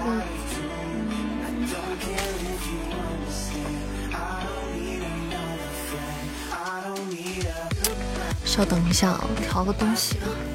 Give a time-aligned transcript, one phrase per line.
[0.00, 0.22] 个，
[8.44, 10.49] 稍等一下啊，调个东西啊。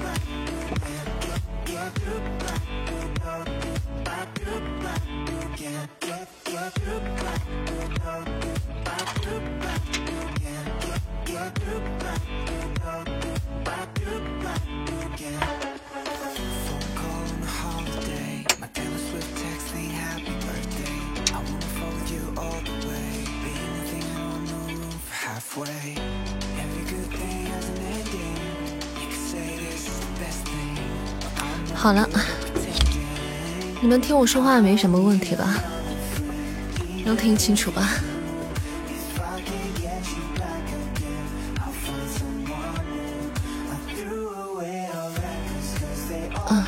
[33.95, 35.56] 能听我说话没什么问题吧？
[37.06, 37.92] 能听清楚吧？
[46.50, 46.62] 嗯，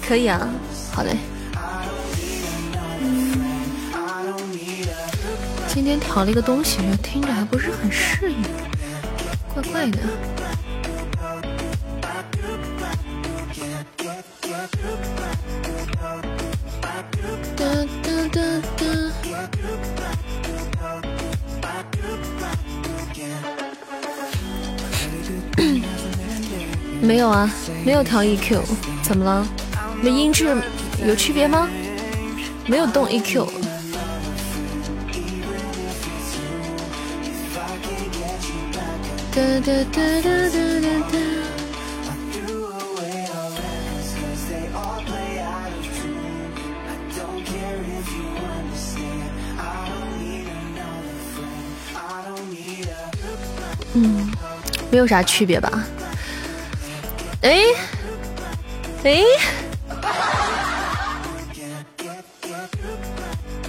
[0.00, 0.48] 可以啊，
[0.94, 1.14] 好嘞。
[5.68, 8.42] 今天调了一个东西，听着还不是很适应，
[9.52, 9.98] 怪怪的。
[27.84, 28.60] 没有调 EQ，
[29.02, 29.46] 怎么了？
[30.00, 30.56] 你们音质
[31.04, 31.68] 有区别吗？
[32.66, 33.46] 没有动 EQ。
[39.34, 41.18] 哒哒哒哒哒哒哒。
[53.94, 54.30] 嗯，
[54.90, 55.84] 没有啥区别吧？
[57.42, 57.60] 哎，
[59.02, 59.20] 哎，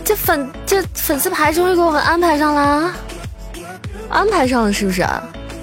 [0.03, 2.93] 这粉这粉丝牌终于给我们安排上了，
[4.09, 5.03] 安排上了是不是？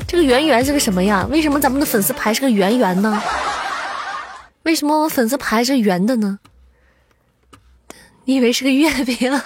[0.09, 1.25] 这个圆圆是个什么呀？
[1.31, 3.22] 为什么咱们的粉丝牌是个圆圆呢？
[4.65, 6.41] 为什么我粉丝牌是圆的呢？
[8.25, 9.41] 你以为是个月饼？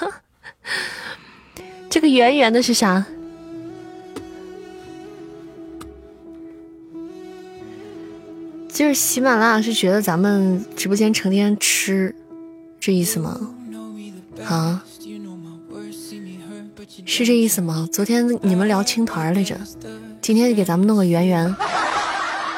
[1.90, 3.04] 这个圆圆的是啥？
[8.74, 12.12] 就是喜马拉雅是觉得咱们直播间成天吃，
[12.80, 13.40] 这意思吗？
[14.44, 14.84] 啊，
[17.06, 17.88] 是这意思吗？
[17.92, 19.56] 昨天你们聊青团来着，
[20.20, 21.54] 今天就给咱们弄个圆圆。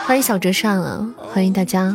[0.07, 1.95] 欢迎小折扇啊，欢迎大家。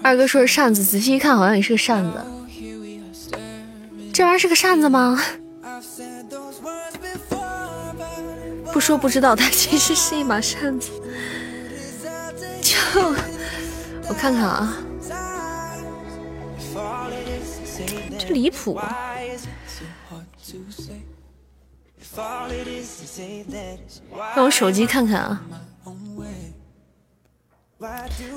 [0.00, 2.24] 二哥说是扇子，仔细一看好像也是个扇子。
[4.14, 5.20] 这玩意儿是个扇子吗？
[8.74, 10.90] 不说不知道，它其实是一把扇子。
[12.60, 12.74] 就
[14.08, 14.76] 我看看啊，
[18.18, 18.80] 这离谱！
[24.34, 25.40] 让我手机看看啊，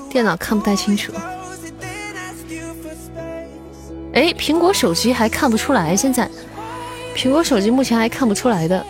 [0.08, 1.12] 电脑看不太清楚。
[4.12, 6.30] 哎，苹果手机还看不出来，现在
[7.16, 8.86] 苹果手机目前还看不出来的，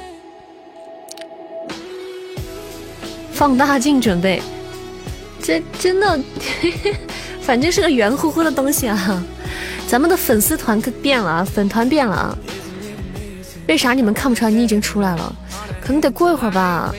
[3.39, 4.43] 放大镜准备。
[5.41, 6.19] 这真的，
[7.41, 9.23] 反正是个圆乎乎的东西啊！
[9.87, 12.37] 咱们的粉丝团可变了啊，粉团变了啊！
[13.69, 14.51] 为啥你们看不出来？
[14.51, 15.33] 你已经出来了，
[15.81, 16.93] 可能得过一会儿吧。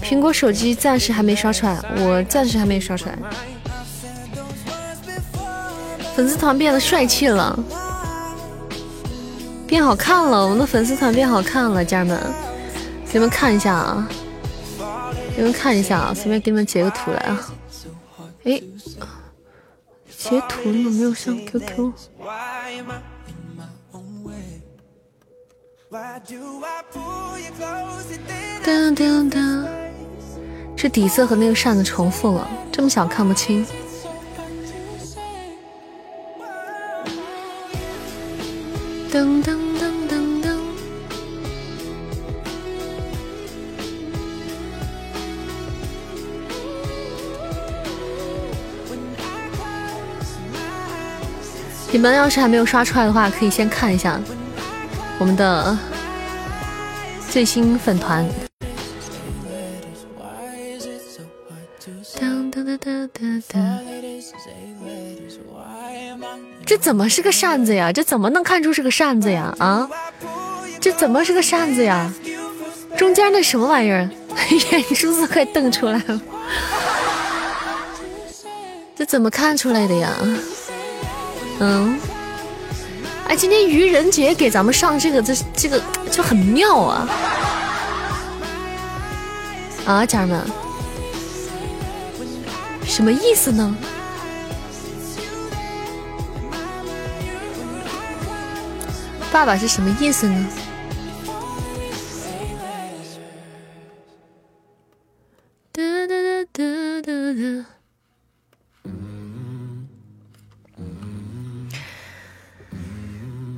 [0.00, 3.18] 苹果手机暂时还没刷出来，我暂时还没刷出来。
[6.14, 7.58] 粉丝团变得帅气了，
[9.66, 12.20] 变好看了，我们的粉丝团变好看了，家人们，
[13.06, 14.08] 给你们看一下啊！
[15.38, 17.54] 你们看一下啊，随便给你们截个图来啊！
[18.42, 18.60] 哎，
[20.16, 21.92] 截图怎么没有上 QQ？
[28.64, 29.68] 噔噔噔，
[30.76, 33.64] 这底色和那个扇子重复了，这么小看不清。
[39.12, 39.67] 噔噔。
[51.90, 54.20] 你们要是还没有刷出来的话，可以先看一下
[55.18, 55.76] 我们的
[57.30, 58.28] 最新粉团。
[66.66, 67.90] 这怎么是个扇子呀？
[67.90, 69.54] 这怎么能看出是个扇子呀？
[69.58, 69.88] 啊，
[70.78, 72.12] 这怎么是个扇子呀？
[72.98, 74.08] 中间那什么玩意儿？
[74.70, 76.20] 眼珠子快瞪出来了！
[78.94, 80.12] 这怎么看出来的呀？
[81.60, 81.98] 嗯，
[83.26, 87.08] 哎，今天愚人节给咱们上这个，这这个就很妙啊！
[89.84, 90.46] 啊，家人们，
[92.84, 93.74] 什么意思呢？
[99.32, 100.46] 爸爸是什么意思呢？
[105.72, 107.77] 哒哒哒哒哒哒。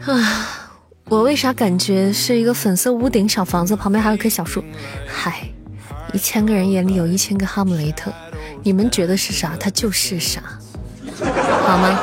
[0.06, 0.70] 啊，
[1.04, 4.64] 我为啥感觉是一个粉色屋顶小房子，旁边还有棵小树？
[5.06, 5.48] 嗨，
[6.14, 8.10] 一千个人眼里有一千个哈姆雷特，
[8.62, 10.42] 你们觉得是啥，它就是啥，
[11.66, 12.00] 好吗？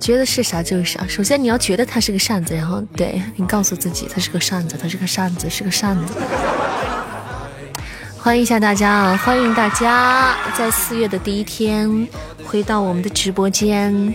[0.00, 1.06] 觉得是啥就是啥。
[1.06, 6.14] 首先你要觉得它是个扇子，然后对你告诉自己它是个扇子，它是个扇子，是个扇子。
[8.16, 9.16] 欢迎一下大家啊！
[9.16, 12.08] 欢迎大家在四月的第一天
[12.46, 14.14] 回到我们的直播间。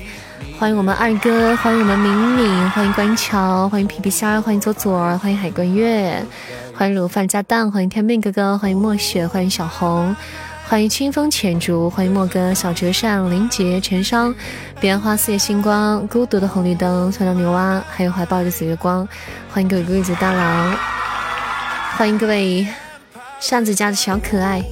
[0.59, 6.23] 欢迎我们二哥，欢迎我们敏敏，欢迎关桥，欢迎皮皮虾，欢迎左左，欢迎海关月，
[6.75, 10.15] 欢迎卤饭加蛋，欢迎天命哥哥，欢迎墨雪，欢迎小红。
[10.65, 14.33] 欢迎清风浅竹，欢迎莫哥、小折扇、林杰、陈商、
[14.79, 19.07] 彼岸花、四叶星光、孤独的红绿灯、酸牛牛蛙，还有怀抱着紫月光。
[19.51, 20.75] 欢迎各位贵族大佬，
[21.97, 22.65] 欢迎各位
[23.39, 24.63] 扇子家的小可爱，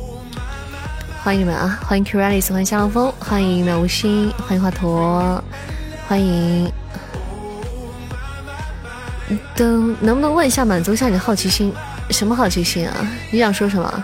[1.23, 1.79] 欢迎你们啊！
[1.85, 5.39] 欢迎 Kiralis，欢迎夏浪风，欢迎苗无心，欢迎华佗，
[6.07, 6.71] 欢迎。
[9.55, 11.71] 等能不能问一下，满足一下你的好奇心？
[12.09, 13.07] 什么好奇心啊？
[13.29, 14.03] 你想说什么？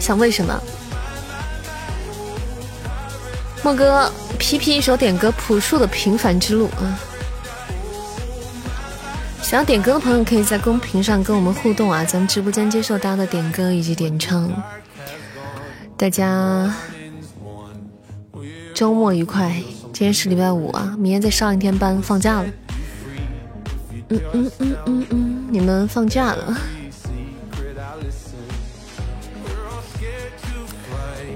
[0.00, 0.60] 想问什么？
[3.62, 6.98] 莫哥，P P 一首点歌《朴树的平凡之路》啊！
[9.44, 14.50] 想要点歌的朋友可以在公屏上跟我们互动啊，咱们直播间接受大家的点歌以及点唱。
[15.98, 16.74] 大家
[18.74, 19.50] 周末愉快！
[19.92, 22.46] 今天是礼拜五啊，明天再上一天班，放假了。
[24.08, 26.56] 嗯嗯嗯嗯嗯，你们放假了。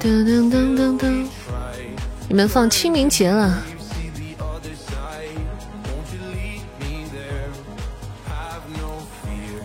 [0.01, 1.27] 噔噔噔噔噔！
[2.27, 3.63] 你们放清明节了？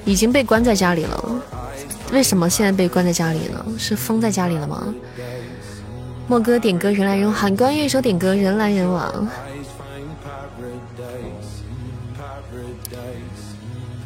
[0.05, 1.41] 已经被关在家里了。
[2.11, 3.65] 为什么现在被关在家里呢？
[3.77, 4.93] 是封在家里了吗？
[6.27, 7.55] 莫哥点歌，人来人往。
[7.55, 9.27] 关乐一首点歌，人来人往。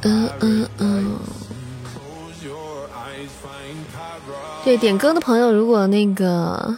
[0.03, 1.19] 嗯嗯嗯。
[4.63, 6.77] 对点歌的朋友，如果那个，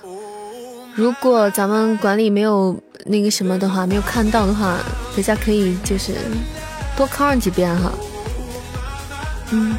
[0.95, 2.75] 如果咱们管理没有
[3.05, 4.79] 那个什么的话，没有看到的话，
[5.15, 6.13] 大家可以就是
[6.97, 7.91] 多看上几遍哈。
[9.51, 9.77] 嗯。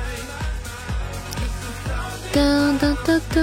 [2.32, 2.40] 哒
[2.80, 3.40] 哒哒哒。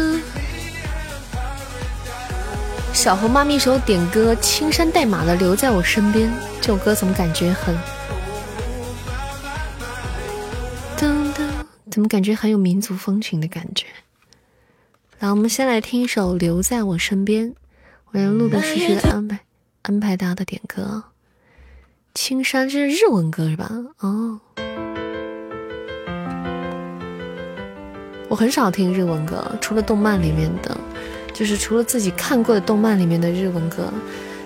[2.93, 7.75] 小红妈咪手点歌，青山带马的留在我身边，这首歌怎么感觉很？
[10.97, 11.47] 噔噔，
[11.91, 13.85] 怎么感觉很有民族风情的感觉？
[15.19, 17.49] 来，我们先来听一首《留在我身边》，
[18.11, 19.39] 我让陆陆续续的安排
[19.83, 21.03] 安排大家的点歌。
[22.15, 23.69] 青山这是日文歌是吧？
[23.99, 24.39] 哦，
[28.29, 30.77] 我很少听日文歌，除了动漫里面的，
[31.33, 33.85] 就是除了自己看过的动漫里面的日文歌，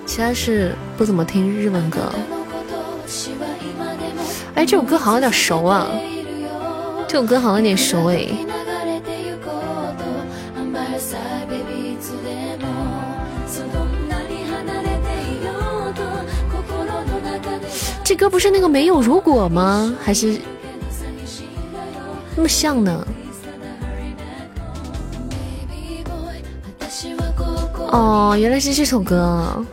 [0.05, 2.13] 其他是不怎么听日文歌。
[4.53, 5.87] 哎，这首歌好像有点熟啊，
[7.07, 8.27] 这首歌好像有点熟哎。
[18.03, 19.95] 这歌不是那个没有如果吗？
[20.03, 20.39] 还是
[22.35, 23.07] 那么像呢？
[27.91, 29.63] 哦，原来是这首歌。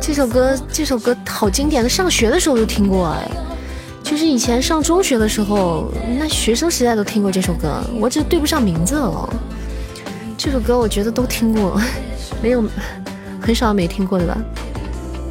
[0.00, 3.28] 这首歌，这首歌好经典的，上学的时候就听过哎，
[4.02, 9.28] 就是以前上中学的时候，那学生时代都听过这首歌，我只对不上名字了。
[10.38, 11.80] 这首歌我觉得都听过，
[12.42, 12.62] 没有。
[13.40, 14.36] 很少没听过的吧？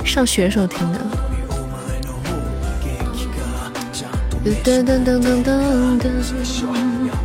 [0.05, 0.99] 上学时候听的。
[4.63, 7.24] 噔噔噔噔噔噔。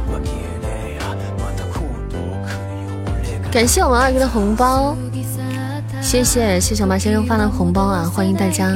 [3.50, 4.97] 感谢我们二哥的红包，
[6.00, 8.04] 谢谢谢谢马先生发的红包啊！
[8.14, 8.73] 欢迎大家，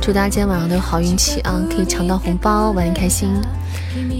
[0.00, 1.60] 祝大家今天晚上都有好运气啊！
[1.68, 3.28] 可以抢到红包，玩的开心。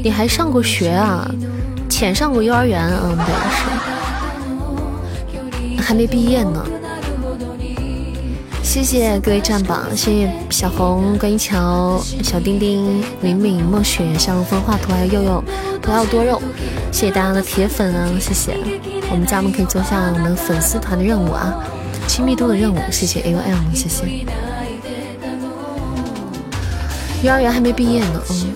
[0.02, 1.30] 你还上过学啊？
[1.88, 3.32] 浅上过幼儿园，嗯，对，
[5.76, 6.66] 是，还没毕业呢。
[8.60, 15.44] 谢谢各位站榜，谢谢小红、关一桥、小丁丁、敏敏、墨雪、笑容风画图，还有佑佑，
[15.80, 16.42] 不要多肉。
[16.90, 18.56] 谢谢大家的铁粉啊，谢谢。
[19.12, 21.62] 我们家们可以做下我们粉丝团的任务啊，
[22.08, 22.78] 亲密度的任务。
[22.90, 24.06] 谢谢 A O M，谢谢。
[27.22, 28.54] 幼儿园还没毕业呢，嗯。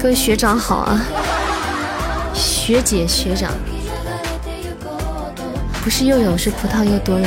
[0.00, 1.04] 各位学长好啊，
[2.32, 3.50] 学姐学长，
[5.82, 7.26] 不是又有是葡萄又多肉。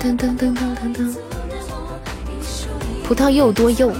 [0.00, 1.14] 噔噔噔噔噔噔，
[3.04, 3.92] 葡萄又多又。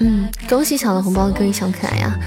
[0.00, 2.18] 嗯，恭喜抢了红包的，各位小可爱呀！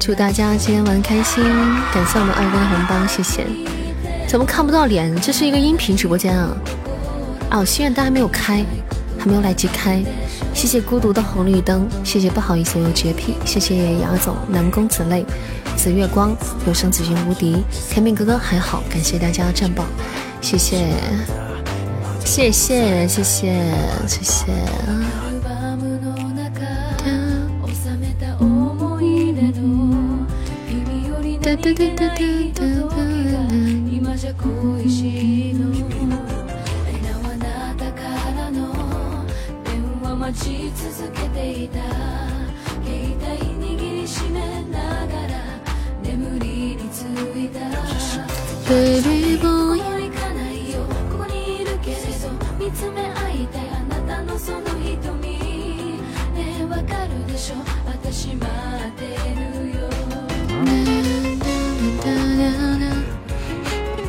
[0.00, 1.44] 祝大家今天玩开心，
[1.92, 3.46] 感谢我们二哥的红包，谢谢。
[4.26, 5.14] 怎么看不到脸？
[5.20, 6.56] 这是一个音频直播间啊！
[7.50, 8.64] 哦，心愿单还没有开，
[9.18, 10.02] 还没有来得及开。
[10.56, 15.22] 谢谢孤独的红绿灯谢谢不好意思有洁癖谢谢雅总南宫子泪
[15.76, 16.34] 紫月光
[16.66, 19.84] 有生子君无敌开品哥哥还好感谢大家的战报
[20.40, 20.88] 谢谢。
[22.26, 23.62] 谢谢谢谢
[24.06, 24.46] 谢谢。
[34.88, 35.95] 谢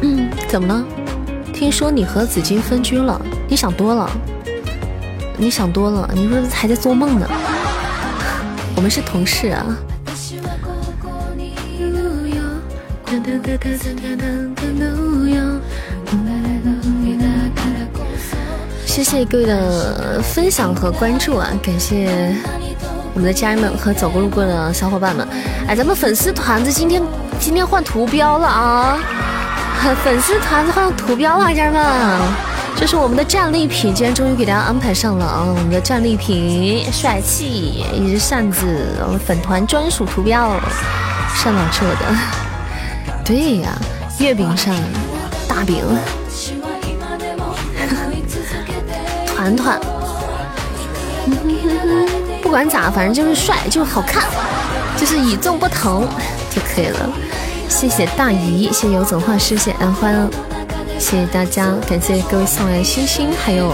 [0.02, 0.84] 嗯，怎么了？
[1.54, 3.22] 听说你和紫金分居了？
[3.48, 4.10] 你想多了。
[5.38, 7.30] 你想多了，你说还在做梦呢。
[8.76, 9.66] 我们是同事啊。
[18.86, 21.48] 谢谢各位的分享和关注啊！
[21.62, 22.36] 感谢
[23.14, 25.28] 我们的家人们和走过路过的小伙伴们。
[25.68, 27.00] 哎，咱们粉丝团子今天
[27.40, 28.98] 今天换图标了啊！
[30.04, 32.37] 粉丝团子换图标了，家人们。
[32.80, 35.44] 这是我们的战利品，今天终于给大家安排上了啊！
[35.44, 40.52] 我们的战利品，帅气一只扇子，我们粉团专属图标，
[41.36, 42.16] 扇老做的。
[43.26, 43.76] 对呀，
[44.20, 44.76] 月饼上
[45.50, 45.84] 大饼，
[49.26, 49.80] 团团。
[52.44, 54.24] 不管咋，反正就是帅，就是好看，
[54.96, 56.08] 就是与众不同
[56.52, 57.10] 就可以了。
[57.68, 60.30] 谢谢大姨，谢谢游总画师，谢谢安欢。
[61.00, 63.72] 谢谢大家，感谢各位送来的星星，还有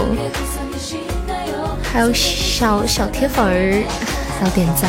[1.82, 3.82] 还有小小铁粉儿，
[4.38, 4.88] 还有点赞。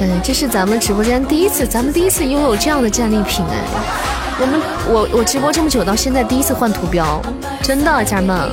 [0.00, 3.58] 嗯，这是咱们直播间第一次，咱们第一次拥有这样的战利品哎。
[4.38, 7.20] 我们我我直播这么久，到现在第一次换图标，
[7.62, 8.50] 真的，家人们，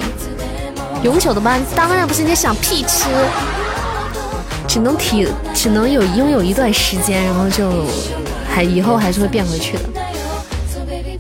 [1.03, 1.59] 永久的吧？
[1.75, 3.09] 当然不是，你想屁吃，
[4.67, 7.69] 只能体只能有拥有一段时间，然后就
[8.49, 9.83] 还以后还是会变回去的。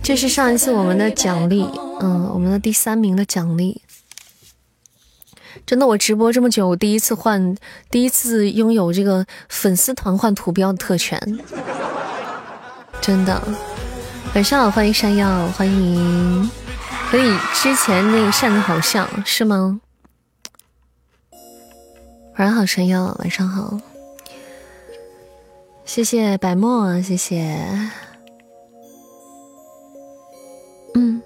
[0.03, 1.65] 这是上一次我们的奖励，
[2.01, 3.81] 嗯，我们的第三名的奖励。
[5.65, 7.55] 真的，我直播这么久，我第一次换，
[7.89, 11.39] 第一次拥有这个粉丝团换图标的特权。
[12.99, 13.41] 真的，
[14.33, 16.49] 晚上好，欢迎山药，欢迎，
[17.09, 19.79] 和你之前那个扇子好像是吗？
[22.37, 23.79] 晚上好，山药，晚上好，
[25.85, 27.91] 谢谢白墨，谢谢。
[30.95, 31.21] 嗯。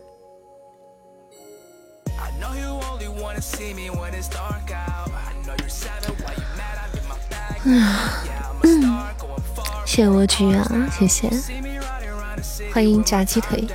[7.63, 7.95] 嗯，
[9.85, 11.29] 谢谢蜗居啊，谢谢，
[12.73, 13.67] 欢迎炸鸡腿。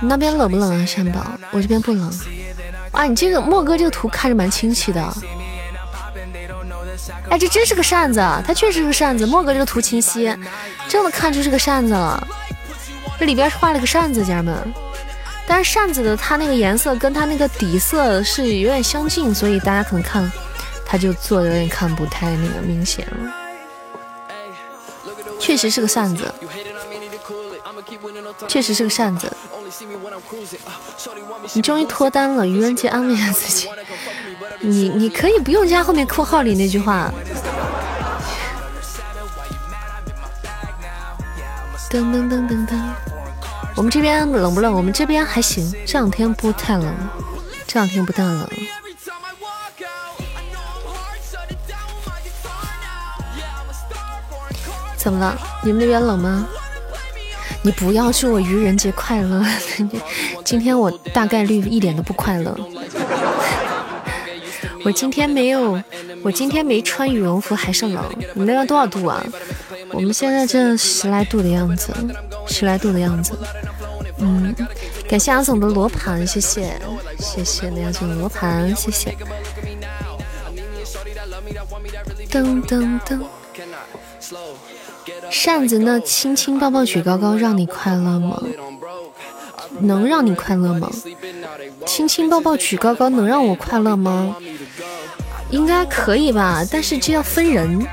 [0.00, 1.26] 你那边冷不冷啊，山宝？
[1.50, 2.08] 我这边不冷。
[2.92, 5.00] 啊，你这个莫哥这个图看着蛮清奇的，
[7.30, 9.26] 哎，这真是个扇子，它确实是个扇子。
[9.26, 10.34] 莫哥这个图清晰，
[10.88, 12.26] 真的看出是个扇子了。
[13.18, 14.74] 这里边是画了个扇子，家人们。
[15.46, 20.30] 但是扇子的它那个颜色跟它那个底色是有点相近，所以大家可能看，
[20.84, 23.34] 它就做的有点看不太那个明显了。
[25.40, 26.34] 确实是个扇子，
[28.46, 29.32] 确实是个扇子。
[31.52, 33.68] 你终于脱单了，愚人节安慰一下自己。
[34.60, 37.12] 你你可以不用加后面括号里那句话。
[41.90, 42.78] 噔噔噔噔噔，
[43.74, 44.72] 我们这边冷不冷？
[44.72, 46.94] 我们这边还行，这两天不太冷，
[47.66, 48.48] 这两天不太冷。
[54.96, 55.38] 怎么了？
[55.62, 56.46] 你们那边冷吗？
[57.68, 59.44] 你不要祝我愚人节快乐！
[60.42, 62.56] 今天我大概率一点都不快乐。
[64.82, 65.78] 我今天没有，
[66.22, 68.02] 我今天没穿羽绒服，还是冷。
[68.32, 69.22] 你那边多少度啊？
[69.90, 71.92] 我们现在这十来度的样子，
[72.46, 73.38] 十来度的样子。
[74.16, 74.56] 嗯，
[75.06, 76.72] 感谢阿总的罗盘，谢谢，
[77.18, 79.14] 谢谢那总的罗盘，谢谢。
[82.30, 83.20] 噔噔噔。
[85.30, 88.40] 扇子那亲亲抱抱举高高，让你快乐吗？
[89.80, 90.90] 能让你快乐吗？
[91.86, 94.36] 亲亲抱抱举高高，能让我快乐吗？
[95.50, 97.86] 应该可以吧，但是这要分人。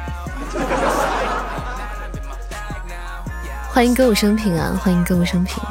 [3.69, 4.79] 欢迎歌舞升平啊！
[4.81, 5.61] 欢迎歌舞升平，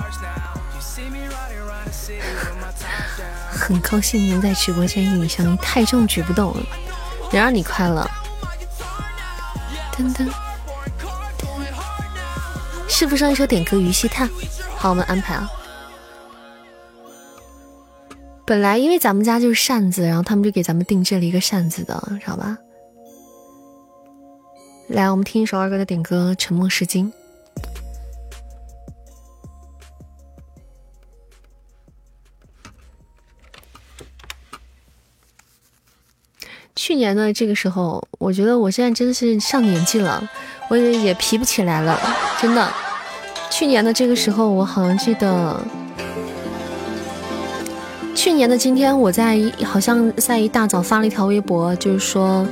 [3.50, 5.56] 很高兴能在直播间与你相遇。
[5.56, 6.62] 太重举不动了，
[7.33, 8.09] 能让你快乐。
[9.97, 10.28] 噔噔。
[12.94, 14.28] 师傅上一首点歌《鱼戏叹》，
[14.76, 15.50] 好，我们安排啊。
[18.46, 22.56] 本来因为咱们家就是扇子，然后他们就给咱们定制了一个扇子的，知道吧？
[24.86, 27.12] 来，我们听一首二哥的点歌《沉默是金》。
[36.76, 40.28] 去年的这个时候，我觉得我现在真的是上年纪了，
[40.68, 41.98] 我也也皮不起来了，
[42.40, 42.68] 真的。
[43.50, 45.56] 去年的这个时候，我好像记得，
[48.14, 52.44] 去年的今天，我在好像在一大早发了一条微博，就是说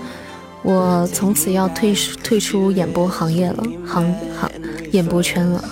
[0.63, 4.49] 我从此要退退出演播行业了，行行
[4.93, 5.65] 演播圈了。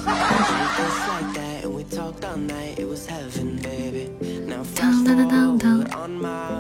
[4.75, 6.60] 当当当当当。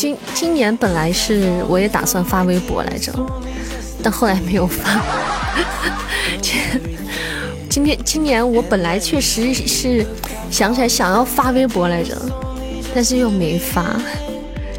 [0.00, 3.12] 今今年本来是我也打算发微博来着，
[4.02, 4.98] 但后来没有发。
[7.68, 10.06] 今天今年我本来确实是
[10.50, 12.16] 想起来想要发微博来着，
[12.94, 13.94] 但是又没发。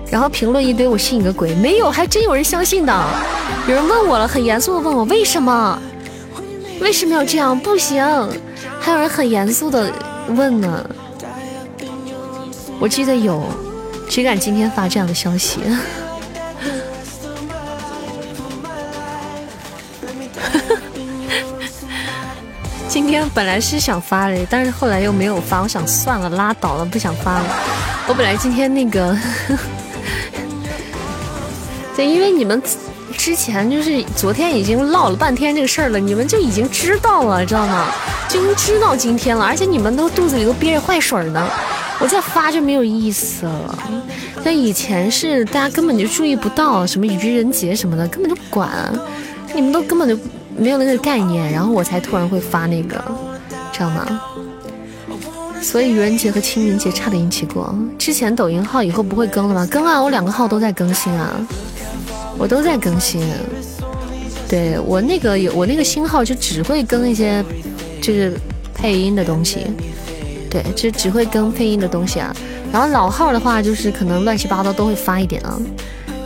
[0.10, 1.54] 然后评论一堆，我信你个鬼！
[1.54, 2.92] 没有，还真有人相信的。
[3.68, 5.80] 有人问我了，很严肃的问我为什么，
[6.82, 7.58] 为什么要这样？
[7.60, 8.04] 不行。
[8.80, 9.94] 还有人很严肃的
[10.30, 10.90] 问呢。
[12.80, 13.46] 我记得有。
[14.12, 15.62] 谁敢今天发这样的消息？
[22.90, 25.62] 今天本来是想发的，但是后来又没有发。
[25.62, 27.46] 我想算了，拉倒了，不想发了。
[28.06, 29.18] 我本来今天那个，
[31.96, 32.62] 对，因为你们
[33.18, 37.88] 之前就是昨天已经唠了半天这个事儿了，你们就已经知道了，知道吗？
[38.28, 41.48] 就已经知道今天了，而且你们都肚子里都憋着坏水呢。
[42.02, 43.80] 我再发就没有意思了。
[44.44, 48.70] 那以前是大家根本就注意不到什么愚人节什么的，根本就不管，
[49.54, 50.18] 你们都根本就
[50.58, 51.52] 没有那个概念。
[51.52, 53.00] 然后我才突然会发那个，
[53.72, 54.22] 知道吗？
[55.62, 57.72] 所以愚人节和清明节差点一起过。
[58.00, 59.68] 之前抖音号以后不会更了吗？
[59.70, 61.48] 更啊，我两个号都在更新啊，
[62.36, 63.22] 我都在更新。
[64.50, 67.46] 对我那个有我那个新号就只会更一些
[68.02, 68.34] 就是
[68.74, 69.68] 配音的东西。
[70.52, 72.36] 对，就只会更配音的东西啊。
[72.74, 75.58] 然后老号的话，就是可能乱七八糟都会发一点啊，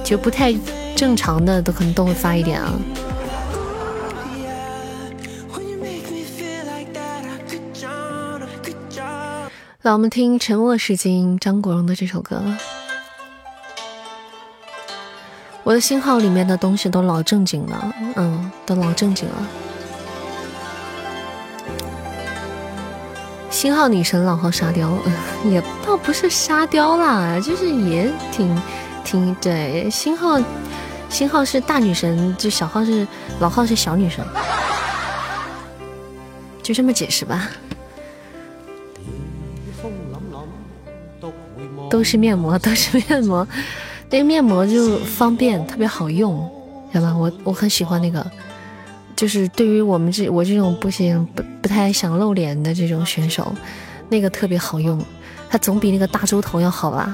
[0.04, 0.52] 就不太
[0.96, 2.74] 正常的都可能都会发一点啊。
[9.84, 12.42] 来，我们听《沉默是金》张国荣的这首歌。
[15.64, 19.48] 我的新号里面的东西都老正经了，嗯，都老正经了。
[23.56, 24.92] 新号女神，老号沙雕，
[25.46, 28.62] 也倒不是沙雕啦，就是也挺
[29.06, 29.90] 挺对。
[29.90, 30.38] 新号
[31.08, 33.08] 新号是大女神，就小号是
[33.40, 34.26] 老号是小女神，
[36.62, 37.50] 就这么解释吧。
[41.90, 43.48] 都是面膜，都是面膜，
[44.10, 46.52] 那个面膜就方便，特别好用，
[46.92, 47.16] 知道吧？
[47.16, 48.20] 我我很喜欢那个。
[49.16, 53.54] 就是对于我们这我这种不行不不太想露脸的这种选手，
[54.10, 55.04] 那个特别好用，
[55.50, 57.14] 它总比那个大猪头要好吧？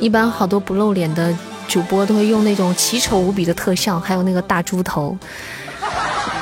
[0.00, 1.32] 一般好多不露脸的
[1.68, 5.16] 主播都会用那种奇丑无比的特效，还有那个大猪头，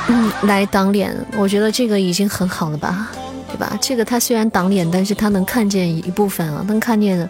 [0.08, 1.14] 嗯，来挡脸。
[1.36, 3.10] 我觉得这个已经很好了吧，
[3.48, 3.76] 对吧？
[3.80, 7.28] 这个它虽然挡脸，但是它能看见一部分啊，能看见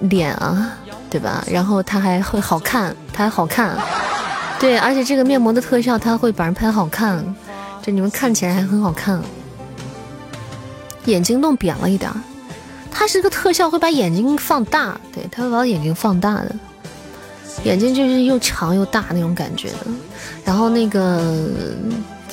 [0.00, 0.72] 脸啊，
[1.08, 1.42] 对吧？
[1.50, 3.76] 然后它还会好看，它还好看，
[4.60, 7.24] 对，而且这个面膜的特效它会把人拍好看，
[7.82, 9.20] 就你们看起来还很好看。
[11.06, 12.12] 眼睛弄扁了一点，
[12.90, 16.54] 它是个特效，会把眼睛放大，对，它会把眼睛放大的，
[17.64, 19.86] 眼睛就是又长又大那种感觉的。
[20.44, 21.48] 然后那个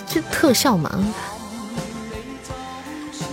[0.05, 0.91] 这特效嘛，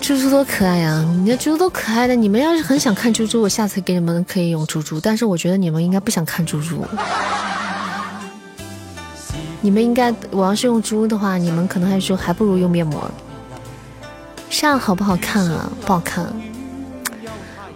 [0.00, 1.04] 猪猪多可爱呀！
[1.24, 6.87] 你看猪猪多可爱的，你们要是很想看猪猪，我下次给你们可以用猪猪，但是我觉得你们应该不想看猪猪。
[9.64, 13.11] 你们应该，我要是用猪的话，你们可能还说还不如用面膜。
[14.50, 15.72] 这样好不好看啊？
[15.87, 16.31] 不好看。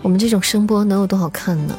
[0.03, 1.75] 我们这种声波能有多好看呢？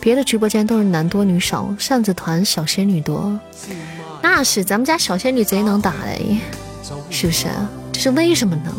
[0.00, 3.38] 别的直播间都是男多女少，扇子团小仙女多。
[4.20, 6.40] 那是咱们家小仙女贼能打嘞，
[7.10, 7.46] 是不是？
[7.46, 8.74] 啊这是为什么呢？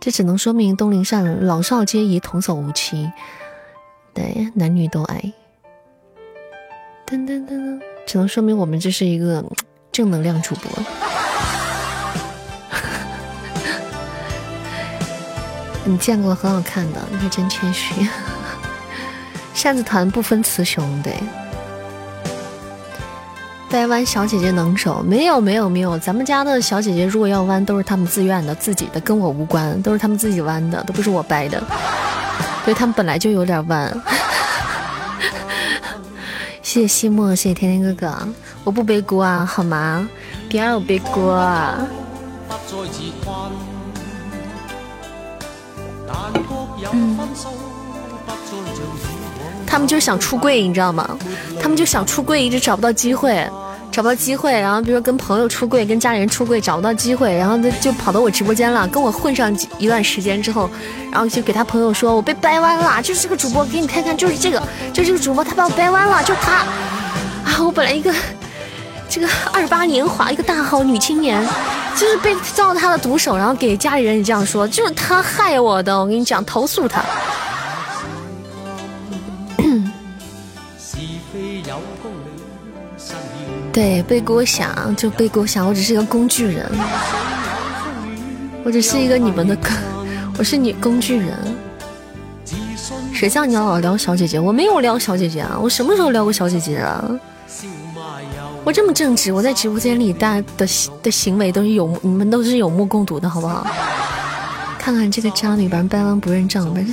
[0.00, 3.12] 这只能说明东陵扇老少皆宜，童叟无欺。
[4.14, 5.34] 对，男女都爱。
[7.08, 9.44] 噔噔噔噔，只能说明我们这是一个
[9.92, 10.68] 正能量主播。
[15.84, 17.94] 你见过很好看的，你还真谦虚。
[19.54, 21.14] 扇子团不分雌雄，对。
[23.70, 25.00] 掰弯小姐姐能手？
[25.06, 31.62] 没有没有没有，咱们家的小姐姐如果要弯，都是她们自愿的，自己的，跟我无关，都是她们自己弯的，都不是我掰的。
[32.66, 33.96] 对她们本来就有点弯。
[36.76, 38.28] 谢谢西莫，谢谢天天哥哥，
[38.62, 40.06] 我不背锅啊，好吗？
[40.46, 41.78] 别让我背锅啊。
[46.92, 47.16] 嗯，
[49.66, 51.16] 他们就想出柜，你知道吗？
[51.58, 53.50] 他们就想出柜，一直找不到机会，
[53.96, 54.52] 找不到机会。
[54.52, 60.68] 然后比如说跟朋友出柜，跟家里人出柜，找不到机会，然后他就跑到我直播间了，跟我混上一段时间之后，
[61.10, 66.56] 然后就给他朋友说，我被掰弯了，就是这个主播，给你看看，就是这个，就这个主播，他把我掰弯了，就他
[67.46, 67.56] 啊！
[67.64, 68.12] 我本来一个
[69.08, 71.42] 这个二八年华，一个大好女青年。
[71.96, 75.98] 就是被遭他的毒手，然后给家里人也这样说，就是他害我的。
[75.98, 77.02] 我跟你讲，投诉他。
[83.76, 86.66] 对，背锅侠就背锅侠，我只是一个工具人，
[88.64, 89.54] 我只是一个你们的，
[90.38, 91.36] 我是你工具人。
[93.12, 94.40] 谁叫你老撩小姐姐？
[94.40, 97.04] 我没有撩小姐姐啊，我什么时候撩过小姐姐啊？
[98.64, 100.66] 我这么正直，我在直播间里大家的
[101.02, 103.66] 的行为都是有你们都是有目共睹的，好不好？
[104.78, 106.86] 看看这个渣女把人掰弯不认账，不是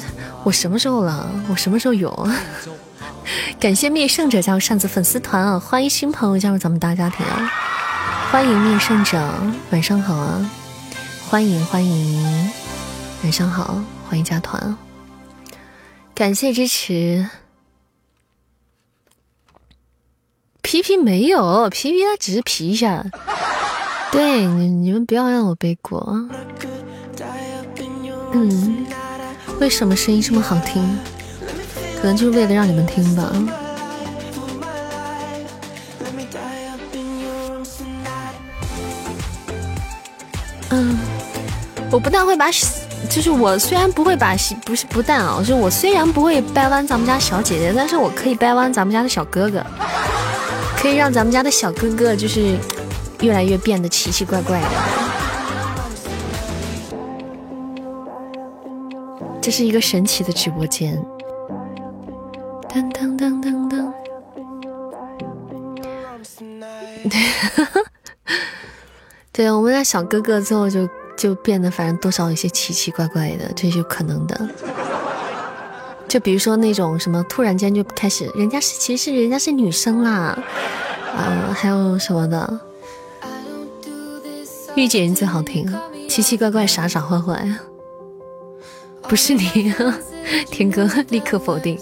[0.43, 1.31] 我什么时候了？
[1.47, 2.27] 我什么时候有？
[3.59, 5.59] 感谢灭圣者加入扇子粉丝团啊！
[5.59, 7.51] 欢迎新朋友加入咱们大家庭啊！
[8.31, 9.17] 欢迎灭圣者，
[9.71, 10.49] 晚上好啊！
[11.29, 12.51] 欢迎欢迎，
[13.23, 14.77] 晚上好，欢迎加团，
[16.13, 17.27] 感谢支持。
[20.61, 23.05] 皮皮没有，皮皮他只是皮一下。
[24.11, 26.27] 对，你你们不要让我背锅。
[28.33, 28.85] 嗯，
[29.59, 30.97] 为什么声音这么好听？
[32.03, 33.31] 可能就是为了让你们听吧。
[40.71, 40.99] 嗯，
[41.89, 42.51] 我不但会把，
[43.09, 44.35] 就是我虽然不会把，
[44.65, 49.65] 不是不但啊，就是我虽然不会掰弯咱们家小姐姐，但是我可以掰弯咱们家的小哥哥。
[50.75, 52.57] 可以让咱们家的小哥哥就是
[53.21, 54.67] 越来越变得奇奇怪怪的。
[59.39, 61.01] 这是一个神奇的直播间。
[62.73, 63.93] 噔噔噔噔噔。
[69.31, 74.49] 对，我们家小哥哥之后就就变得反正多少有些奇奇怪怪的，这是有可能的。
[76.07, 80.35] 就比如说那种什么，突然间就开始，人家是其实人家是女生啦，
[81.15, 82.59] 啊，还有什么的，
[84.73, 85.71] 御姐人最好听，
[86.09, 87.47] 奇奇怪怪，傻傻坏坏，
[89.03, 89.71] 不是你，
[90.49, 91.79] 天哥立刻否定。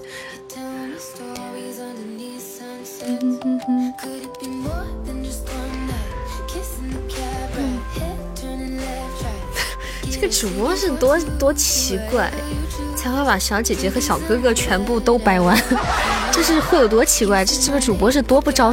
[10.12, 12.30] 这个主播是多多奇怪。
[12.94, 15.60] 才会把小姐姐和小哥哥全部都掰弯，
[16.32, 17.44] 这是会有多奇怪？
[17.44, 18.72] 这这个主播是多不招，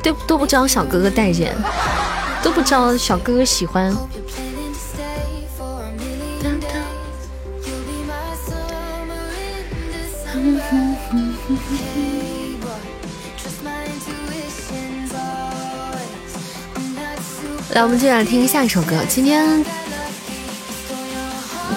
[0.00, 1.52] 对多不招小哥哥待见，
[2.44, 3.92] 都不招小哥哥喜欢。
[17.76, 19.04] 来，我们接下来听下一首歌。
[19.06, 19.62] 今天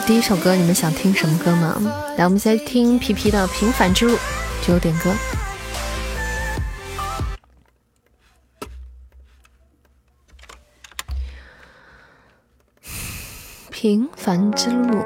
[0.08, 1.76] 第一首歌，你们想听什么歌吗？
[2.18, 4.16] 来，我们先听皮皮的《平凡之路》，
[4.66, 5.14] 就点歌。
[13.70, 15.04] 平凡之路。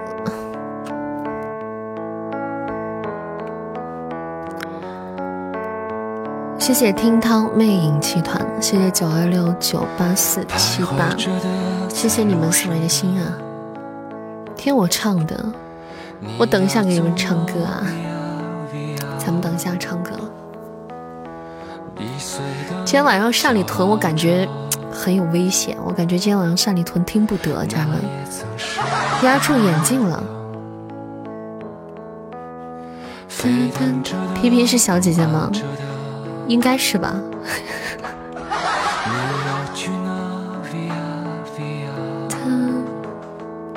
[6.64, 11.14] 谢谢听涛魅影集团，谢谢九二六九八四七八，
[11.90, 13.38] 谢谢你们送来的心啊！
[14.56, 15.46] 听我唱的，
[16.38, 17.84] 我等一下给你们唱歌啊！
[19.18, 20.12] 咱们等一下唱歌。
[21.98, 24.48] 今天晚上上里屯，我感觉
[24.90, 28.00] 很有危险，我感觉今天晚上上里屯听不得，家人们，
[29.22, 30.24] 压住眼镜了。
[34.34, 35.52] 皮皮是小姐姐吗？
[36.48, 37.14] 应该是吧。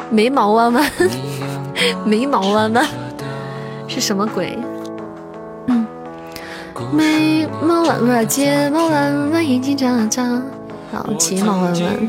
[0.09, 0.85] 眉毛弯弯，
[2.07, 2.87] 眉毛弯弯，
[3.88, 4.57] 是什么鬼？
[5.66, 5.87] 嗯，
[6.92, 10.42] 眉毛弯弯，睫毛弯弯，眼睛眨眨，
[10.92, 12.09] 好，睫毛弯弯。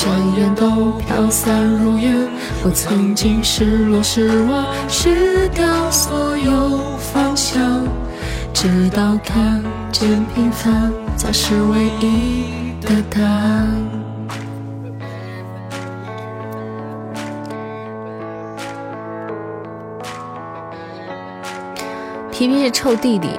[0.00, 2.14] 转眼都飘散如烟，
[2.62, 7.82] 我曾经失落失望，失掉所有方向，
[8.54, 12.44] 直到看见平凡才是唯一
[12.80, 13.74] 的答案。
[22.30, 23.30] 皮皮是臭弟弟。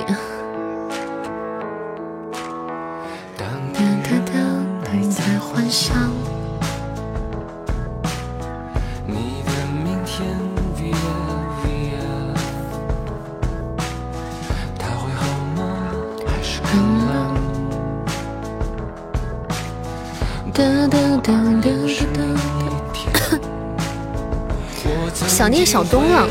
[25.69, 26.27] 小东了，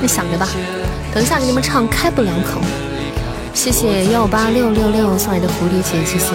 [0.00, 0.48] 你想着吧。
[1.14, 2.60] 等一下给你们唱《开不了口》。
[3.54, 6.32] 谢谢幺八六六六送来的蝴蝶结，谢谢。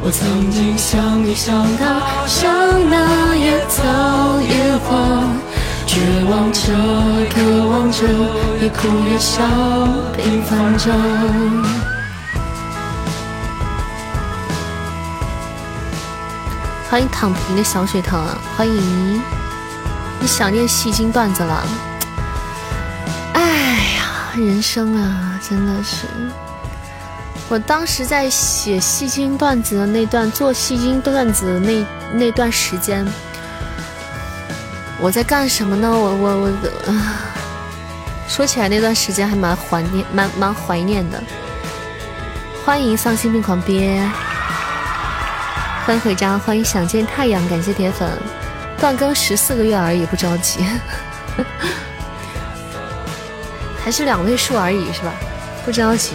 [0.00, 2.54] 我曾经想你想他，像
[2.88, 3.82] 那野草
[4.42, 4.94] 野花，
[5.88, 5.98] 绝
[6.30, 6.70] 望着，
[7.34, 8.06] 渴望着，
[8.62, 9.42] 也哭也笑，
[10.16, 11.85] 平凡着。
[16.96, 19.22] 欢迎躺平的小水塘，欢迎！
[20.18, 21.62] 你想念戏精段子了？
[23.34, 23.42] 哎
[23.98, 26.06] 呀，人生啊，真的是！
[27.50, 33.06] 我当时在写戏精段子的那段，做戏精段子的那那段时间，
[34.98, 35.90] 我在干什么呢？
[35.90, 36.50] 我我我，
[38.26, 41.22] 说起来那段时间还蛮怀念，蛮蛮怀念的。
[42.64, 44.02] 欢迎丧心病狂憋。
[45.86, 48.10] 欢迎回家，欢迎想见太阳，感谢铁粉，
[48.76, 50.58] 断更十四个月而已，不着急，
[53.84, 55.14] 还是两位数而已，是吧？
[55.64, 56.14] 不着急。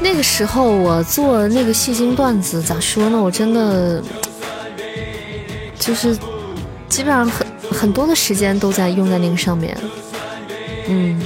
[0.00, 3.20] 那个时候我做那个戏精段子，咋说呢？
[3.20, 4.02] 我真的
[5.78, 6.16] 就是
[6.88, 9.76] 基本上很很多的时间都在用在那个上面。
[10.88, 11.22] 嗯，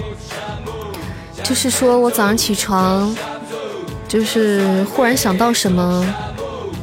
[1.45, 3.17] 就是说我早上起床，
[4.09, 6.05] 就是忽然想到什么。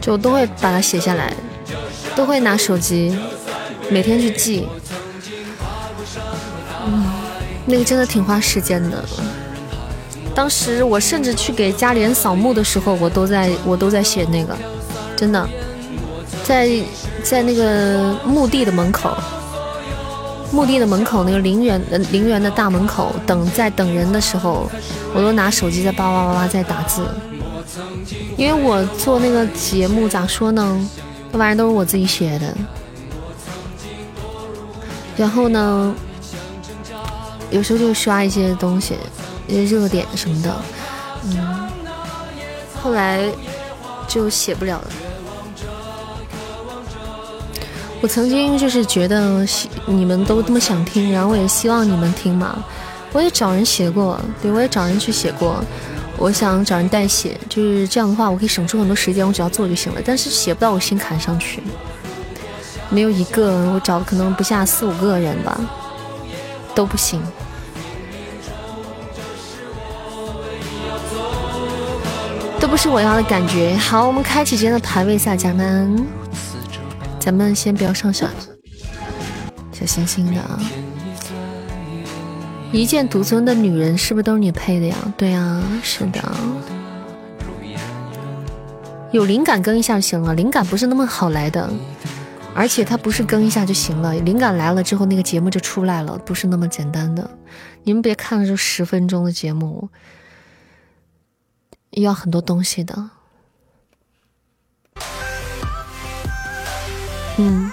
[0.06, 1.34] 就都会把它写下来，
[2.16, 3.18] 都会拿手机
[3.90, 4.68] 每天去记。
[6.86, 7.04] 嗯，
[7.66, 9.04] 那个真的挺花时间的。
[10.36, 14.56] 当时我甚至去给家里人扫墓的时候，我都在我都在写那个，
[15.16, 15.50] 真的，
[16.44, 16.70] 在
[17.24, 19.18] 在那个墓地的门口，
[20.52, 24.70] 墓地的门口那个陵园呃陵园的大门口等在等人的时候，
[25.16, 27.02] 我都拿手机在叭叭叭叭在打字。
[28.38, 30.90] 因为我做那个节目咋说呢？
[31.32, 32.56] 那玩意儿都是我自己写的。
[35.18, 35.96] 然后呢，
[37.50, 38.96] 有时候就刷一些东西，
[39.48, 40.56] 一些热点什么的。
[41.24, 41.70] 嗯，
[42.82, 43.30] 后来
[44.08, 44.88] 就写不了了。
[48.02, 49.48] 我曾经就是觉得
[49.86, 52.64] 你们都这么想听，然后我也希望你们听嘛。
[53.14, 55.64] 我也找人写过，对我也找人去写过。
[56.18, 60.02] 我想找人代写，就是这样的话，我可以省出很多时间，我只要做就行了。
[60.04, 61.62] 但是写不到我心坎上去，
[62.90, 65.60] 没有一个，我找可能不下四五个人吧，
[66.74, 67.22] 都不行。
[72.60, 73.76] 都不是我要的感觉。
[73.76, 76.08] 好，我们开启今天的排位赛，家人们，
[77.20, 78.26] 咱们先不要上小
[79.72, 80.60] 小星星的啊。
[82.72, 84.96] 一见独尊的女人是不是都是你配的呀？
[85.16, 86.22] 对啊，是的。
[89.12, 91.72] 有灵感更一下就行了，灵感不是那么好来的，
[92.54, 97.30] 而且它不是更一下就行了，灵感来了之后那个节目就出来了，不是那么简单的。
[97.84, 99.90] 你们别看了这十分钟的节目，
[101.92, 103.10] 要很多东西的。
[107.38, 107.72] 嗯。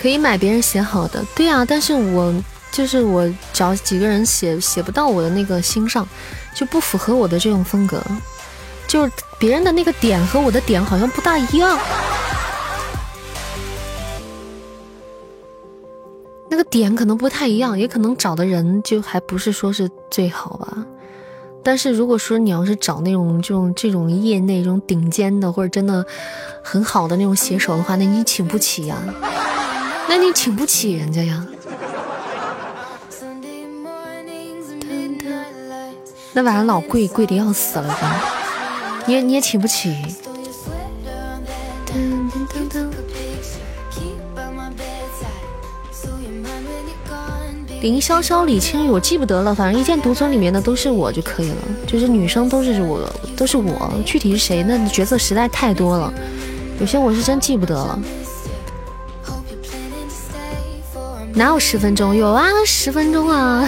[0.00, 2.32] 可以买别人写好的，对啊，但是我
[2.70, 6.06] 就是我找几个人写写不到我的那个心上，
[6.54, 8.00] 就不符合我的这种风格，
[8.86, 11.76] 就是别人的那个点和我的点好像不大一样，
[16.48, 20.86] 那个点可能不太一样，也可能找的人就还不是说是最好吧。
[21.64, 26.06] 但是如果说你要是找那种这种这种业内这种顶尖的或者真的
[26.62, 28.96] 很好的那种写手的话，那你请不起呀。
[30.08, 31.46] 那你请不起人家呀？
[36.32, 37.94] 那晚上老贵，贵的要死了，
[39.06, 39.94] 你也你也请不起。
[47.80, 53.92] 林潇潇、李青雨，我记不得了，反正一见独尊里面的都是我就可以了，就是女生都是我，都是我。
[54.04, 56.12] 具体是谁，那角色实在太多了，
[56.80, 57.98] 有些我是真记不得了。
[61.38, 62.16] 哪有十分钟？
[62.16, 63.64] 有啊，十分钟啊，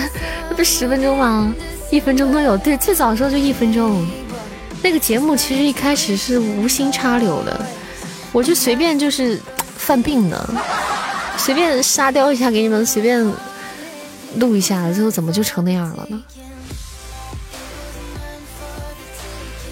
[0.49, 1.55] 那 不十分钟吗？
[1.89, 2.59] 一分钟都有。
[2.59, 4.05] 对，最早的时候就一分钟。
[4.83, 7.65] 那个节目其实一开始是无心插柳的，
[8.33, 9.41] 我就随便就是
[9.77, 10.51] 犯病的，
[11.37, 13.25] 随便沙雕一下给你们，随便
[14.37, 16.21] 录一下，最后怎么就成那样了呢？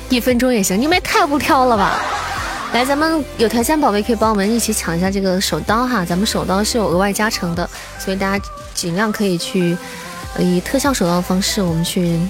[0.09, 2.01] 一分钟也行，你们也太不挑了吧！
[2.73, 9.77] 来，咱们有条件宝贝可以帮我们一起抢一下这个手刀哈，咱们手刀是有额外加成的，所以大家尽量可以去
[10.39, 12.21] 以特效手刀的方式，我们去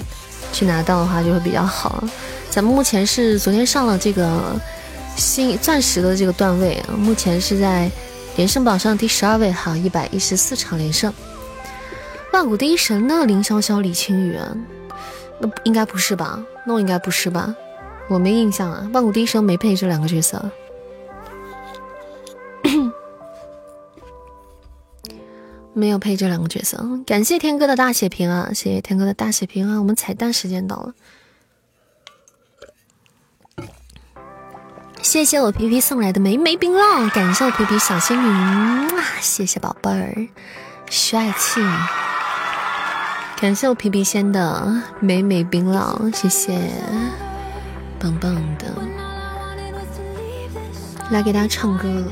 [0.51, 2.03] 去拿到的话就会比较好。
[2.49, 4.55] 咱们目前是昨天上了这个
[5.15, 7.91] 新钻石的这个段位，目前是在
[8.35, 11.13] 连胜榜上第十二位哈，一百一十四场连胜。
[12.31, 13.25] 万古第一神呢？
[13.25, 14.39] 林潇潇、李青雨，
[15.39, 16.39] 那应该不是吧？
[16.65, 17.53] 那我应该不是吧？
[18.09, 20.49] 我没印象啊，万古第一生没配这两个角色，
[25.73, 26.83] 没有配这两个角色。
[27.05, 29.77] 感谢天哥的大血瓶啊，谢谢天哥的大血瓶啊！
[29.77, 30.93] 我们彩蛋时间到了，
[35.03, 38.87] 谢谢我皮皮送来的美美冰浪，感谢我皮皮小仙女啊，
[39.21, 40.27] 谢谢宝贝儿，
[40.89, 41.61] 帅气！
[43.39, 46.59] 感谢我皮皮仙的美美冰浪，谢谢。
[47.99, 48.65] 棒棒的，
[51.11, 52.07] 来给大家唱歌了。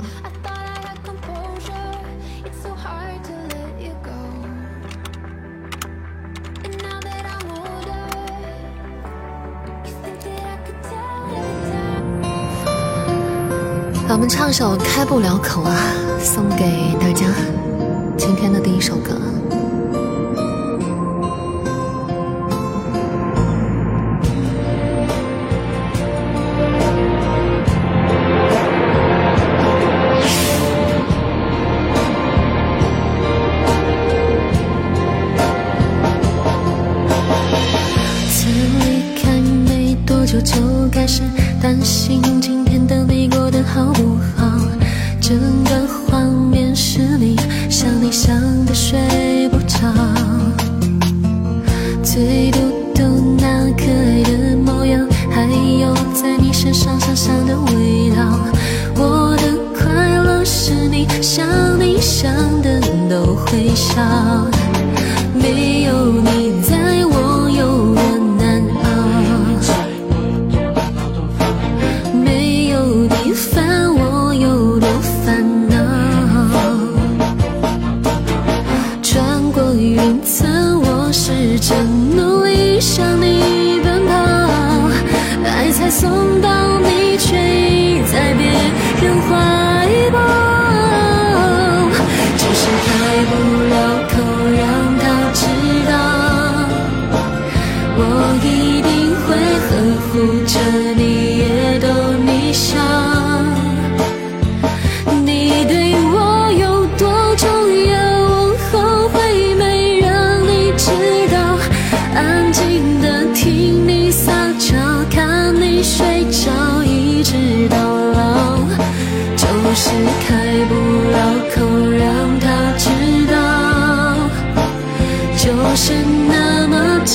[14.09, 15.77] 我们唱首《开不了口》啊，
[16.19, 17.27] 送给大家
[18.17, 19.36] 今天的第一首歌。
[61.47, 62.79] 想你想的
[63.09, 64.01] 都会笑
[65.33, 66.76] 没有你在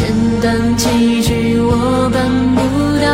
[0.03, 2.61] 简单几句我办不
[3.01, 3.07] 到，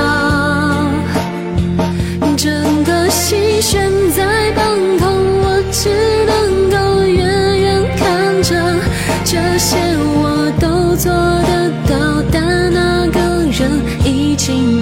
[2.35, 4.65] 整个心悬在半
[4.97, 5.07] 空，
[5.43, 5.91] 我只
[6.25, 8.51] 能够远远看着
[9.23, 13.21] 这些我都做得到，但那个
[13.53, 13.71] 人
[14.03, 14.78] 已经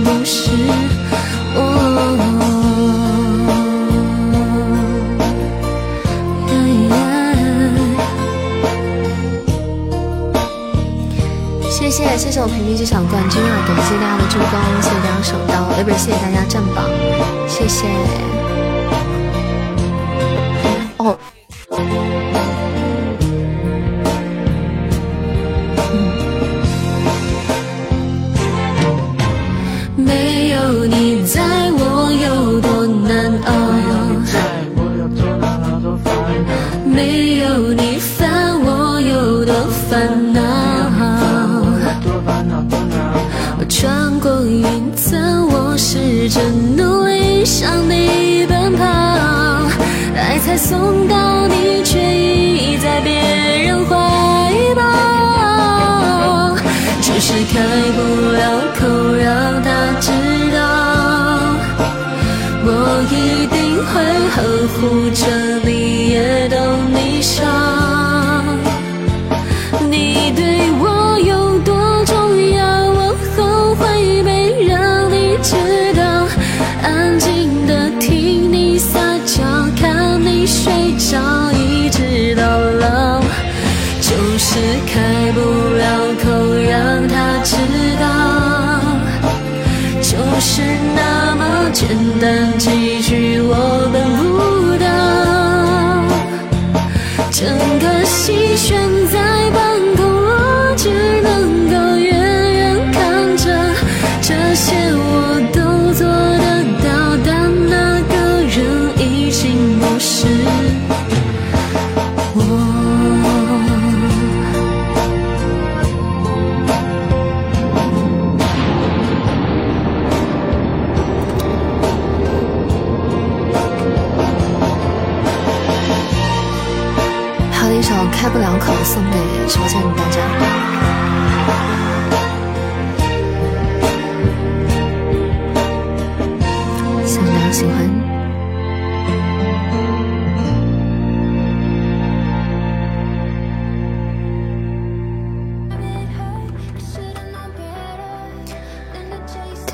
[12.36, 13.64] 谢我平平这场冠军啊！
[13.66, 16.84] 感谢大家的助攻，谢谢大家守刀，哎不是谢谢大家站榜，
[17.48, 18.45] 谢谢。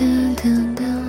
[0.03, 1.02] 等等等。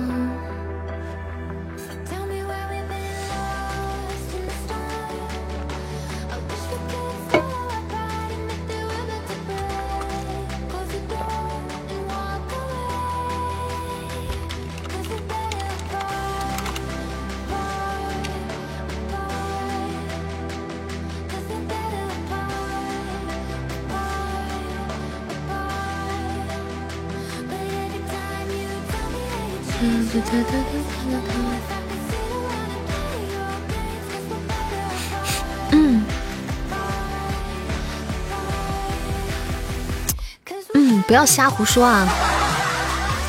[41.14, 42.08] 不要瞎胡说啊！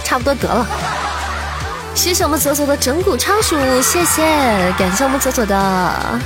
[0.03, 0.65] 差不多得了，
[1.93, 4.23] 谢谢我们左左的整蛊仓鼠，谢谢
[4.75, 6.19] 感谢我们左左的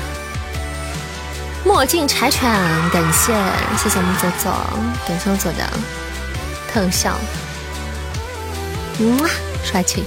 [1.65, 2.49] 墨镜柴犬，
[2.93, 3.33] 感谢
[3.77, 4.53] 谢谢我们左左
[5.05, 5.69] 感谢左左的
[6.71, 7.17] 特效，
[9.21, 9.29] 哇，
[9.61, 10.05] 帅气！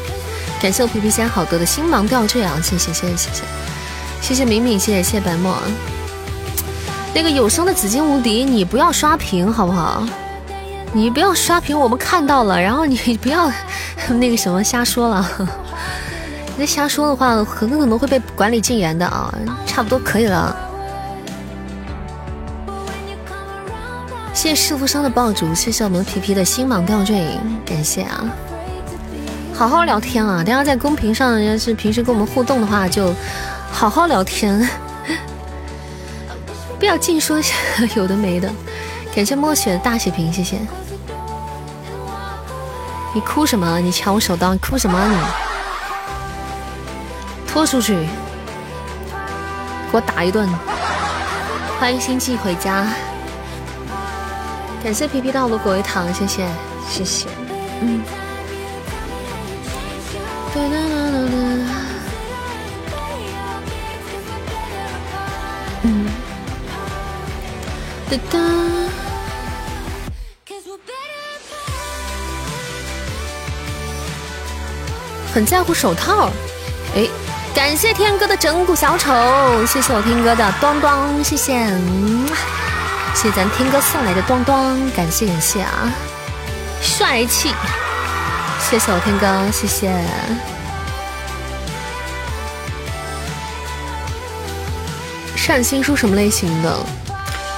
[0.58, 3.42] 感谢我皮皮虾好多的星芒吊坠啊，谢谢谢谢谢谢
[4.22, 5.58] 谢谢敏敏，谢谢谢白墨，
[7.14, 10.02] 那个有声的紫金无敌，你不要刷屏好不好？
[10.94, 13.50] 你不要刷屏，我们看到了，然后你 不要
[14.20, 15.26] 那个什么瞎说了。
[16.54, 19.32] 你再瞎说的话，很可能会被管理禁言的啊！
[19.66, 20.54] 差不多可以了。
[24.34, 27.24] 谢谢师傅生的爆竹，谢谢我们皮皮的星芒吊坠，
[27.64, 28.24] 感谢啊！
[29.54, 30.44] 好好聊天啊！
[30.44, 33.14] 大家在公屏上要是平时跟我们互动的话，就
[33.70, 34.68] 好好聊天，
[36.78, 37.38] 不要净说
[37.94, 38.50] 有的没的。
[39.14, 40.58] 感谢墨雪的大血瓶，谢谢。
[43.14, 43.78] 你哭什么？
[43.80, 45.16] 你抢我手刀，你哭什么、啊、你？
[47.46, 47.94] 拖出去，
[49.90, 50.48] 给我打一顿。
[51.78, 52.86] 欢迎星际回家，
[54.82, 56.46] 感谢皮皮到的果味糖，谢谢
[56.88, 57.26] 谢谢，
[57.82, 58.02] 嗯。
[60.54, 61.36] 哒哒哒哒
[61.66, 61.74] 哒。
[65.82, 66.06] 嗯。
[68.10, 68.71] 哒哒。
[75.32, 76.30] 很在乎手套，
[76.94, 77.08] 哎，
[77.54, 79.10] 感谢天哥的整蛊小丑，
[79.66, 81.54] 谢谢我天哥的咚咚，谢谢，
[83.14, 84.54] 谢谢咱天哥送来的咚咚，
[84.90, 85.90] 感谢感谢啊，
[86.82, 87.54] 帅气。
[88.70, 89.90] 谢谢我天哥，谢谢。
[95.34, 96.76] 善心书什么类型的？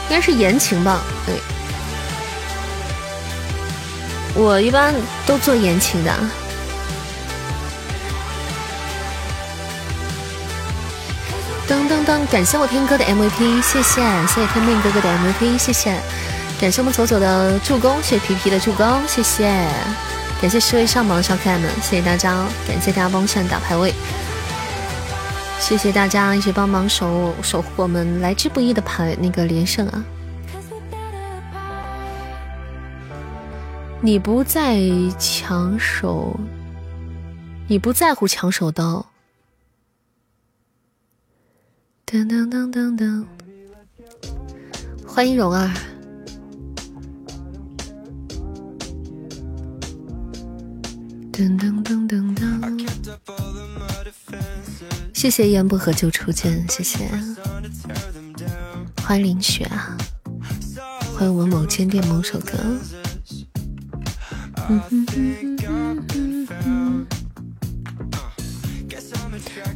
[0.08, 1.00] 应该是言情吧？
[1.26, 1.34] 对，
[4.34, 4.94] 我一般
[5.26, 6.12] 都做言情的。
[12.04, 12.26] 噔噔噔！
[12.30, 15.98] 感谢我天哥的 MVP，谢谢，谢谢天命哥哥的 MVP，谢谢。
[16.60, 19.48] 感谢我们左左的助攻，谢谢皮皮的助攻，谢谢。
[20.40, 23.92] 感谢十位上榜的小可爱们，谢谢大家，感谢大家帮上打排位，
[25.58, 30.04] 谢谢大家一起帮忙守守护我们来之不易的排那个连胜啊！
[34.00, 34.78] 你不在
[35.18, 36.38] 抢手，
[37.66, 39.06] 你不在乎抢手刀。
[42.06, 43.24] 噔噔噔噔噔，
[45.06, 45.70] 欢迎蓉儿。
[51.32, 52.86] 噔噔噔噔噔，
[55.12, 57.10] 谢谢烟不合就初见，谢谢，
[59.02, 59.96] 欢迎林雪啊，
[61.16, 62.52] 欢迎我们某间店某首歌。
[64.68, 64.80] 嗯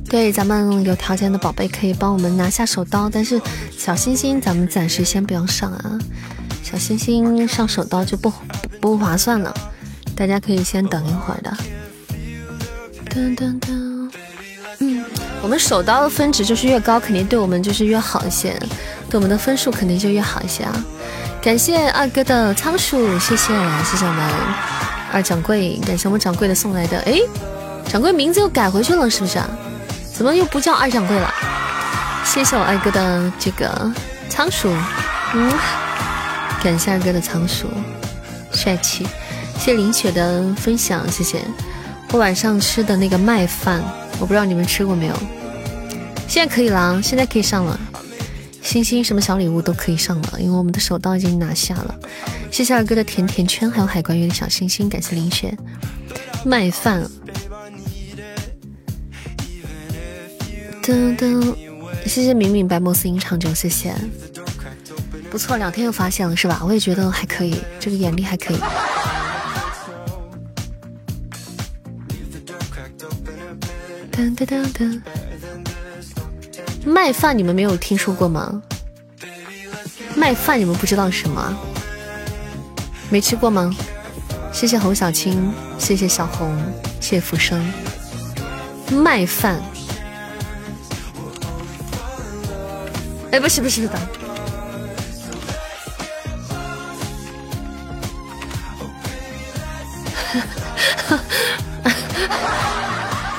[0.09, 3.41] 对，咱们有条件的宝贝可以帮我们拿下手刀，但是
[3.77, 5.99] 小星星咱们暂时先不要上啊，
[6.63, 8.33] 小星星上手刀就不
[8.81, 9.55] 不划算了。
[10.17, 11.57] 大家可以先等一会儿的。
[13.11, 14.11] 噔噔噔，
[14.81, 15.05] 嗯，
[15.43, 18.59] 我们手刀的分值就是越高，肯定对我们就是越好一些，
[19.11, 20.85] 对我们的分数肯定就越好一些啊！
[21.43, 23.55] 感谢二哥的仓鼠，谢谢
[23.85, 24.25] 谢谢我们
[25.13, 26.99] 二掌柜，感谢我们掌柜的送来的。
[27.01, 27.21] 哎，
[27.93, 29.49] 掌柜名字又改回去了是不是啊？
[30.19, 31.33] 怎么又不叫二掌柜了？
[32.25, 33.89] 谢谢我二哥的这个
[34.29, 34.69] 仓鼠，
[35.33, 35.53] 嗯，
[36.61, 37.69] 感谢二哥的仓鼠，
[38.53, 39.07] 帅气。
[39.61, 41.41] 谢谢林雪的分享，谢谢。
[42.11, 43.81] 我晚上吃的那个麦饭，
[44.19, 45.15] 我不知道你们吃过没有。
[46.27, 47.79] 现在可以了，现在可以上了。
[48.61, 51.95] 星星什么小礼物都可以上了，因为我们的手刀已经拿下了。
[52.51, 55.57] 谢谢二哥的甜甜圈，还有海关月的小星星，感谢林雪。
[56.45, 57.09] 麦饭。
[60.89, 61.55] 噔噔，
[62.07, 63.95] 谢谢敏敏白莫斯音长久，谢谢。
[65.31, 66.63] 不错，两天又发现了是吧？
[66.65, 68.59] 我也觉得还可以，这个眼力还可以。
[74.11, 75.03] 噔噔噔噔，
[76.87, 78.63] 麦饭你们没有听说过吗？
[80.17, 81.55] 麦饭你们不知道什么？
[83.11, 83.71] 没吃过吗？
[84.55, 86.57] 谢谢侯小青，谢谢小红，
[86.99, 87.63] 谢谢浮生。
[88.91, 89.61] 麦饭，
[93.31, 93.99] 哎，不是不是的。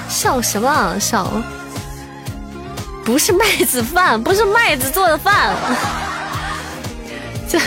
[0.10, 1.32] 笑什么笑？
[3.06, 5.56] 不是麦子饭，不是麦子做的饭，
[7.50, 7.60] 这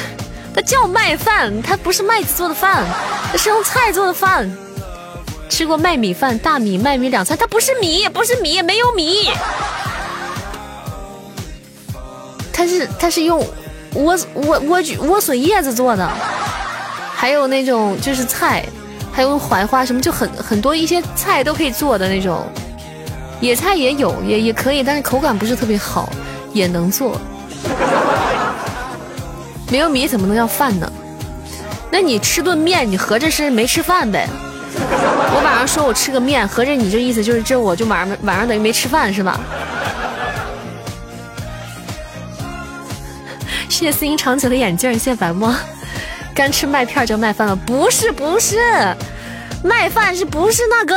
[0.55, 2.87] 它叫麦饭，它不是麦子做的饭，
[3.33, 4.49] 它是用菜做的饭。
[5.49, 9.29] 吃过麦米饭、大米、麦米两餐，它不是米，不是米，没有米，
[12.53, 13.41] 它是它是用
[13.95, 16.09] 莴莴莴苣莴笋叶子做的，
[17.15, 18.65] 还有那种就是菜。
[19.15, 22.47] 还有槐花什么，就很很多一些菜都可以做的那种，
[23.43, 26.09] 野菜也有，也也可以，但是口感不是特别好，
[26.55, 27.21] 也能做。
[29.71, 30.91] 没有米怎么能要饭呢？
[31.91, 34.27] 那你吃顿面，你合着是没吃饭呗？
[34.79, 39.39] 我晚上说我吃个面，合着你这意思就是这我就晚上晚上等于没吃饭是吧？
[43.73, 45.55] 谢思音长久的眼镜，谢白沫。
[46.35, 47.57] 干吃麦片就麦饭了？
[47.57, 48.57] 不是不是，
[49.65, 50.95] 麦饭是不是那个？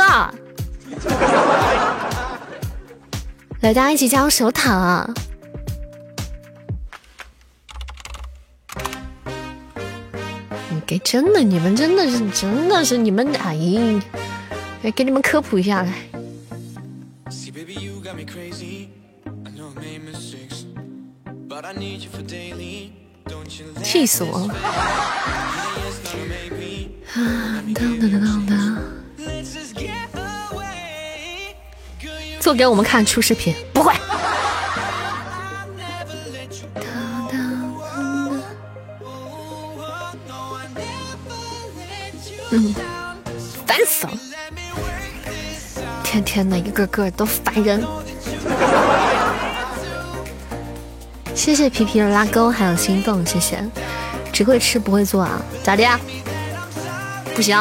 [3.60, 5.08] 来，大家一起加入手塔啊！
[10.70, 13.56] 你给真的，你们真的是真的是你们哎，
[14.82, 15.92] 来给你们科普一下来。
[23.82, 24.54] 气死我了！
[27.14, 28.56] 啊，当当当当当！
[32.40, 33.94] 做给我们看出视频，不会。
[42.50, 42.74] 嗯，
[43.66, 44.12] 烦死了！
[46.04, 47.84] 天天的，一个个都烦人。
[51.36, 53.62] 谢谢皮皮的拉钩，还有心动，谢谢。
[54.32, 55.40] 只会吃不会做啊？
[55.62, 56.00] 咋的呀？
[57.34, 57.56] 不行。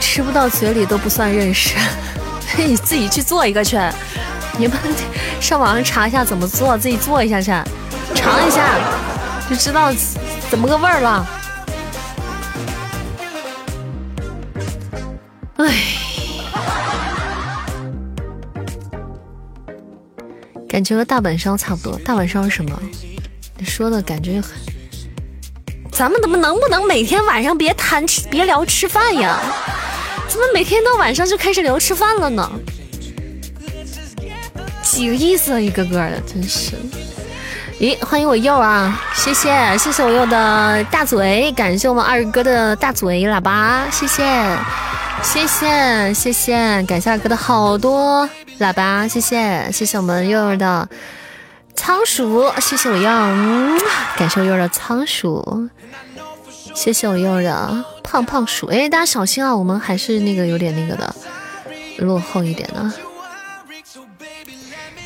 [0.00, 1.76] 吃不到嘴里都不算认识，
[2.56, 3.78] 你自己去做一个去。
[4.58, 4.76] 你们
[5.38, 7.50] 上网上查一下怎么做，自己做一下去，
[8.14, 8.74] 尝一下
[9.48, 9.92] 就知道
[10.50, 11.24] 怎么个味儿了。
[20.76, 21.98] 感觉和大本烧差不多。
[22.00, 22.78] 大本烧是什么？
[23.56, 24.52] 你说的感觉很。
[25.90, 29.40] 咱们怎么能不能每天晚上别谈吃，别聊吃饭呀？
[30.28, 32.52] 怎么每天到晚上就开始聊吃饭了呢？
[34.82, 36.72] 几个意思啊，一个个的，真是。
[37.80, 39.02] 咦，欢迎我柚啊！
[39.14, 44.22] 谢谢，谢谢我柚的大嘴，感谢我们二哥的大嘴喇叭，谢谢。
[45.22, 50.88] 谢谢谢谢，感谢二哥的好多喇叭，谢谢谢谢我们悠悠的
[51.74, 53.78] 仓鼠，谢谢我悠悠，
[54.16, 55.68] 感谢我悠悠的仓鼠，
[56.74, 61.14] 谢谢我悠悠的胖胖鼠，哎，大家小心啊，我们还是那个有点那个的，
[61.98, 62.90] 落后一点的。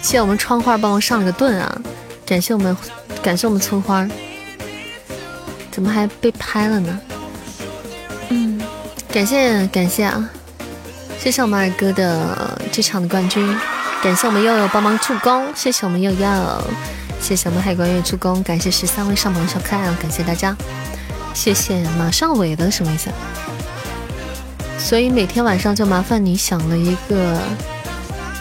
[0.01, 1.83] 谢谢我们窗花帮我上了个盾啊，
[2.25, 2.77] 感谢我们
[3.23, 4.09] 感谢我们村花，
[5.71, 7.01] 怎么还被拍了呢？
[8.29, 8.63] 嗯。
[9.13, 10.31] 感谢感谢啊！
[11.23, 13.47] 谢谢我们二哥的这场的冠军，
[14.03, 16.65] 感谢我们悠悠帮忙助攻，谢谢我们悠悠，
[17.21, 19.95] 谢谢我们海关月助攻，感谢十三位上榜的小可爱啊！
[20.01, 20.57] 感谢大家，
[21.35, 23.11] 谢谢马上尾的什么意思？
[24.79, 27.39] 所以每天晚上就麻烦你想了一个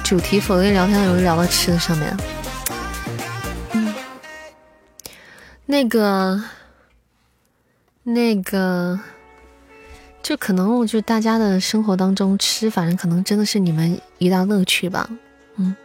[0.02, 2.18] 主题，否则聊天容易聊到吃的上面。
[3.74, 3.94] 嗯，
[5.66, 6.42] 那个，
[8.04, 8.98] 那个。
[10.22, 15.10] 就可能，就大家的生活当中吃，反正可能真的是你们一大乐趣吧，
[15.56, 15.76] 嗯，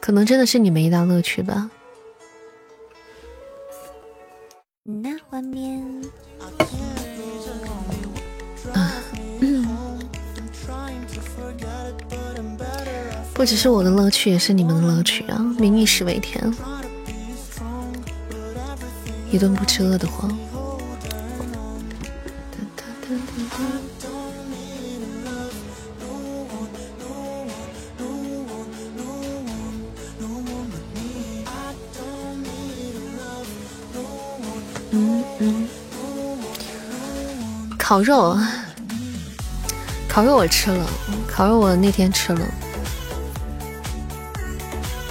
[0.00, 1.70] 可能真的是你们一大乐趣吧。
[4.82, 6.02] 那画面，
[13.32, 15.38] 不只是我的乐趣，也是你们的乐趣啊！
[15.56, 16.52] 民以食为天，
[19.30, 20.36] 一顿不吃饿得慌。
[37.92, 38.34] 烤肉，
[40.08, 40.86] 烤肉我吃了，
[41.28, 42.40] 烤肉我那天吃了，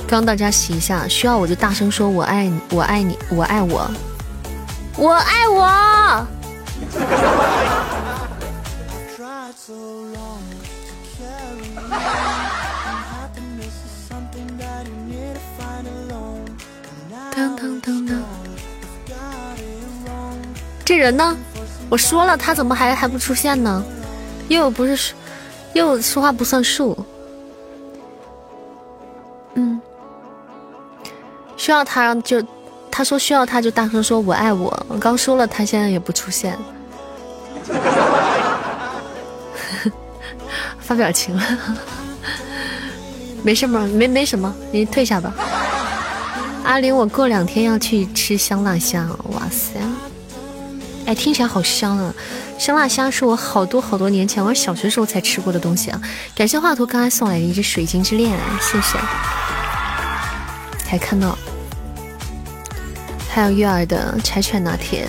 [0.07, 3.87] 刚到家洗一下，需要我就大声说我爱你，我爱你，我爱我，
[4.97, 6.25] 我爱我。
[17.35, 18.15] 噔噔噔噔，
[20.83, 21.37] 这人呢？
[21.91, 23.83] 我说了，他怎么还还不出现呢？
[24.47, 25.13] 又不是说，
[25.73, 26.97] 又说话不算数。
[29.55, 29.77] 嗯，
[31.57, 32.41] 需要他就
[32.89, 34.85] 他说需要他就大声说我爱我。
[34.87, 36.57] 我刚说了，他现在也不出现。
[40.79, 41.43] 发表情了，
[43.43, 43.81] 没事吗？
[43.93, 45.33] 没没什么，你退下吧。
[46.63, 49.73] 阿玲，我过两天要去吃香辣虾，哇塞！
[51.05, 52.13] 哎，听起来好香啊！
[52.57, 55.99] 香辣虾是我好多好多年前，我小学时候才吃过的东西啊。
[56.35, 58.97] 感谢画图刚才送来的一只水晶之恋，谢谢。
[60.85, 61.37] 才看到，
[63.29, 65.07] 还有月儿的柴犬拿铁，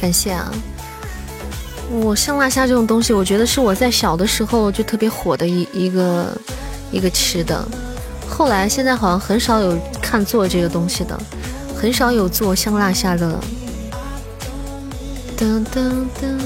[0.00, 0.52] 感谢啊。
[1.90, 6.36] 我香辣虾这种东西，我觉得是我在小的时候就特别火的一一个
[6.90, 7.66] 一个吃的。
[8.28, 11.18] 后来现在好像很少有看做这个东西的，
[11.80, 13.38] 很少有做香辣虾的。
[15.36, 16.38] 噔噔噔，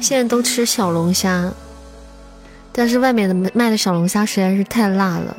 [0.00, 1.52] 现在都吃小龙虾，
[2.72, 5.36] 但是外面的卖的小龙虾实在是太辣了，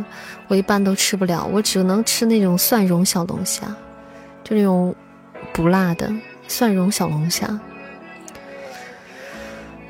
[0.47, 3.63] 我一般都吃不了，我只能吃那种蒜蓉小龙虾，
[4.43, 4.95] 就那种。
[5.53, 6.11] 不辣的
[6.49, 7.47] 蒜蓉小龙虾，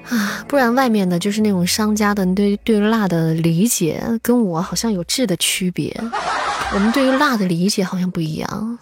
[0.10, 5.95] 啊，不然外面的就是那种商家的对对辣的理解跟我好像有质的区别，
[6.74, 8.80] 我们对于辣的理解好像不一样，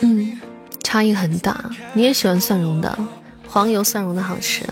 [0.00, 0.38] 嗯，
[0.82, 1.70] 差异很大。
[1.94, 2.98] 你也喜欢蒜蓉的，
[3.48, 4.64] 黄油蒜蓉的好吃。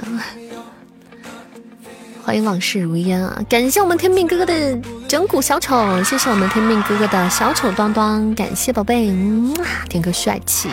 [2.24, 3.38] 欢迎往事如烟啊！
[3.50, 9.54] 感谢我们天命哥哥的整蛊小丑，谢谢我们天命哥哥的小丑端端，感谢宝贝，嗯，
[9.90, 10.70] 天哥帅气，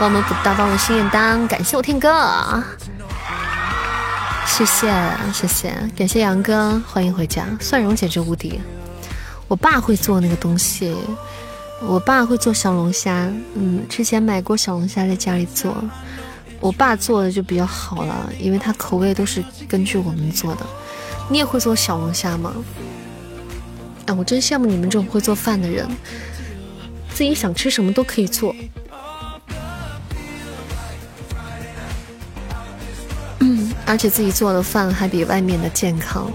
[0.00, 2.60] 帮我们补大帮的心愿单，感谢我天哥，
[4.44, 4.92] 谢谢
[5.32, 8.60] 谢谢，感谢杨哥，欢迎回家，蒜蓉简直无敌，
[9.46, 10.92] 我爸会做那个东西，
[11.86, 15.76] 我爸会做小龙虾，嗯，之前买过小龙虾在家里做。
[16.58, 20.66] 我爸做的就比较好了，因为他口味都是根据我们做的。
[21.30, 22.52] 你也会做小龙虾吗？
[24.06, 25.88] 哎，我真羡慕你们这种会做饭的人，
[27.14, 28.54] 自己想吃什么都可以做。
[33.38, 36.30] 嗯，而且自己做的饭还比外面的健康。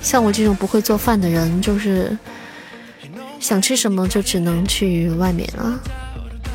[0.00, 2.16] 像我这种不会做饭的人，就是
[3.38, 5.78] 想吃什么就只能去外面了。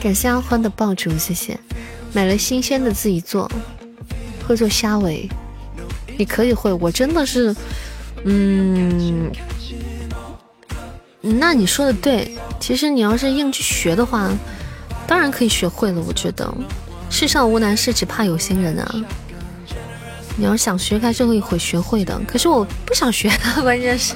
[0.01, 1.59] 感谢阿欢的爆竹，谢谢。
[2.11, 3.51] 买了新鲜的自己做，
[4.47, 5.29] 会做虾尾，
[6.19, 7.55] 你可以会，我真的是，
[8.25, 9.31] 嗯，
[11.21, 14.29] 那你说的对，其实你要是硬去学的话，
[15.07, 16.03] 当然可以学会了。
[16.05, 16.53] 我觉得
[17.09, 18.95] 世上无难事，只怕有心人啊。
[20.35, 22.19] 你要想学，还是会会学会的。
[22.27, 23.31] 可是我不想学，
[23.63, 24.13] 关键是，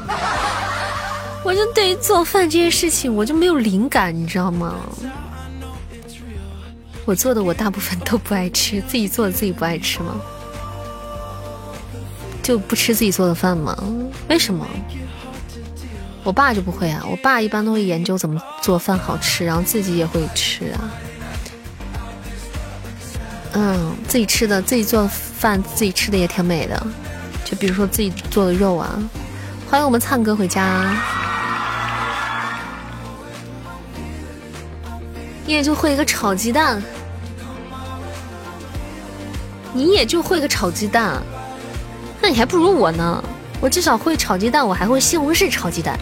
[1.46, 4.76] 我就对于做饭这件事情，我就没有灵感，你知道吗？
[7.06, 10.20] 我做的我大部分都不爱吃，自己做的自己不爱吃吗？
[12.44, 13.76] 就不吃自己做的饭吗？
[14.28, 14.68] 为什么？
[16.24, 20.92] 我爸就不会啊，我爸一般都会研究怎么做饭好吃，然后自己也会吃啊。
[23.54, 26.86] 嗯，自己吃的自己做的饭自己吃的也挺美的，
[27.46, 29.02] 就比如说自己做的肉啊。
[29.70, 30.96] 欢迎我们灿哥回家。
[35.46, 36.82] 你也就会一个炒鸡蛋，
[39.74, 41.22] 你也就会个炒鸡蛋，
[42.24, 43.22] 那你还不如我呢。
[43.60, 46.00] 我至少会炒鸡蛋，我还会西红柿炒鸡蛋。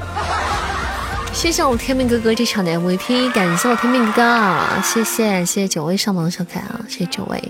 [1.33, 7.41] 谢谢我天命哥哥这场的 MVP，感谢我天命哥哥，谢谢谢谢九位上榜的小可爱啊，谢谢九位，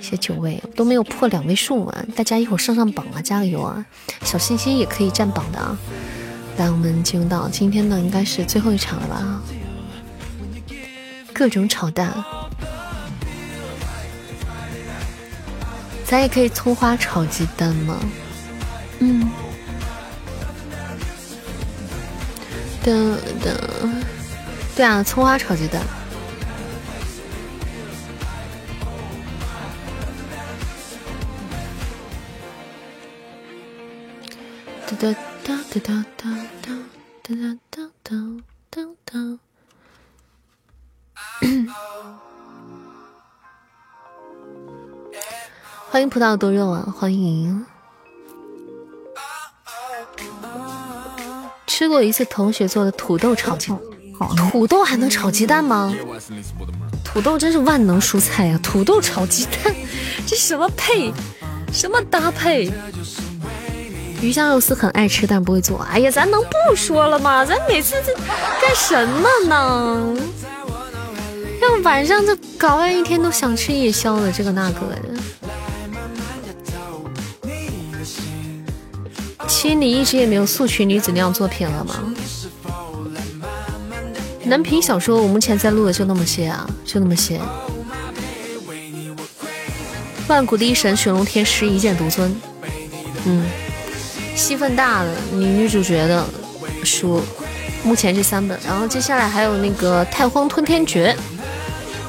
[0.00, 3.84] 谢谢九位都没有破两位数啊，大家一会儿上上榜啊，加个油啊，
[4.22, 5.76] 小心心也可以占榜的啊。
[6.58, 9.42] 来，我们进入到今天的应该是最后一场了吧？
[11.32, 12.12] 各种炒蛋，
[16.10, 17.96] 咱也可以葱花炒鸡蛋吗？
[18.98, 19.30] 嗯，
[22.82, 23.56] 等等，
[24.74, 25.80] 对啊，葱花炒鸡蛋。
[34.88, 36.28] 哒哒哒哒哒
[36.60, 36.74] 哒
[37.22, 37.36] 哒
[37.70, 38.16] 哒哒
[38.68, 39.38] 哒哒
[45.92, 46.86] 欢迎葡萄多肉啊！
[46.96, 47.66] 欢迎。
[51.66, 53.72] 吃过一次同学做的土豆炒鸡，
[54.52, 55.92] 土豆还能炒鸡蛋吗？
[57.04, 58.60] 土豆真是万能蔬菜呀！
[58.62, 59.74] 土豆炒鸡蛋，
[60.24, 61.12] 这什么配？
[61.72, 62.70] 什么搭配？
[64.22, 65.80] 鱼香肉丝很爱吃，但不会做。
[65.90, 67.44] 哎呀，咱能不说了吗？
[67.44, 70.16] 咱每次这干什么呢？
[71.60, 74.96] 要晚上这搞完一天都想吃夜宵的，这个那个的。
[79.60, 82.14] 其实你一直也没有素裙女子那样作品了吗？
[84.44, 87.38] 男频小说我目前在录的就那么些啊，就那么些。
[90.28, 92.34] 万古第一神雪龙天师一剑独尊，
[93.26, 93.44] 嗯，
[94.34, 96.24] 戏份大的女女主角的
[96.82, 97.20] 书，
[97.84, 101.14] 目前这三本，然后接下来还有那个太荒吞天诀。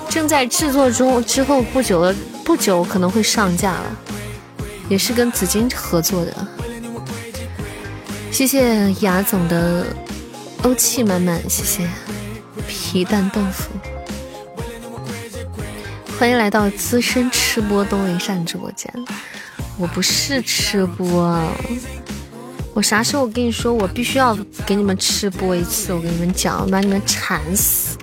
[0.08, 3.98] 正在制作中，之后不久了，不久可能会上架了，
[4.88, 6.48] 也是跟紫金合作的。
[8.32, 9.86] 谢谢雅总的
[10.64, 11.88] 欧气满满，谢谢
[12.66, 13.70] 皮蛋豆腐，
[16.18, 18.92] 欢迎来到资深吃播东林善直播间。
[19.78, 21.40] 我不是吃播，
[22.74, 24.34] 我啥时候我跟你说我必须要
[24.66, 25.94] 给你们吃播一次？
[25.94, 27.98] 我跟你们讲，我把你们馋死。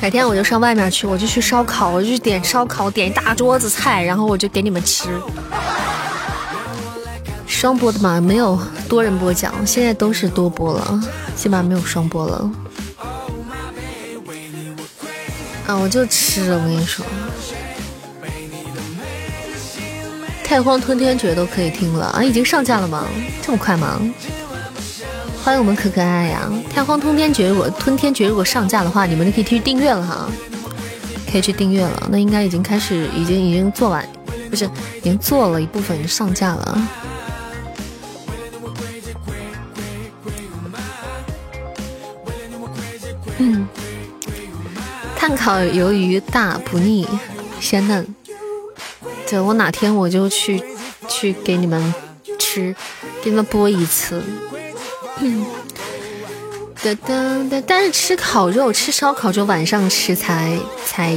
[0.00, 5.10] 改天我就上外面去，我就去烧烤，我就去点烧烤，点一大桌子菜，然后我就给你们吃。
[7.46, 8.18] 双播的吗？
[8.18, 11.00] 没有多人播讲，现在都是多播了，
[11.36, 12.50] 基本上没有双播了。
[15.66, 17.04] 啊，我就吃，我跟你说，
[20.42, 23.04] 太荒吞天诀都可以听了啊，已经上架了吗？
[23.42, 24.00] 这么快吗？
[25.42, 26.48] 欢迎我们可可爱呀！
[26.72, 30.28] 太荒通天诀如果吞天诀如果上架的话，你们就可以去订阅了哈，
[31.32, 32.08] 可以去订阅了。
[32.10, 34.06] 那应该已经开始，已经已经做完，
[34.50, 36.88] 不是已经做了一部分上架了。
[43.38, 43.66] 嗯，
[45.16, 47.08] 碳烤鱿鱼大不腻，
[47.60, 48.14] 鲜嫩。
[49.28, 50.62] 对我哪天我就去
[51.08, 51.94] 去给你们
[52.38, 52.76] 吃，
[53.22, 54.22] 给你们播一次。
[55.22, 55.44] 嗯，
[56.82, 57.14] 哒哒
[57.50, 61.16] 哒，但是吃烤肉、吃烧烤就晚上吃才才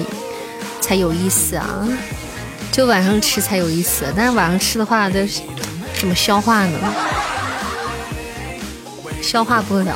[0.81, 1.87] 才有意思啊，
[2.71, 4.05] 就晚上吃才有意思。
[4.15, 5.25] 但是晚上吃的话，这
[5.99, 6.77] 怎么消化呢？
[9.21, 9.95] 消化不了。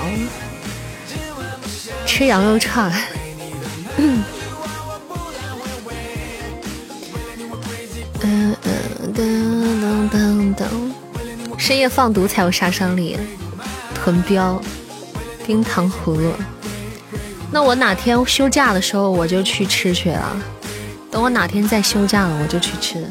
[2.06, 2.90] 吃羊肉串。
[3.98, 4.24] 嗯
[8.22, 8.56] 嗯
[9.14, 10.64] 噔噔噔噔，
[11.58, 13.18] 深夜放毒才有杀伤力。
[14.08, 14.62] 豚标，
[15.46, 16.32] 冰糖葫芦。
[17.52, 20.42] 那我哪天休假的时候，我就去吃去了。
[21.12, 23.06] 等我哪天再休假了，我就去吃。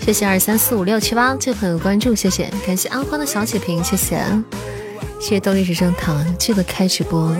[0.00, 4.20] 谢谢二三四五六七八这朋友关注，谢谢，感谢安欢的小血瓶，谢谢，
[5.20, 7.36] 谢谢动力之声糖，记得开直播。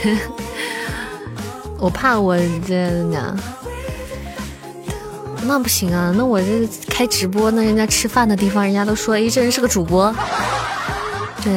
[1.80, 2.36] 我怕我
[2.68, 3.34] 这呢。
[5.44, 10.14] 那不行啊，那我这开直播，那人家吃饭的地方，人家都说，哎，这人是个主播，
[11.42, 11.52] 对，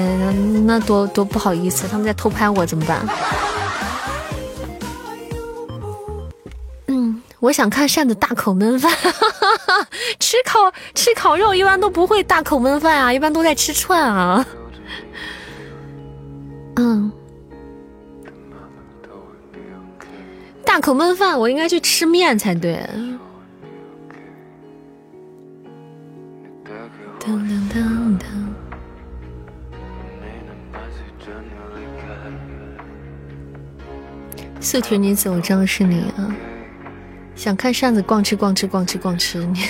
[0.66, 3.06] 那多多不好意思，他们在偷拍我怎么办？
[6.88, 8.92] 嗯，我想看扇子大口焖饭，
[10.20, 10.60] 吃烤
[10.96, 14.46] 吃烤肉一般都不会大口焖饭啊，一般都在吃串啊。
[16.78, 17.12] 嗯，
[20.66, 22.80] 大口焖饭，我应该去吃面才对。
[27.26, 28.24] 噔噔噔噔。
[34.60, 36.36] 素裙女子，我知道是你啊！
[37.34, 39.66] 想看扇子逛吃逛吃逛吃逛吃，你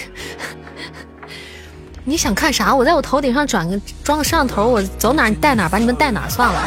[2.04, 2.74] 你想看啥？
[2.74, 6.60] 我在我头顶上转个装个摄像头，我走哪你带哪，把你们带哪算了。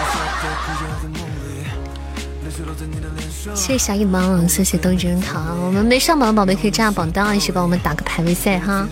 [3.54, 5.58] 谢谢小野猫，谢谢东真糖。
[5.64, 8.86] 我们没上榜的宝贝可以占下榜单，一起帮我们打个排位赛哈。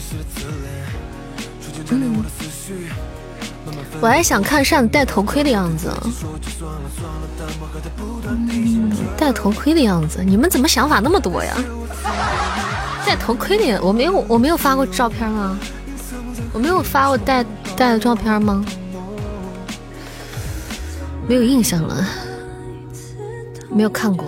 [1.90, 2.24] 嗯，
[4.00, 5.90] 我还想看扇子戴头盔的样子，
[9.16, 11.56] 戴头盔的样子，你们怎么想法那么多呀？
[13.06, 15.58] 戴头盔的，我没有，我没有发过照片吗？
[16.52, 17.44] 我没有发过戴
[17.76, 18.64] 戴的照片吗？
[21.28, 22.06] 没有印象了，
[23.70, 24.26] 没有看过，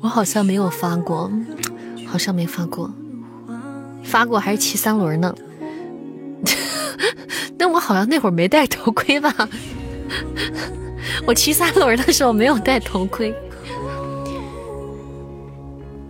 [0.00, 1.30] 我好像没有发过，
[2.06, 2.90] 好像没发过。
[4.06, 5.34] 发过还是骑三轮呢？
[7.58, 9.32] 那我好像那会儿没戴头盔吧？
[11.26, 13.34] 我骑三轮的时候没有戴头盔。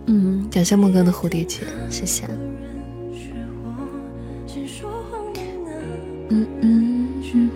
[0.05, 2.25] 嗯，感谢梦哥的蝴蝶结，谢谢。
[6.29, 7.49] 嗯嗯嗯。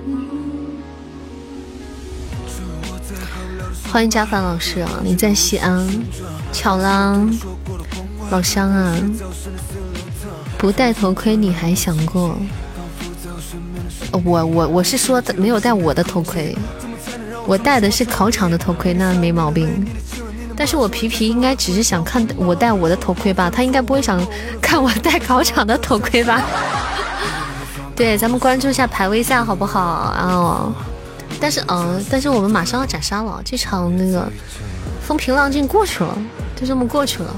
[3.91, 5.01] 欢迎加凡老师啊！
[5.03, 5.85] 你在西安，
[6.53, 7.27] 巧了，
[8.31, 8.97] 老乡啊。
[10.61, 12.37] 不戴头盔你还想过？
[14.23, 16.55] 我我我是说没有戴我的头盔，
[17.47, 19.83] 我戴的是考场的头盔，那没毛病。
[20.55, 24.23] 但是我皮皮应该只是想看我戴我的头盔吧，他应该不会想
[24.61, 26.39] 看我戴考场的头盔吧？
[27.97, 29.79] 对，咱们关注一下排位赛好不好？
[29.81, 30.71] 啊，
[31.39, 34.31] 但是嗯，但是我们马上要斩杀了，这场那个
[35.01, 36.15] 风平浪静过去了，
[36.55, 37.35] 就这么过去了。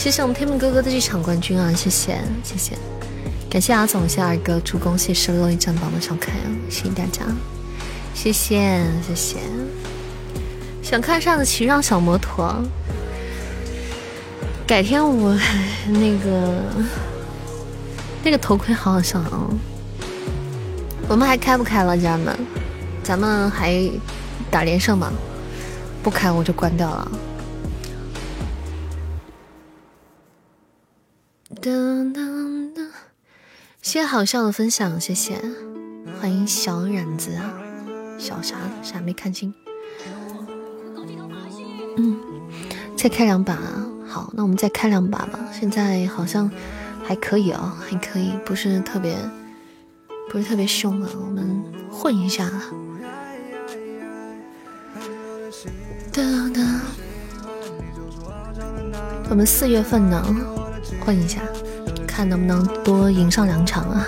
[0.00, 1.70] 谢谢我们天命哥哥的这场冠军啊！
[1.74, 2.78] 谢谢谢谢，
[3.50, 6.48] 感谢阿总，谢谢二哥助攻，谢谢落一战榜的小开啊！
[6.70, 7.22] 谢谢大家，
[8.14, 9.36] 谢谢谢谢。
[10.82, 12.50] 想看上的骑上小摩托，
[14.66, 15.38] 改天我
[15.88, 16.62] 那个
[18.24, 19.46] 那个头盔好好笑啊！
[21.08, 22.38] 我们还开不开了，家人们？
[23.02, 23.78] 咱们还
[24.50, 25.12] 打连胜吗？
[26.02, 27.12] 不开我就关掉了。
[31.62, 32.86] 噔噔噔！
[33.82, 35.38] 谢谢好笑的分享，谢谢，
[36.18, 37.52] 欢迎小冉子啊，
[38.18, 39.52] 小啥啥没看清。
[41.98, 42.18] 嗯，
[42.96, 43.58] 再开两把，
[44.06, 45.38] 好，那我们再开两把吧。
[45.52, 46.50] 现在好像
[47.04, 49.14] 还可以啊，还可以，不是特别，
[50.30, 51.10] 不是特别凶啊。
[51.20, 52.50] 我们混一下。
[56.10, 56.22] 哒
[56.54, 56.80] 哒，
[59.28, 60.24] 我们四月份呢，
[60.98, 61.40] 混一下，
[62.06, 64.06] 看能不能多赢上两场啊。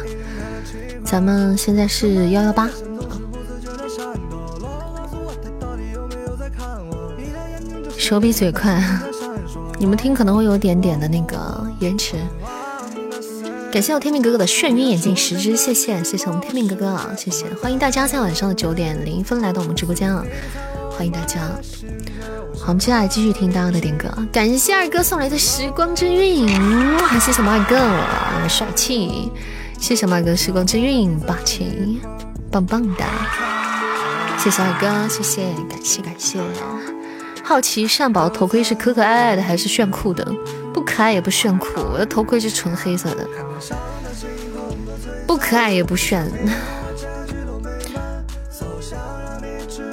[1.04, 2.68] 咱们现在是幺幺八。
[7.96, 8.82] 手比嘴快，
[9.78, 12.16] 你们听可能会有点点的那个延迟。
[13.70, 17.46] 感谢我天命哥哥的眩晕眼镜十只，谢谢谢谢我们天命哥哥啊，谢谢！
[17.62, 20.22] 欢迎大家在晚上的九点零一分来到我们直播间啊，
[21.02, 21.40] 欢迎大家。
[22.60, 24.08] 好，我们接下来继续听大家的点歌。
[24.32, 26.46] 感谢二哥送来的时光之韵，
[26.98, 27.18] 哇！
[27.18, 29.28] 谢谢我们二哥，帅气！
[29.80, 32.00] 谢谢我们二哥时光之韵，霸气，
[32.52, 33.04] 棒棒的！
[34.38, 36.38] 谢谢二哥，谢谢，感谢感谢。
[37.42, 40.24] 好奇善宝头盔是可可爱爱的还是炫酷的？
[40.72, 43.26] 不可爱也不炫酷，我的头盔是纯黑色的，
[45.26, 46.30] 不可爱也不炫，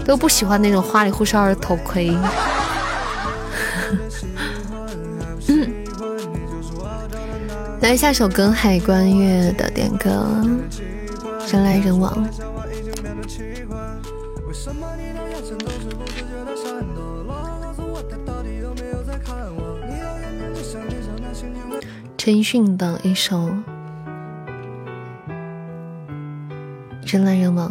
[0.10, 2.10] 都不喜欢那种花里胡哨的头盔。
[7.80, 10.26] 来下首歌，海关月的点歌，
[11.52, 12.28] 人来人往。
[22.18, 23.38] 陈奕迅的一首
[27.06, 27.70] 《人来人往》。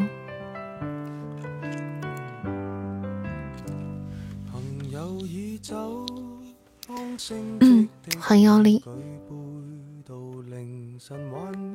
[7.61, 8.81] 嗯，欢迎幺零。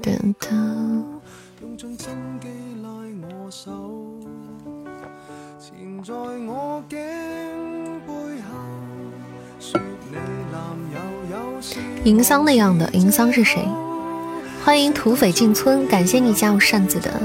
[0.02, 1.22] 等等。
[12.04, 13.66] 银桑那样的银桑是谁？
[14.64, 17.22] 欢迎土匪进村，感谢你加入扇子的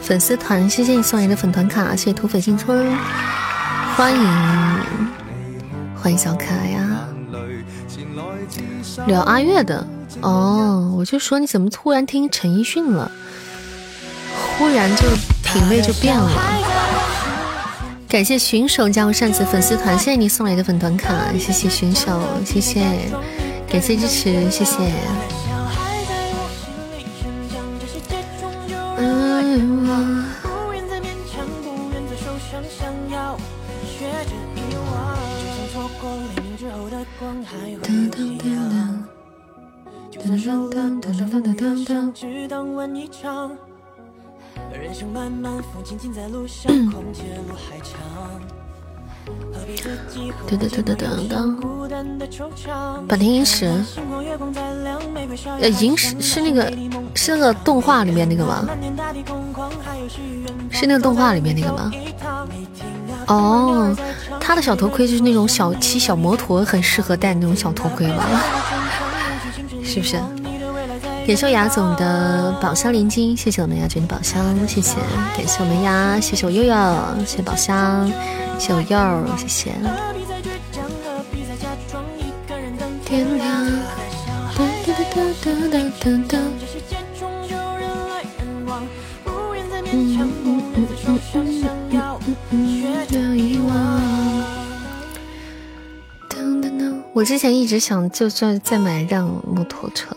[0.00, 2.94] 粉丝团，谢谢你送来的粉团卡，谢谢土匪进村，
[3.96, 4.20] 欢迎
[5.96, 6.93] 欢迎小可爱呀！
[9.06, 9.86] 聊阿月的
[10.20, 13.10] 哦，我就说你怎么突然听陈奕迅了，
[14.58, 15.02] 忽然就
[15.42, 16.30] 品味就变了。
[18.08, 22.84] 感谢巡手加入扇子粉丝团，谢谢你送来的粉团卡，谢谢巡手，谢谢。
[23.68, 24.78] 感谢支持，谢谢。
[40.24, 42.12] 噔噔噔噔噔噔噔噔噔。
[50.46, 51.36] 对对对对对对。
[53.06, 53.66] 坂田银石？
[55.60, 56.72] 呃，银石是那个
[57.14, 58.66] 是那个动画里面那个吗？
[60.70, 61.92] 是那个动画里面那个吗？
[63.26, 63.94] 哦，
[64.40, 68.26] 他的小头盔就是那种小骑小摩托很适合戴那种小头盔吧？
[69.84, 70.16] 是不是？
[71.26, 74.96] 感谢雅总的宝箱连金，谢谢我们雅君的宝箱，谢谢，
[75.36, 76.74] 感谢我们呀，谢谢我悠悠，
[77.20, 78.10] 谢谢宝箱。
[78.58, 79.72] 谢我耀，谢谢。
[97.14, 100.16] 我之前一直想，就算再买一辆摩托车，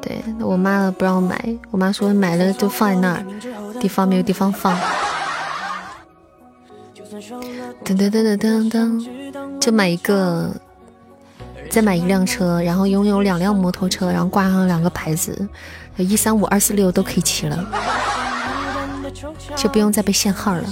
[0.00, 3.26] 对我妈不让我买，我妈说买了就放在那儿，
[3.80, 4.78] 地方没有地方放。
[7.84, 10.54] 噔噔噔噔噔噔，就买一个，
[11.68, 15.48] 再买一辆车，然后拥有两辆摩托车，然后挂上两个牌子，
[15.96, 17.68] 一三五二四六都可以骑了，
[19.56, 20.64] 就不用再被限号了。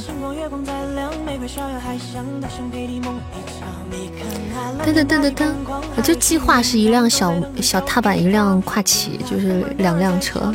[4.84, 5.52] 噔噔噔噔噔，
[5.96, 10.52] 我就计划是一辆小小踏板，一辆跨骑，就是两辆车，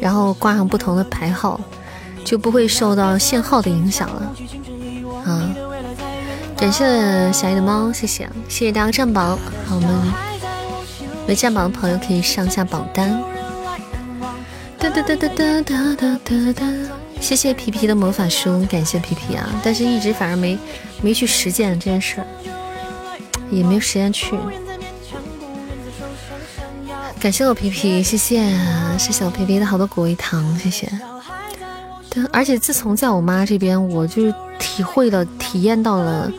[0.00, 1.60] 然后挂上不同的牌号，
[2.24, 4.32] 就不会受到限号的影响了。
[5.24, 5.50] 啊，
[6.56, 6.84] 感谢
[7.32, 9.36] 小爱的猫，谢谢，谢谢大家占榜。
[9.66, 9.90] 好，我们
[11.26, 13.20] 没占榜的朋友可以上下榜单。
[14.78, 16.66] 哒哒哒哒哒哒哒哒哒。
[17.18, 19.48] 谢谢皮皮的魔法书，感谢皮皮啊！
[19.64, 20.56] 但是一直反正没
[21.00, 22.22] 没去实践这件事，
[23.50, 24.36] 也没有时间去。
[27.18, 28.40] 感谢我皮皮，谢谢
[28.98, 30.86] 谢谢我皮皮的好多果味糖，谢谢。
[32.10, 36.30] 对而且自从在我妈这边，我就体会了、体验到了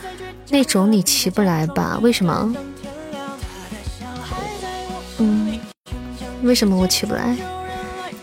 [0.50, 2.00] 那种你起不来吧？
[2.02, 2.56] 为什么？
[5.18, 5.60] 嗯，
[6.44, 7.36] 为什么我起不来？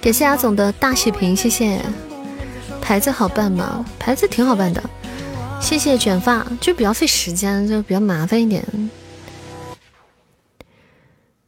[0.01, 1.80] 感谢阿总的大血瓶，谢谢。
[2.80, 3.85] 牌子好办吗？
[3.99, 4.82] 牌子挺好办的。
[5.64, 8.62] 谢谢卷发，就比较费时间，就比较麻烦一点。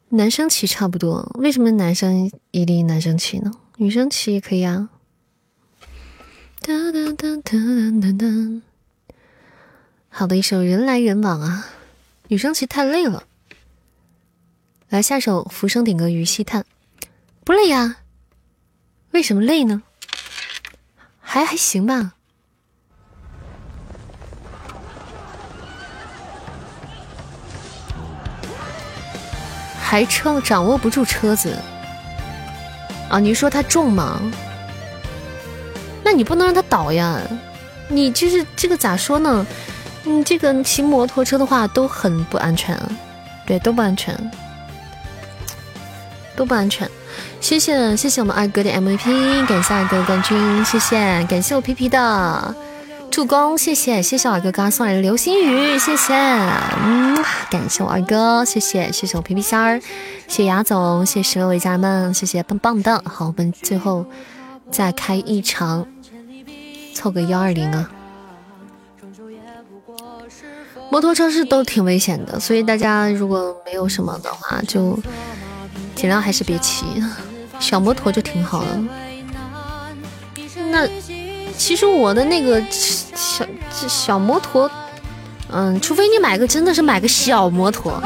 [0.09, 3.53] 男生骑差不多，为什么男生一定男生骑呢？
[3.77, 4.89] 女生骑也可以啊。
[6.63, 7.59] 哒哒哒哒
[8.01, 8.63] 哒哒。
[10.09, 11.67] 好的一首人来人往啊，
[12.29, 13.25] 女生骑太累了。
[14.89, 16.65] 来下首《浮生点个》，鱼戏叹，
[17.45, 17.99] 不累呀？
[19.11, 19.83] 为什么累呢？
[21.21, 22.15] 还还行吧。
[29.89, 31.57] 还车掌握不住车子
[33.09, 33.21] 啊？
[33.21, 34.21] 你说它重吗？
[36.03, 37.21] 那你不能让它倒呀！
[37.87, 39.47] 你就是这个咋说呢？
[40.03, 42.77] 你这个骑摩托车的话都很不安全，
[43.47, 44.13] 对，都不安全，
[46.35, 46.91] 都不安全。
[47.41, 52.55] 谢谢谢谢我们二哥的 MVP，感谢二哥冠军，谢谢感谢我皮皮的
[53.17, 57.17] 助攻，谢谢谢谢我二哥刚刚送来的流星雨，谢谢，嗯，
[57.51, 59.81] 感谢我二哥，谢谢谢谢我皮皮仙儿，
[60.29, 64.05] 谢谢雅总，谢谢十六位家人们，谢谢棒棒的，好，我们最后
[64.71, 65.87] 再开一场，
[66.95, 67.91] 凑个幺二零啊。
[70.91, 74.95] 摩托车是都挺危险的，所以大家如果没有什么的话，就
[75.95, 76.85] 尽量还是别骑。
[77.61, 78.79] 小摩托就挺好的。
[80.71, 80.87] 那
[81.57, 82.61] 其实我的那个
[83.17, 83.45] 小
[83.81, 84.71] 这小摩托，
[85.51, 88.01] 嗯，除非你买个真的是买个小摩托，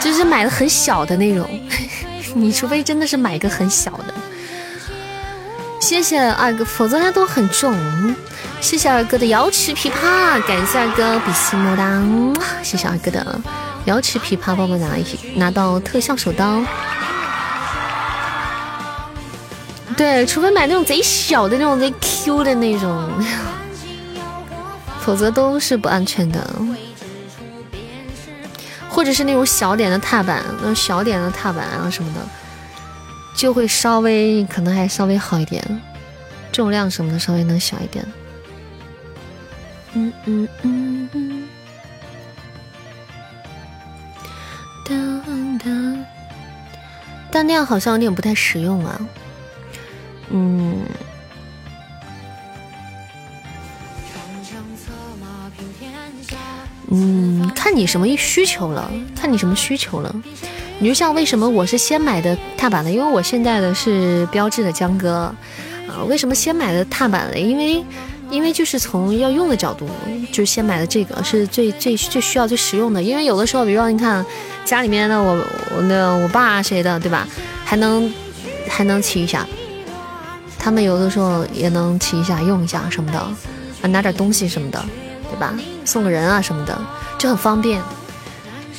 [0.00, 1.48] 就是买的很小的那种。
[2.34, 4.14] 你除非真的是买个很小的。
[5.80, 7.74] 谢谢二哥，否则它都很重。
[8.60, 12.02] 谢谢二哥的瑶池琵琶，感谢二哥比心么哒，
[12.62, 13.40] 谢谢二哥的
[13.84, 16.62] 瑶池琵琶，帮我拿一拿到特效手刀。
[19.94, 23.10] 对，除非买那种贼小的那种贼 Q 的那种，
[25.04, 26.50] 否则都是不安全的。
[28.88, 32.20] 或者是那种小点的踏板，那种小点的踏板啊什么的，
[33.34, 35.64] 就会稍微可能还稍微好一点，
[36.52, 38.04] 重量什么的稍微能小一点。
[39.94, 41.08] 嗯嗯嗯
[45.64, 46.04] 嗯，
[47.30, 49.00] 但那样好像有点不太实用啊。
[50.28, 50.84] 嗯，
[56.92, 60.14] 嗯，看你什么需求了，看你什么需求了。
[60.78, 65.34] 你就像为什么我是先买的踏板的，因为我现在的是标志的江哥
[65.88, 66.04] 啊。
[66.06, 67.38] 为什么先买的踏板呢？
[67.38, 67.84] 因为。
[68.30, 69.86] 因为就是从要用的角度，
[70.32, 73.02] 就先买的这个是最最最需要最实用的。
[73.02, 74.24] 因为有的时候，比如说你看
[74.64, 75.34] 家里面的我
[75.76, 77.28] 我那我爸谁的，对吧？
[77.62, 78.10] 还能
[78.66, 79.46] 还能骑一下，
[80.58, 84.82] 他们有的时候也能骑一下用一下什么的啊，拿点东西什么的，
[85.32, 85.54] 对吧？
[85.86, 86.78] 送个人啊什么的
[87.18, 87.80] 就很方便。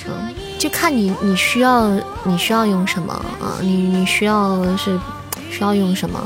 [0.06, 1.89] 嗯，就看你你需要
[2.24, 3.58] 你需要用什么啊？
[3.60, 4.99] 你你需要是
[5.49, 6.22] 需要用什么？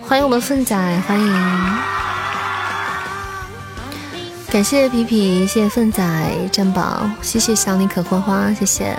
[0.00, 0.76] 欢迎我们粪仔，
[1.06, 1.78] 欢迎。
[4.50, 8.94] 感谢皮皮，谢谢粪仔珍宝，谢谢小李可花花，谢谢。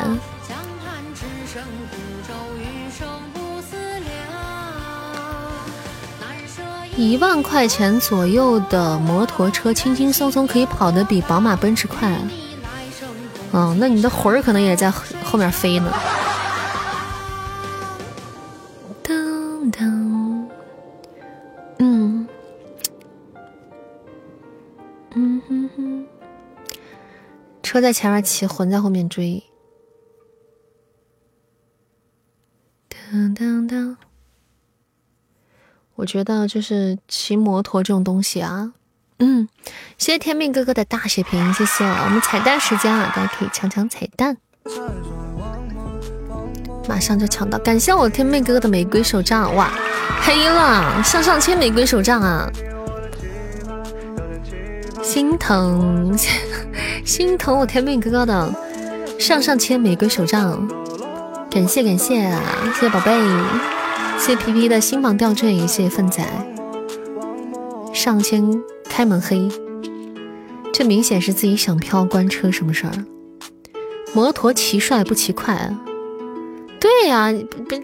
[6.96, 12.16] 一万块钱左右的摩托车，轻轻松松可以跑得比宝马、奔驰快。
[13.52, 15.92] 哦，那你的魂儿可能也在后面飞呢。
[19.04, 20.48] 噔噔，
[21.80, 22.28] 嗯。
[25.16, 26.08] 嗯哼哼，
[27.62, 29.44] 车在前面骑，魂在后面追。
[32.90, 33.96] 噔噔噔，
[35.96, 38.72] 我觉得就是骑摩托这种东西啊，
[39.20, 39.48] 嗯，
[39.98, 41.86] 谢谢天命哥哥的大血瓶，谢谢。
[41.86, 44.36] 我们彩蛋时间啊，大家可以抢抢彩蛋，
[46.88, 47.58] 马上就抢到。
[47.60, 49.72] 感谢我天命哥哥的玫瑰手杖，哇，
[50.22, 52.50] 黑了，上上签玫瑰手杖啊。
[55.04, 56.18] 心疼，
[57.06, 58.54] 心疼我天命哥哥的
[59.20, 60.68] 上上签玫瑰手杖，
[61.52, 62.32] 感谢感谢，
[62.74, 63.12] 谢谢宝贝，
[64.18, 66.24] 谢皮皮的星芒吊坠，谢谢粪仔
[67.94, 69.50] 上千开门黑，
[70.74, 72.94] 这明显是自己想飘关车什么事儿？
[74.14, 75.76] 摩托骑帅不骑快？
[76.80, 77.32] 对呀，
[77.68, 77.80] 别，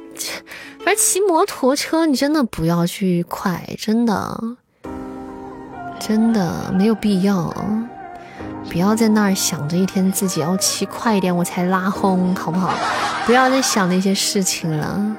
[0.79, 4.39] 反正骑摩托车你真的不要去快，真的。
[5.99, 7.53] 真的没有必要，
[8.69, 12.73] 不要在那儿想着一天自己要骑快一点我才拉轰，好不好？
[13.25, 15.15] 不要再想那些事情了。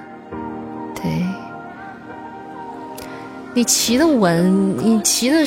[3.52, 5.38] 你骑的稳，你骑的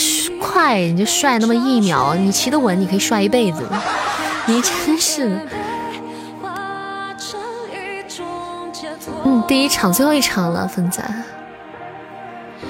[0.42, 3.64] 快，你就帅那么一秒；你骑的稳，你可以帅一辈子。
[4.46, 5.40] 你真是，
[9.24, 11.02] 嗯，第一场最后一场了，粉仔。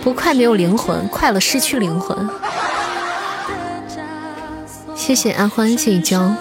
[0.04, 2.30] 不快没有灵魂，快了失去灵魂。
[4.96, 6.32] 谢谢阿欢，谢谢娇。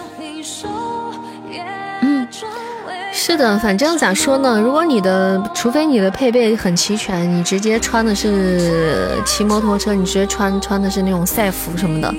[3.25, 4.59] 是的，反正咋说呢？
[4.59, 12.13] 如果你的，除非你的配备很齐全，你直接穿的是骑摩托车，你直接穿穿的是那种赛服什么的，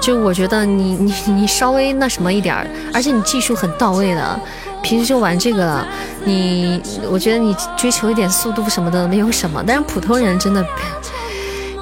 [0.00, 4.40] 就我觉得你 你你稍微那什么一点儿，而且你技术很到位的，
[4.80, 5.84] 平时就玩这个了。
[6.22, 10.64] 你，我觉得你追求一点速度什么的没有什么，但是普通人真的，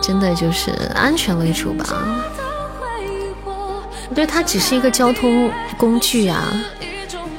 [0.00, 1.84] 真的就是安全为主吧。
[4.14, 6.42] 对，它只是一个交通工具啊，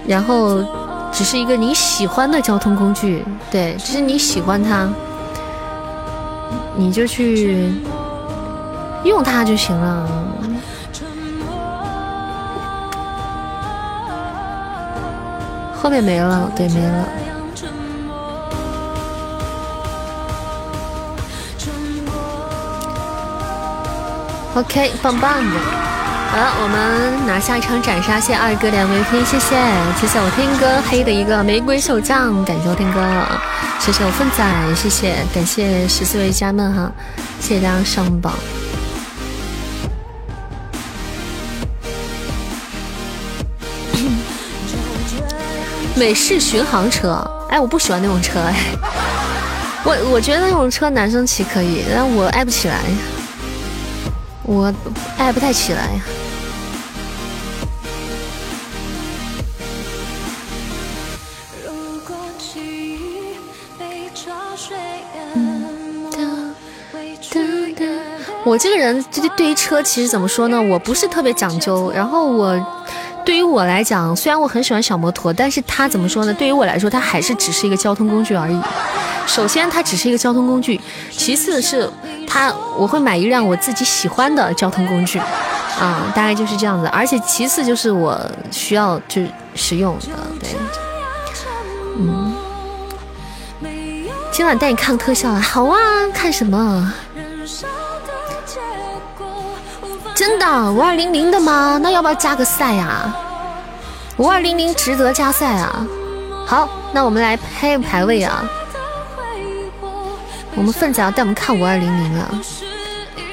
[0.08, 0.64] 然后
[1.14, 4.90] 只是一个你喜欢的交通工具，对，只是你喜欢它，
[6.76, 7.72] 你就去
[9.04, 10.10] 用它就行了。
[15.82, 17.06] 后面没了，对，没了。
[24.56, 25.93] OK，棒棒的。
[26.34, 29.56] 好了，我们拿下一场斩杀，谢谢二哥两 VP，谢谢，
[30.02, 33.00] 谢谢我天哥黑的一个玫瑰手杖，感谢我天哥，
[33.80, 34.44] 谢谢我凤仔，
[34.74, 36.92] 谢谢，感谢十四位家人们哈，
[37.40, 38.34] 谢谢大家上榜。
[45.96, 48.56] 美式巡航车，哎，我不喜欢那种车，哎，
[49.84, 52.80] 我我觉得那种车男生骑可以，但我爱不起来，
[54.42, 54.74] 我
[55.20, 56.02] 爱不太起来。
[68.46, 70.62] 我这个人对对于车其实怎么说呢？
[70.62, 72.60] 我不是特别讲究，然后我。
[73.26, 76.34] 对于我来讲，虽然我很喜欢小摩托，但是它怎么说呢？
[76.34, 78.62] 对于我来说，它还是只是一个交通工具而已。
[79.26, 80.78] 首先，它只是一个交通工具；
[81.10, 81.90] 其次是
[82.28, 85.20] 它，我会买一辆我自己喜欢的交通工具，
[85.80, 86.88] 啊，大概就是这样子。
[86.88, 88.20] 而且其次就是我
[88.52, 89.22] 需要就
[89.56, 90.08] 实用的，
[90.42, 90.50] 对，
[91.98, 92.34] 嗯。
[94.34, 95.78] 今晚带你看特效啊，好啊，
[96.14, 96.94] 看什么？
[100.16, 101.80] 真的五二零零的吗？
[101.82, 103.14] 那要不要加个赛呀？
[104.18, 105.86] 五二零零值得加赛啊！
[106.46, 108.44] 好，那我们来排排位啊。
[110.56, 112.30] 我们份子要带我们看五二零零啊，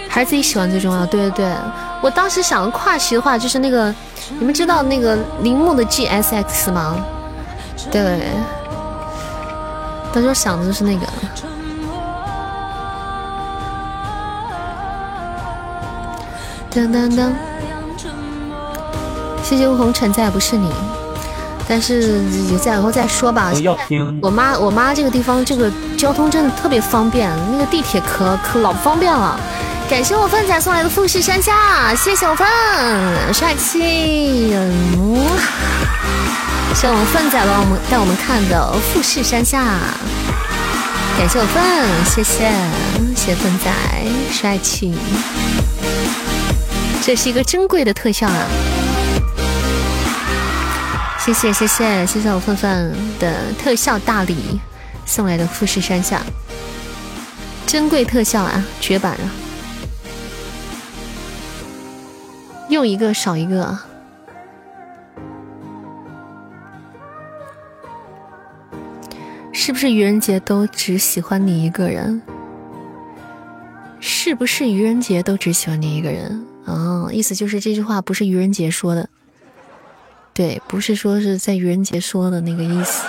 [0.09, 1.05] 还是自己喜欢最重要。
[1.05, 1.55] 对对对，
[2.01, 3.95] 我当时想跨骑的话，就是那个，
[4.39, 6.97] 你们知道那个铃木的 GSX 吗？
[7.91, 8.21] 对，
[10.15, 11.07] 当时想的就是那个。
[16.73, 17.33] 噔噔噔！
[19.43, 20.71] 谢谢红尘，再也不是你。
[21.69, 23.53] 但是也在以后再说吧。
[23.63, 24.19] 要听。
[24.23, 29.39] 我妈，我妈这个地方这个交通真的特别方便，那个地铁可可老方便了。
[29.89, 32.49] 感谢我范仔送来的富士山下，谢谢我范，
[33.35, 34.55] 帅气。
[34.55, 35.19] 嗯，
[36.75, 39.65] 谢我们范仔帮我们带我们看的富士山下。
[41.19, 42.53] 感谢我范，谢谢，
[43.17, 43.71] 谢谢范仔，
[44.31, 44.95] 帅气。
[47.11, 48.47] 这是一个珍贵的特效啊！
[51.19, 52.89] 谢谢谢谢谢谢我范范
[53.19, 54.61] 的特效大礼
[55.07, 56.23] 送来的富士山下，
[57.67, 59.31] 珍贵特效啊，绝版了，
[62.69, 63.77] 用一个少一个，
[69.53, 72.23] 是不是愚人节都只喜欢你一个人？
[73.99, 76.47] 是不是愚人节都只喜欢你一个人？
[76.71, 79.09] 哦，意思就是这句话不是愚人节说的，
[80.33, 83.05] 对，不是说是在愚人节说的那个意思。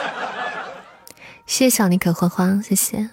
[1.45, 3.09] 谢谢小妮可花花，谢谢。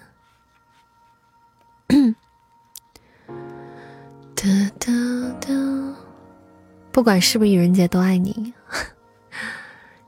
[4.35, 4.47] 哒
[4.79, 4.91] 哒
[5.41, 5.49] 哒，
[6.91, 8.53] 不管是不是愚人节都爱你，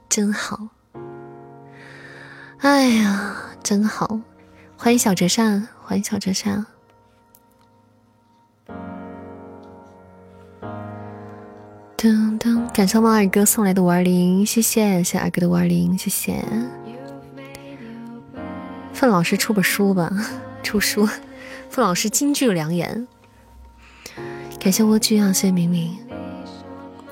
[0.08, 0.70] 真好。
[2.60, 4.20] 哎呀，真好，
[4.78, 6.66] 欢迎小折扇，欢迎小折扇。
[12.02, 16.44] 噔噔，感谢我们二哥送来的五二零，谢谢，谢谢二哥的五二零，谢谢。
[18.92, 20.12] 范老师出本书吧，
[20.64, 21.08] 出书。
[21.70, 23.08] 范老师金句良言。
[24.60, 25.96] 感谢蜗居啊，谢谢明明。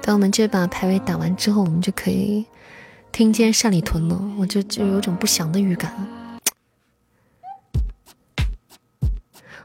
[0.01, 2.47] 等我们这把排位打完之后，我们就可以
[3.11, 5.93] 听见单里屯了，我就就有种不祥的预感。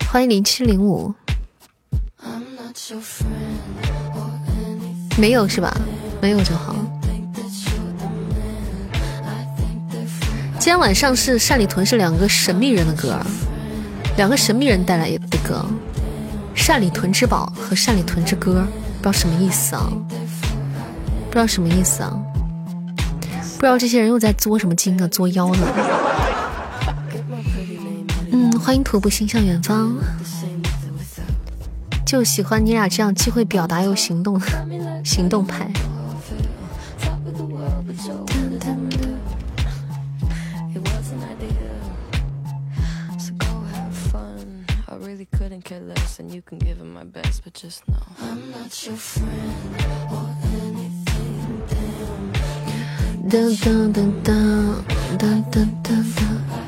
[0.07, 1.15] 欢迎零七零五，
[5.17, 5.75] 没有是吧？
[6.21, 6.75] 没有就好。
[10.59, 13.19] 今天晚上是单里屯是两个神秘人的歌，
[14.17, 15.65] 两个神秘人带来的歌，
[16.67, 18.53] 《单里屯之宝》和《单里屯之歌》，
[19.03, 19.93] 不知道什么意思啊？
[21.29, 22.17] 不知道什么意思啊？
[23.59, 25.07] 不知道这些人又在作什么精啊？
[25.09, 25.67] 作妖呢？
[28.33, 29.95] 嗯，欢迎徒步心向远方，
[32.07, 34.41] 就喜欢你俩这样既会表达又行动，
[35.05, 35.69] 行动派。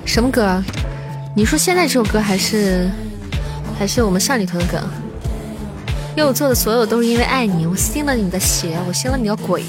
[0.04, 0.62] 什么歌？
[1.36, 2.90] 你说现在这首歌还是
[3.78, 4.80] 还是我们上里头的歌？
[6.16, 9.62] 因为我做的所有都是因为爱你，我信了你的邪，我信了你的鬼，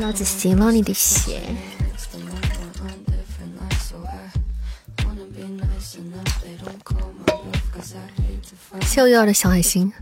[0.00, 1.40] 老子信了你的邪。
[8.82, 9.92] 谢我幼儿的小海星，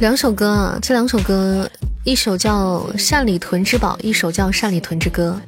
[0.00, 1.70] 两首歌啊，这两首歌，
[2.02, 2.78] 一首叫
[3.10, 5.38] 《单里屯之宝》，一首叫《单里屯之歌》。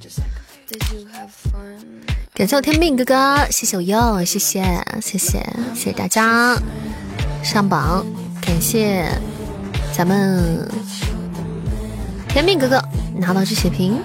[2.38, 4.62] 感谢我天命哥哥，谢谢我柚，谢谢
[5.00, 5.42] 谢谢谢
[5.74, 6.56] 谢大家
[7.42, 8.06] 上榜，
[8.40, 9.10] 感谢
[9.92, 10.70] 咱们
[12.28, 12.80] 天命哥哥
[13.16, 13.98] 拿到这血瓶。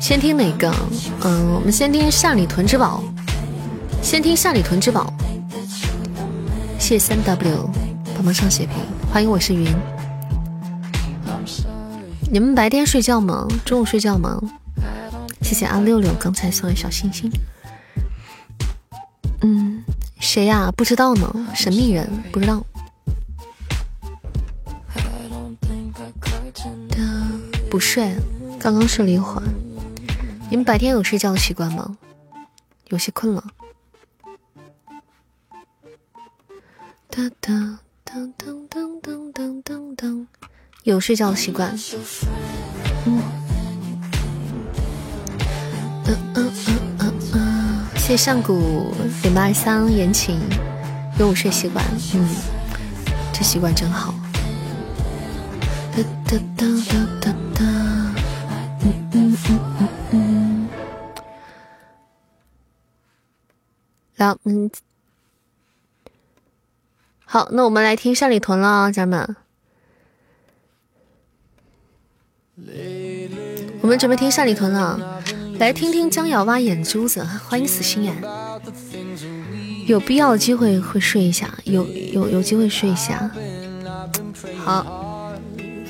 [0.00, 0.74] 先听哪个？
[1.22, 3.00] 嗯，我们先听《单里屯之宝》。
[4.02, 5.12] 先听《下里屯之宝》，
[6.80, 7.70] 谢谢三 W
[8.16, 8.74] 帮忙上血瓶，
[9.12, 9.72] 欢迎我是云。
[12.28, 13.46] 你们白天睡觉吗？
[13.64, 14.40] 中午睡觉吗？
[15.48, 17.32] 谢谢阿六六刚才送的小星星。
[19.40, 19.82] 嗯，
[20.20, 20.70] 谁呀？
[20.76, 22.62] 不知道呢，神秘人不知道。
[27.70, 28.14] 不睡，
[28.60, 29.42] 刚刚睡了一会儿。
[30.50, 31.96] 你们白天有睡觉的习惯吗？
[32.88, 33.42] 有些困了。
[37.08, 40.26] 哒哒噔噔噔噔噔噔噔，
[40.82, 41.74] 有睡觉的习惯。
[43.06, 43.22] 嗯，
[47.96, 50.40] 谢谢上古零八二三言情，
[51.18, 51.84] 有午睡习惯。
[52.14, 52.26] 嗯，
[53.34, 54.14] 这习惯真好。
[55.94, 57.64] 哒哒哒哒哒哒。
[58.80, 60.68] 嗯嗯嗯嗯嗯。
[64.16, 64.70] 来，嗯。
[67.26, 69.36] 好，那我们来听单里屯了，家人们。
[73.82, 75.22] 我们准备听单里屯了，
[75.58, 78.14] 来听听江瑶挖眼珠子，欢迎死心眼。
[79.86, 83.28] 有必要的机会会睡一下，有有有机会睡一下。
[84.64, 85.32] 好，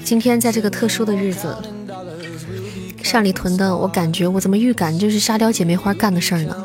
[0.03, 1.55] 今天在这个特殊的日子，
[3.03, 6.57] 上里屯的，我感觉我怎么预感就是沙雕姐妹花干的事儿呢？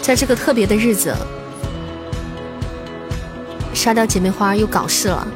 [0.00, 1.12] 在这个特别的日子。
[3.74, 5.26] 沙雕姐妹花又搞事了，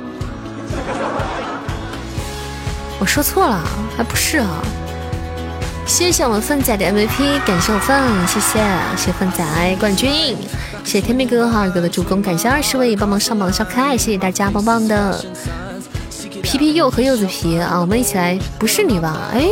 [3.01, 3.61] 我说错了，
[3.97, 4.63] 还不是啊！
[5.87, 8.59] 谢谢我们粪仔的 MVP，感谢我粪，谢谢
[8.97, 10.37] 谢谢粪仔冠军，
[10.83, 15.25] 谢谢天命哥哥和二哥的助攻，感谢二十位帮忙上榜的小可爱，谢谢大家，棒棒的！
[16.43, 19.29] 皮皮柚和柚子皮啊，我们一起来，不是你吧？
[19.33, 19.47] 哎，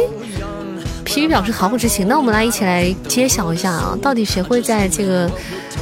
[1.05, 5.31] 皮皮表示毫不知情，那我们来一起来揭晓一下啊，到底谁会在这个？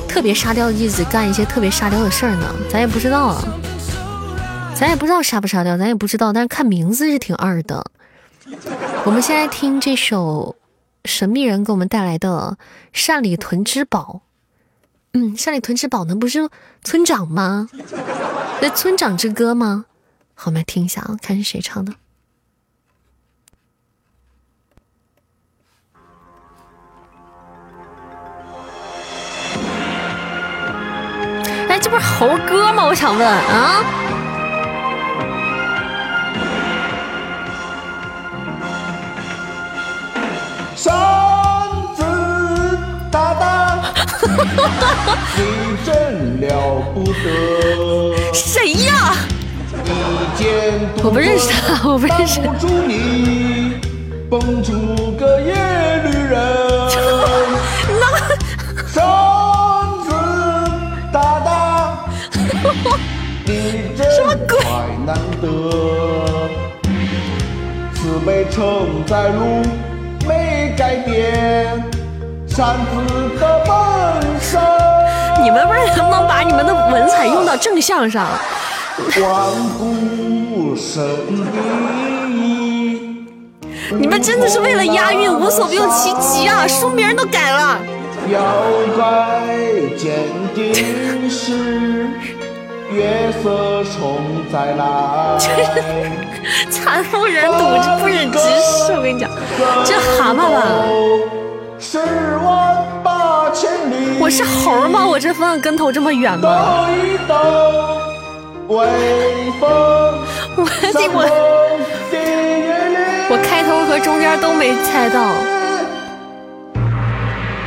[0.08, 3.44] 特别沙雕的日子干一些特别沙雕的事儿呢，咱也不知道啊，
[4.74, 7.84] 咱也不知道沙不沙雕，咱也不知道，但是看名字是挺二的。
[9.04, 10.56] 我们先来听这首
[11.04, 12.56] 神秘人给我们带来的
[12.92, 14.22] 《善里屯之宝》。
[15.12, 16.48] 嗯，《善里屯之宝》呢不是
[16.82, 17.68] 村长吗？
[18.60, 19.86] 那村长之歌吗？
[20.34, 21.94] 好，我们来听一下啊，看是谁唱的。
[31.68, 32.84] 哎这不是猴哥吗？
[32.84, 33.99] 我想问啊！
[40.82, 40.94] 山
[41.94, 42.02] 子
[43.10, 43.82] 大大，
[45.36, 48.32] 你真了不得。
[48.32, 49.12] 谁呀？
[51.04, 52.40] 我不认识他，我不认识。
[52.40, 52.54] 生
[60.08, 60.10] 子
[61.12, 62.08] 大大，
[63.44, 64.00] 你真
[64.48, 65.12] 快不
[65.42, 65.46] 得。
[70.90, 71.88] 改变，
[73.38, 73.72] 的本
[74.40, 74.60] 身。
[75.40, 78.26] 你们不是能不能把你们的文采用到正向上？
[79.22, 79.30] 万
[79.78, 81.00] 古神
[81.52, 83.28] 笔。
[83.92, 86.66] 你们真的是为了押韵无所不用其极啊！
[86.66, 87.78] 书名都改了。
[88.28, 88.40] 妖
[88.96, 89.04] 怪
[89.96, 90.10] 鉴
[90.56, 92.08] 定时，
[92.92, 94.18] 月色重
[94.52, 94.82] 再来。
[96.70, 98.92] 惨不忍睹，这不忍直视。
[98.92, 99.30] 我跟你讲，
[99.84, 100.62] 这蛤蟆吧。
[101.78, 101.98] 十
[102.44, 104.18] 万八千里。
[104.20, 105.06] 我是猴吗？
[105.06, 106.42] 我这翻个跟头这么远吗？
[106.42, 107.34] 抖一抖，
[108.68, 108.86] 微
[109.58, 109.68] 风。
[110.56, 110.68] 我
[111.14, 111.18] 我
[113.30, 115.59] 我开头和中间都没猜到。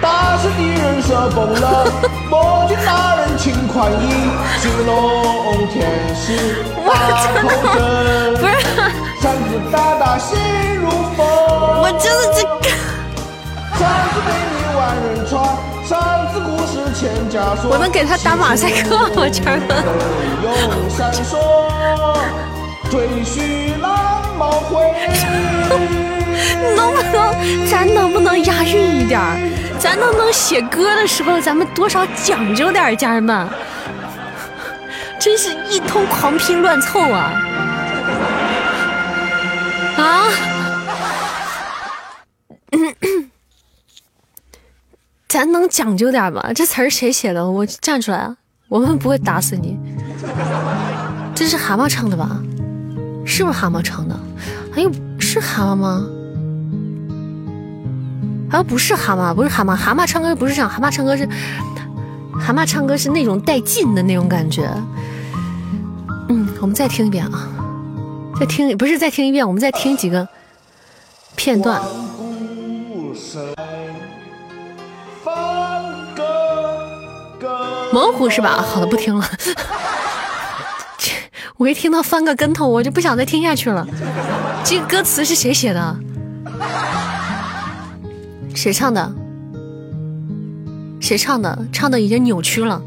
[0.04, 1.88] 大圣的人设崩了，
[2.30, 4.04] 魔君大人请宽衣，
[4.62, 6.26] 金龙天使
[6.86, 6.92] 大
[7.42, 7.80] 口针，
[8.36, 8.52] 不是，
[9.22, 10.38] 扇子大大心
[10.82, 12.68] 如风，我真的这个，
[13.80, 13.82] 扇
[14.12, 15.32] 子美丽万人穿，
[15.88, 15.92] 扇
[16.34, 19.26] 子故事千家说，我能给他打马赛克吗？
[19.32, 19.72] 这儿灯
[20.44, 20.52] 永
[20.90, 21.32] 闪烁，
[22.92, 23.90] 追寻蓝
[24.38, 24.84] 毛灰，
[26.76, 29.40] 能不能咱能不能押韵一点儿？
[29.84, 33.46] 咱能不能写歌的时候，咱们多少讲究点，家人们，
[35.20, 37.34] 真是一通狂拼乱凑啊！
[39.98, 40.24] 啊！
[45.28, 46.42] 咱能讲究点吗？
[46.56, 47.46] 这词儿谁写的？
[47.46, 48.38] 我站出来啊！
[48.70, 49.78] 我们不会打死你。
[51.36, 52.40] 这是蛤蟆唱的吧？
[53.26, 54.18] 是不是蛤蟆唱的？
[54.78, 54.90] 哎呦，
[55.20, 56.08] 是蛤蟆吗？
[58.54, 61.28] 啊不是蛤蟆，不是蛤蟆，蛤蟆唱歌不是这样，蛤蟆唱歌是，
[62.40, 64.70] 蛤蟆唱歌是那种带劲的那种感觉。
[66.30, 67.50] 嗯，我们再听一遍啊，
[68.40, 70.28] 再听不是再听一遍，我们再听几个
[71.36, 71.82] 片段。
[77.92, 78.62] 猛虎是吧？
[78.62, 79.28] 好的，不听了。
[81.58, 83.88] 我一听到翻个跟头，我就不想再听下去了。
[84.64, 85.98] 这个歌词是谁写的？
[88.54, 89.14] 谁唱的？
[91.00, 91.68] 谁唱的？
[91.72, 92.82] 唱的已经扭曲了，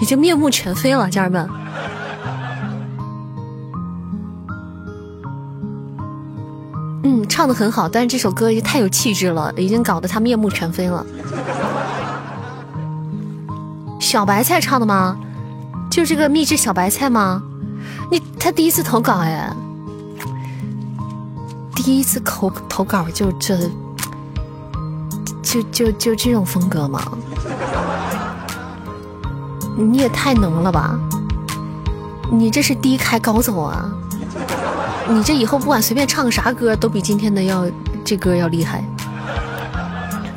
[0.00, 1.48] 已经面目全非了，家人们。
[7.04, 11.06] 嗯，唱的很好，但是这首歌也太有气质了，已经搞得他面目全非了。
[14.00, 15.16] 小白菜唱的吗？
[15.88, 17.42] 就这个秘制小白菜吗？
[18.10, 19.54] 你他第一次投稿哎。
[21.76, 23.70] 第一次投投稿就这，
[25.42, 27.00] 就就就这种风格吗？
[29.76, 30.98] 你也太能了吧！
[32.32, 33.88] 你这是低开高走啊！
[35.08, 37.64] 你这以后不管随便唱个啥歌，都比今天的要
[38.02, 38.82] 这歌要厉害，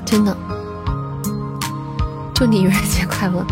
[0.05, 0.37] 真的。
[2.35, 3.45] 祝你愚人节快乐！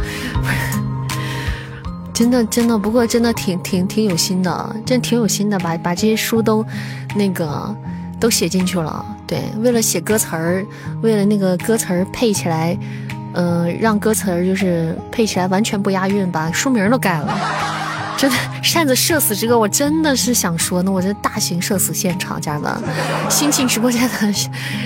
[2.18, 6.66] 真的真的，不过真的挺挺挺有心的，真挺有心的，把把这些书都
[7.16, 7.76] 那个
[8.20, 9.06] 都写进去了。
[9.28, 10.66] 对，为了写歌词儿，
[11.04, 12.76] 为了那个歌词儿配起来，
[13.34, 17.38] 嗯，让歌词儿就是配起来完全不押韵，把书名都改了。
[18.18, 22.74] 真的，扇子社死之歌，我真的是想说呢，我这大型社死现场，家人们，
[23.30, 24.34] 心情直播间的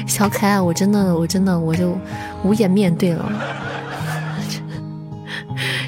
[0.05, 1.97] 小可爱，我真的，我真的，我就
[2.43, 3.31] 无颜面对了。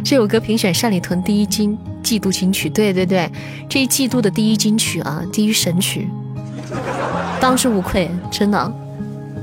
[0.03, 3.31] 这首歌评选单里屯第一金季度金曲，对对对，
[3.69, 6.09] 这一季度的第一金曲啊，第一神曲，
[7.39, 8.73] 当之无愧，真的，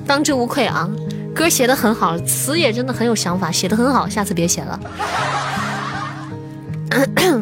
[0.06, 0.88] 当之无愧啊！
[1.34, 4.78] 歌写的很好，词也真的很有想法，写的很好，下次别写了，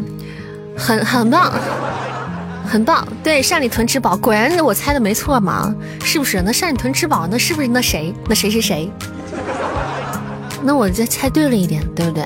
[0.77, 1.53] 很很棒，
[2.65, 3.07] 很棒。
[3.24, 5.74] 对，单里屯之宝，果然是我猜的没错嘛，
[6.05, 6.40] 是不是？
[6.40, 8.15] 那单里屯之宝，那是不是那谁？
[8.28, 8.89] 那谁是谁？
[10.62, 12.24] 那我这猜对了一点，对不对？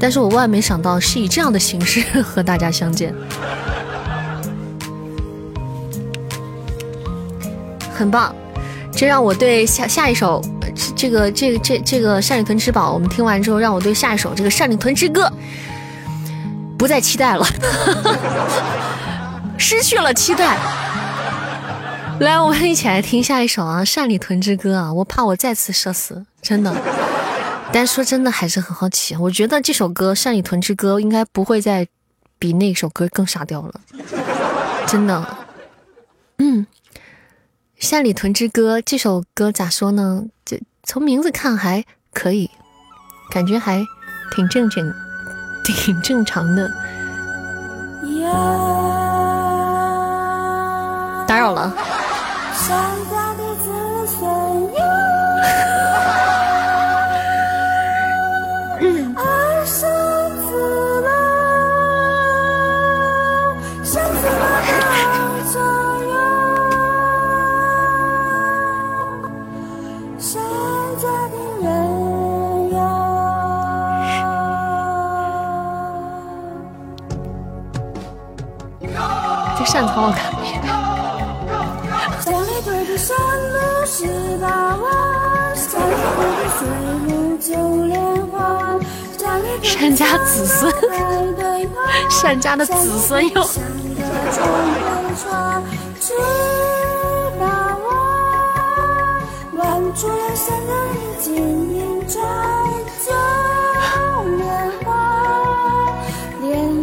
[0.00, 3.12] 但是我万万没想到是以这样的形式 和大家相见，
[7.92, 8.34] 很棒，
[8.92, 10.42] 这让我对下下一首
[10.94, 15.26] 这个这个这这个《单里屯之宝》，我们听完之后，让我对下一首这个《单里屯之歌》
[16.78, 17.44] 不再期待了，
[19.58, 20.56] 失去了期待。
[22.20, 26.72] 来，我们一起来听下一首啊，《单里屯之歌》啊，我怕我再次社死，真的。
[27.72, 29.14] 但说真的，还是很好奇。
[29.16, 31.86] 我觉得这首歌《单里屯之歌》应该不会再
[32.38, 33.80] 比那首歌更沙雕了，
[34.86, 35.38] 真的。
[36.38, 36.66] 嗯，
[37.90, 40.24] 《单里屯之歌》这首歌咋说呢？
[40.44, 42.50] 这从名字看还可以，
[43.30, 43.84] 感觉还
[44.34, 44.92] 挺正经，
[45.64, 46.70] 挺正常的。
[51.26, 51.76] 打扰了。
[79.78, 80.32] 扇子好好看。
[89.62, 90.72] 善家子孙，
[92.10, 93.46] 善家的子孙哟。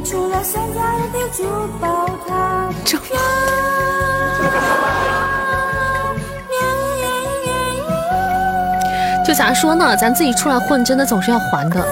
[9.25, 9.97] 就咋说呢？
[9.97, 11.83] 咱自己出来混，真的总是要还的。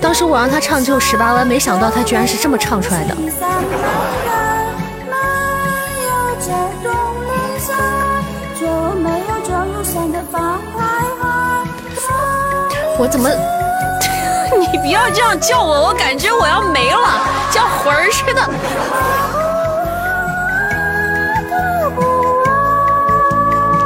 [0.00, 3.16] 当时我让他唱这首《十八弯》，没想到他居然是这么唱出来的。
[12.98, 13.51] 我怎么？
[14.82, 16.98] 不要这样叫我，我感觉我要没了，
[17.52, 18.42] 像魂儿似的。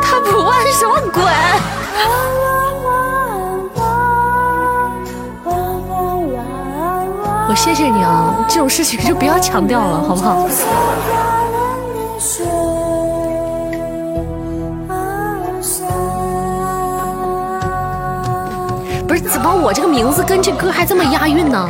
[0.03, 1.23] 他不弯什么鬼？
[7.49, 10.49] 我谢谢你啊，这种事情就不要强调了，好不好？
[19.31, 21.69] 怎么我这个名字跟这歌还这么押韵呢？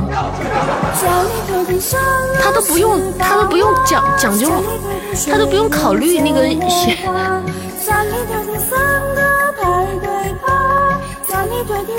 [2.43, 4.51] 他都不用，他都不用讲讲究，
[5.31, 6.97] 他都不用考虑那个学。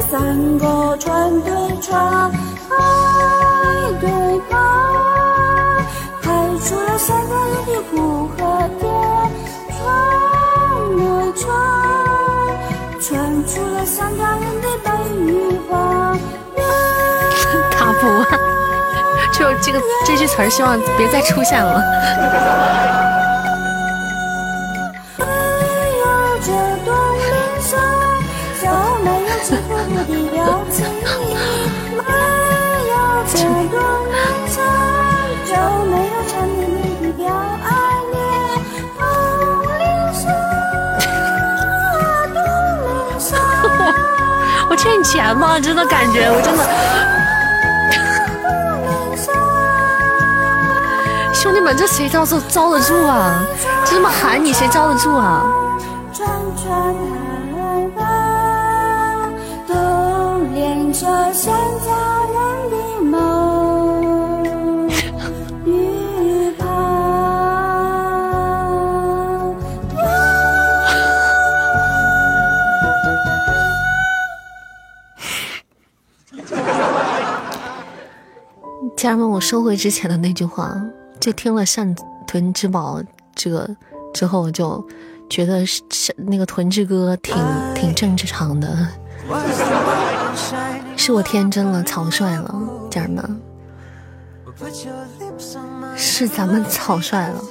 [0.09, 0.97] 三个，
[19.47, 21.79] 就这个这句词儿，希望别再出现了。
[44.69, 45.57] 我欠你钱吗？
[45.59, 47.16] 真的感觉，我真的。
[51.75, 53.45] 这谁招受招得住啊？
[53.85, 55.43] 这么喊你，谁招得住啊？
[78.95, 80.75] 家人们，我收回之前的那句话，
[81.27, 81.93] 就听了善
[82.25, 83.03] 屯之宝
[83.35, 83.69] 这个
[84.13, 84.81] 之后，就
[85.29, 85.83] 觉得是
[86.15, 87.35] 那个屯之歌挺
[87.75, 88.87] 挺正常的。
[90.95, 92.55] 是我天真了，草率了，
[92.89, 93.41] 家人们，
[95.97, 97.43] 是咱们草率了。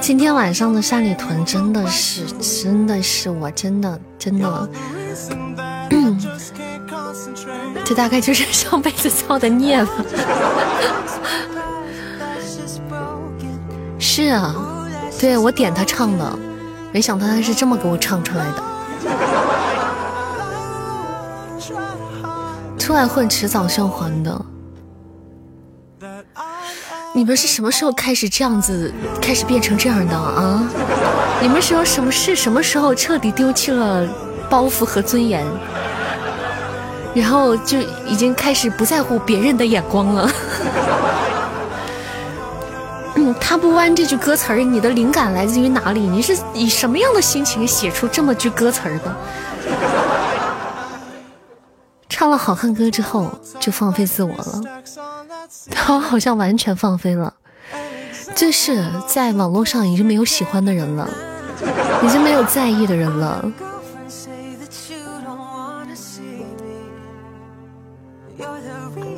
[0.00, 2.24] 今天晚上的山里屯真的是，
[2.62, 4.70] 真的是，我真的真的，
[7.84, 9.90] 这大概就是上辈子造的孽吧。
[13.98, 14.54] 是啊，
[15.20, 16.38] 对我点他唱的，
[16.92, 18.62] 没想到他是这么给我唱出来的。
[22.78, 24.44] 出来混，迟早是要还的。
[27.14, 30.62] 你们是什么时候开始这样子，开始变成这样的啊？
[31.40, 32.36] 你们是有什么事？
[32.36, 34.06] 什么时候彻底丢弃了
[34.48, 35.44] 包袱和尊严，
[37.14, 40.30] 然后就已经开始不在乎别人的眼光了？
[43.16, 46.00] 嗯，他不弯这句歌词儿，你的灵感来自于哪里？
[46.00, 49.16] 你是以什么样的心情写出这么句歌词儿的？
[52.08, 53.30] 唱了好汉歌之后
[53.60, 54.62] 就放飞自我了，
[55.70, 57.34] 他好像完全放飞了，
[58.34, 61.08] 就是在网络上已经没有喜欢的人了，
[62.02, 63.44] 已经没有在意的人了。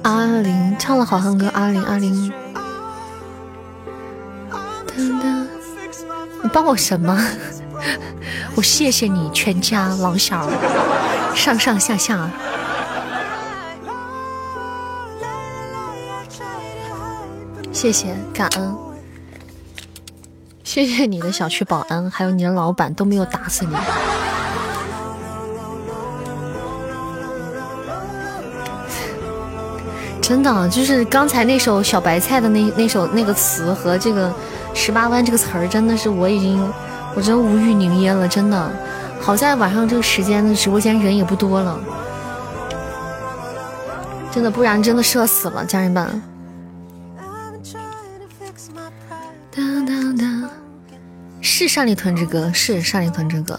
[0.02, 2.32] 阿玲唱了好汉歌，阿玲阿玲。
[6.43, 7.18] 你帮我什么？
[8.56, 10.51] 我谢谢你全家老小
[11.35, 12.31] 上上下下。
[17.72, 18.77] 谢谢，感恩，
[20.64, 23.74] 谢谢你的小区保安，还有你的老板都没有打死你。
[30.31, 34.32] 真的，就是刚才那首小白菜的那那首那个词和这个
[34.73, 36.73] 十八弯这个词儿，真的是我已经，
[37.16, 38.70] 我真无语凝噎了，真的。
[39.20, 41.81] 好在晚上这个时间的直播间人也不多了，
[44.31, 46.23] 真的，不然真的社死了，家人们。
[51.40, 53.59] 是上里屯之歌，是上里屯之歌，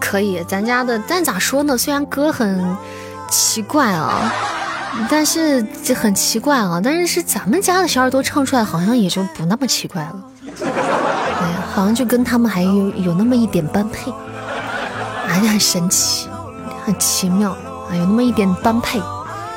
[0.00, 0.42] 可以。
[0.48, 1.76] 咱家的，但咋说呢？
[1.76, 2.74] 虽然歌很
[3.30, 4.32] 奇怪啊，
[5.10, 6.80] 但是这很奇怪啊。
[6.82, 10.14] 但是是咱们家的小耳朵唱出来，好像也就不那么奇怪了。
[10.46, 14.12] 哎呀，好像就跟他们还有有那么一点般配，
[15.28, 16.28] 哎呀，很神奇，
[16.84, 19.00] 很奇妙啊，有那么一点般配，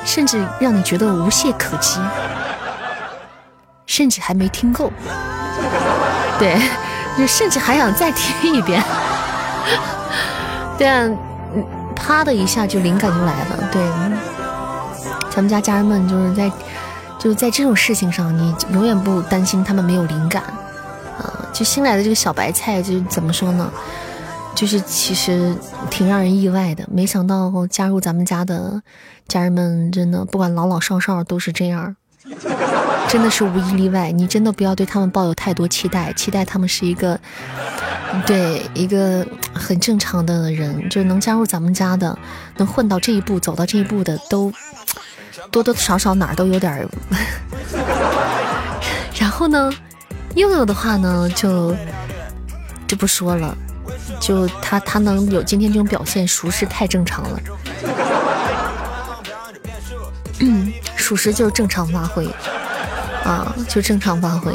[0.04, 1.98] 甚至让你觉得无懈可击。
[3.86, 4.92] 甚至还没听够，
[6.38, 6.60] 对，
[7.16, 8.84] 就甚至还想再听一遍，
[10.76, 11.08] 对啊，
[11.96, 13.82] 啪的一下就灵感就来了，对，
[15.30, 16.50] 咱们家家人们就是在
[17.18, 21.48] 就是在这种事情上，你永远不担心他们没有灵感啊。
[21.52, 23.70] 就新来的这个小白菜，就怎么说呢？
[24.54, 25.54] 就是其实
[25.88, 28.82] 挺让人意外的，没想到加入咱们家的
[29.28, 31.94] 家人们，真的不管老老少少都是这样。
[33.08, 37.18] 真的是无一例外，你真的不要对他们抱有太多期待，期待他们是一个，
[38.26, 42.18] 对一个很正常的人，就是能加入咱们家的，
[42.56, 44.52] 能混到这一步，走到这一步的，都
[45.50, 46.88] 多多少少哪儿都有点儿。
[49.18, 49.72] 然后呢，
[50.34, 51.74] 又有的话呢，就
[52.86, 53.56] 就不说了，
[54.20, 57.40] 就他他能有今天这种表现，属实太正常了。
[60.40, 62.28] 嗯，属实就是正常发挥。
[63.24, 64.52] 啊，就正常发挥。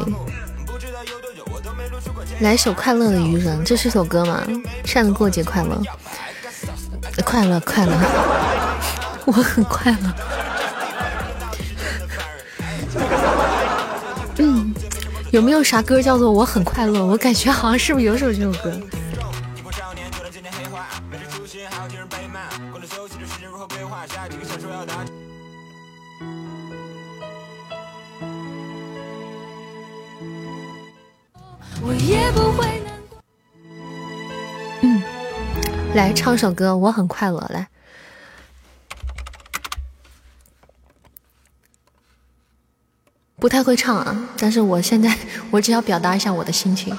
[2.40, 4.42] 来首《快乐的愚人》，这是首歌吗？
[4.84, 5.80] 善的过节快乐，
[7.24, 7.94] 快乐快乐，
[9.26, 10.43] 我很快乐。
[15.34, 17.04] 有没有啥歌叫做我很快乐？
[17.04, 18.72] 我感觉好像是不是有首这首歌？
[31.82, 33.18] 我也不会难过。
[34.84, 35.02] 嗯，
[35.96, 37.44] 来唱首歌，我很快乐。
[37.50, 37.68] 来，
[43.44, 45.14] 不太会唱啊，但是我现在
[45.52, 46.98] 我只要表达一下我的心情。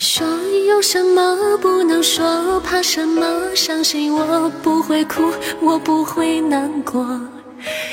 [0.00, 0.26] 说
[0.66, 2.58] 有什么不能说？
[2.58, 3.54] 怕什么？
[3.54, 5.32] 相信我不会哭，
[5.62, 7.06] 我不会难过。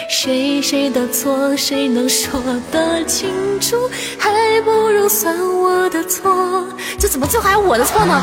[0.08, 2.42] 谁谁的错，谁能说
[2.72, 3.30] 得清
[3.60, 3.90] 楚？
[4.18, 4.30] 还
[4.62, 6.66] 不如算我的错。
[7.00, 8.22] 这怎么最后还我的错呢？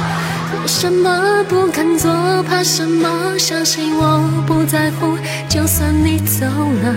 [0.66, 2.10] 什么不敢做？
[2.48, 3.39] 怕什么？
[3.39, 5.16] 相信我不在乎。
[5.48, 6.94] 就算你走了，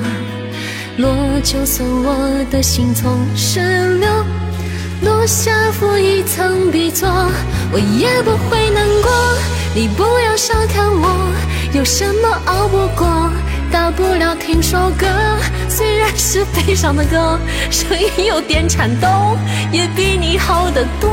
[0.97, 3.59] 落，就算我的心从石
[3.97, 4.09] 榴。
[5.01, 7.09] 落下负一层笔作，
[7.71, 9.11] 我也不会难过。
[9.75, 11.33] 你不要小看我，
[11.73, 13.29] 有什么熬不过？
[13.73, 15.07] 大不了听首歌，
[15.67, 17.39] 虽然是悲伤的歌，
[17.71, 19.35] 声音有点颤抖，
[19.71, 21.09] 也比你好得多。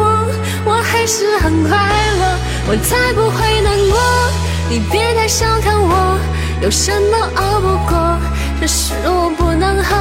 [0.66, 1.78] 我还是很快
[2.19, 2.39] 乐，
[2.69, 3.99] 我才不会难过。
[4.69, 6.19] 你别太小看我，
[6.61, 8.19] 有什么熬不过？
[8.61, 9.97] 这是我不能喝，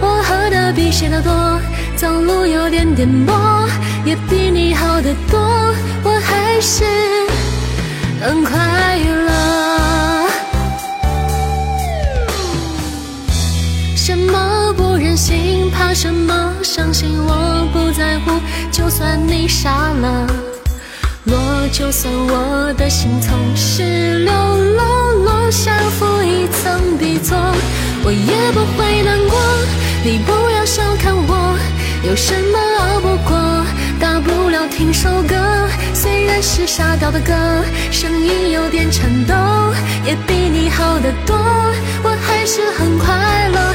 [0.00, 1.60] 我喝的比谁都多。
[1.96, 3.68] 走路有点颠簸，
[4.04, 5.40] 也比你好得多，
[6.04, 6.84] 我还是
[8.20, 8.56] 很快
[8.98, 9.97] 乐。
[14.08, 16.54] 什么不忍心，怕什么？
[16.62, 18.40] 相信我不在乎，
[18.72, 20.26] 就算你傻了，
[21.24, 21.36] 落，
[21.70, 27.36] 就算我的心从石榴落，落下负一层底座，
[28.02, 29.38] 我也不会难过。
[30.02, 31.58] 你不要小看我。
[32.02, 33.36] 有什么熬不过？
[34.00, 35.36] 大不了听首歌，
[35.92, 37.34] 虽然是沙雕的歌，
[37.90, 39.34] 声音有点颤抖，
[40.06, 41.36] 也比你好得多。
[42.02, 43.74] 我还是很快乐，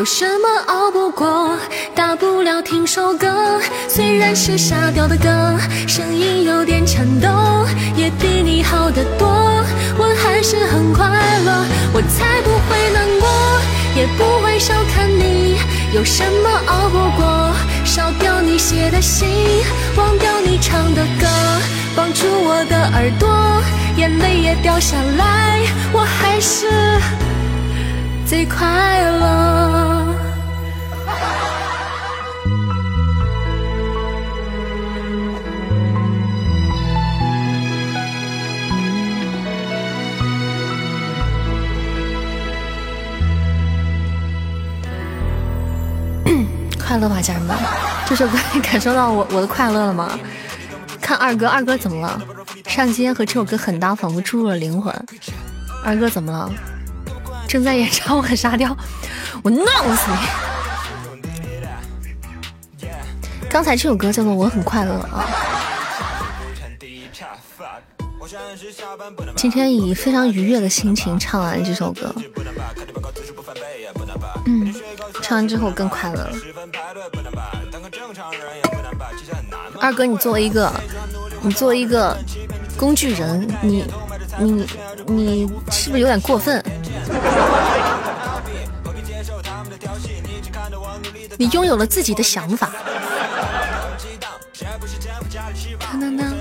[0.00, 1.58] 有什么熬不过？
[1.94, 5.28] 大不了听首歌，虽然是沙雕的歌，
[5.86, 7.28] 声音有点颤抖，
[7.94, 9.28] 也比你好得多。
[9.98, 11.04] 我还是很快
[11.44, 13.28] 乐，我才不会难过，
[13.94, 15.58] 也不会小看你，
[15.94, 17.52] 有什么熬不过？
[17.84, 19.28] 烧掉你写的信，
[19.96, 21.26] 忘掉你唱的歌，
[21.94, 23.28] 绑住我的耳朵，
[23.98, 25.60] 眼泪也掉下来，
[25.92, 26.70] 我还是
[28.30, 30.14] 最快乐。
[46.78, 47.56] 快乐吧，家人们！
[48.06, 50.16] 这首歌你感受到我 我的快乐了吗？
[51.00, 52.22] 看二哥，二哥怎么了？
[52.68, 54.94] 上期和这首歌很搭，仿佛注入了灵魂。
[55.84, 56.48] 二哥怎么了？
[57.50, 58.76] 正在演唱我很沙雕，
[59.42, 59.66] 我弄
[59.96, 60.08] 死
[62.78, 62.86] 你！
[63.48, 65.26] 刚才这首歌叫做《我很快乐》啊。
[69.34, 72.14] 今天以非常愉悦的心情唱完这首歌，
[74.46, 74.72] 嗯，
[75.20, 76.32] 唱完之后更快乐了。
[79.80, 80.72] 二哥，你作为一个，
[81.42, 82.16] 你作为一个
[82.76, 83.84] 工具人，你
[84.40, 84.66] 你
[85.06, 86.64] 你是不是有点过分？
[91.38, 92.70] 你拥有了自己的想法。
[95.78, 96.32] 当当当，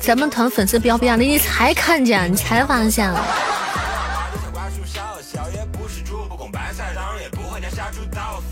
[0.00, 3.12] 咱们团粉丝标标，你才看见，你才发现。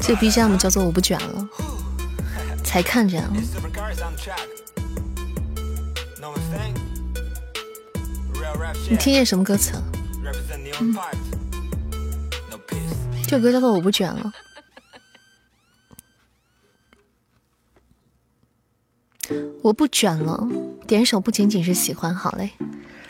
[0.01, 1.49] 这 BGM 叫做我不卷了，
[2.65, 3.25] 才看见。
[8.91, 9.73] 你听见什么歌词？
[10.81, 10.95] 嗯，
[13.27, 14.33] 这歌叫做我不卷了。
[19.63, 20.49] 我不卷了，
[20.87, 22.53] 点一首不仅仅是喜欢，好嘞。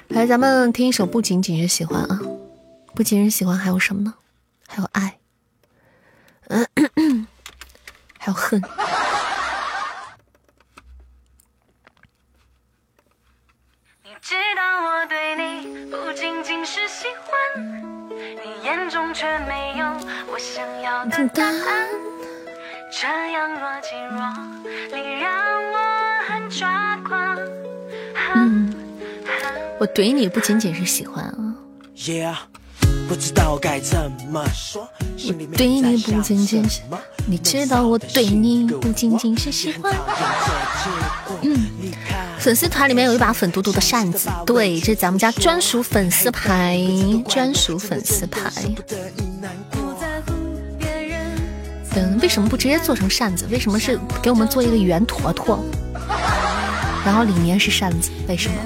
[0.08, 2.18] 来，咱们听一首不仅仅是喜欢啊，
[2.94, 4.14] 不仅是喜欢，还有什么呢？
[4.66, 5.18] 还有爱，
[6.48, 6.66] 嗯，
[8.18, 8.62] 还有恨。
[14.28, 17.30] 知道我对你不仅仅是喜欢，
[18.10, 19.86] 你眼中却没有
[20.32, 21.88] 我想要的答案。
[22.90, 24.18] 这样若即若
[24.90, 25.32] 离，让
[25.70, 25.78] 我
[26.26, 27.38] 很抓狂。
[28.34, 28.74] 嗯，
[29.78, 31.54] 我怼你不仅仅是喜欢啊。
[31.96, 32.34] Yeah，
[33.08, 34.88] 不知道该怎么说。
[35.28, 36.80] 我对你不仅仅是，
[37.26, 39.92] 你知道我对你不仅仅是喜欢。
[41.42, 41.66] 嗯，
[42.38, 46.78] 粉丝团里面有一把粉嘟嘟的扇子，对，这是咱们家专属粉丝牌，
[47.28, 48.50] 专属粉丝牌。
[51.94, 53.46] 嗯，为什么不直接做成扇子？
[53.50, 55.64] 为什么是给我们做一个圆坨坨，
[57.04, 58.10] 然后里面是扇子？
[58.28, 58.56] 为什么？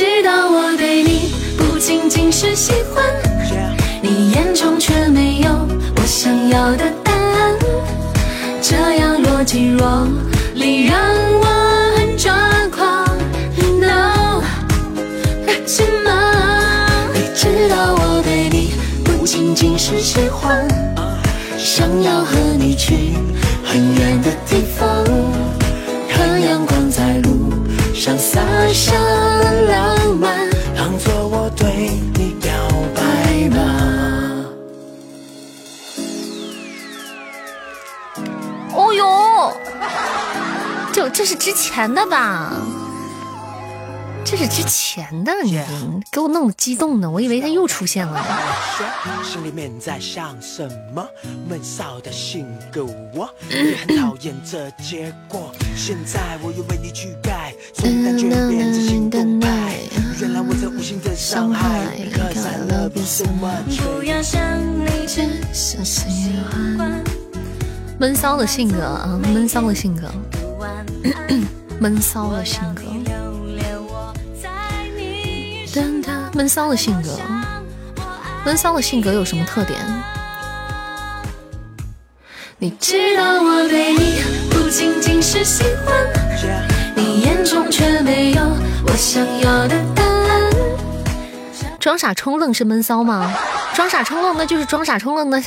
[0.00, 3.04] 知道我对你不仅仅是喜欢，
[4.00, 5.50] 你眼中却没有
[5.94, 7.54] 我想要的答案，
[8.62, 10.08] 这样若即若
[10.54, 10.98] 离让
[11.42, 12.32] 我很抓
[12.74, 13.04] 狂。
[13.78, 14.42] No，
[15.66, 16.10] 什么？
[17.12, 18.72] 你知道我对你
[19.04, 20.66] 不仅仅是喜欢，
[21.58, 23.12] 想要和你去
[23.62, 25.04] 很远的地方，
[41.20, 42.50] 这这是之前的吧？
[44.24, 45.62] 这是之前的，你
[46.10, 48.24] 给我弄得激动的，我以为他又出现了。
[49.22, 51.06] 心里面在想什么？
[51.46, 55.52] 闷骚的性格，我也很讨厌这结果。
[55.76, 59.76] 现在我又为你去改，从感觉变成行动派。
[60.22, 61.98] 原来我在无心的伤害。
[61.98, 63.76] Because I love you so much。
[63.76, 65.20] 不要想你只
[65.52, 67.04] 是喜欢。
[67.98, 70.10] 闷骚的性格啊，闷骚的性格，
[71.78, 72.82] 闷骚的性格。
[76.32, 77.18] 闷骚的性格，
[78.44, 79.78] 闷骚的性格有什么特点？
[82.58, 85.94] 你知道我对你不仅仅是喜欢，
[86.94, 88.42] 你眼中却没有
[88.86, 90.50] 我想要的答案。
[91.78, 93.32] 装傻充愣是闷骚吗？
[93.74, 95.42] 装傻充愣那就是装傻充愣的。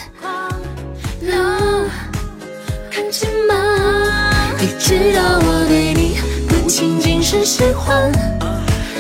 [2.91, 3.92] 看见吗？
[4.63, 6.15] 你知道我对你
[6.47, 8.09] 不仅仅是喜欢。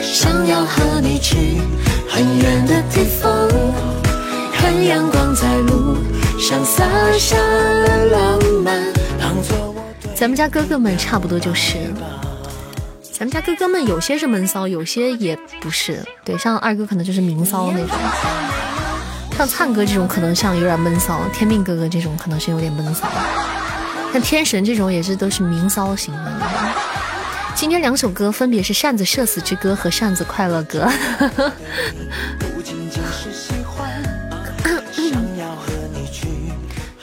[0.01, 1.61] 想要和你去
[2.09, 3.47] 很远的地方，
[4.53, 5.95] 看阳光在路
[6.37, 6.83] 上洒
[7.17, 8.83] 下了浪漫。
[10.13, 11.77] 咱们家哥哥们差不多就是，
[13.13, 16.03] 咱们家哥哥们有些是闷骚，有些也不是。
[16.25, 17.97] 对，像二哥可能就是明骚那种，
[19.37, 23.07] 像灿哥这种可能像有点闷骚，天命哥哥这种可能是有点闷骚，
[24.13, 26.31] 像天神这种也是都是明骚型的。
[27.55, 30.87] 今天两首歌分别是《扇子社死之歌》和《扇子快乐歌》。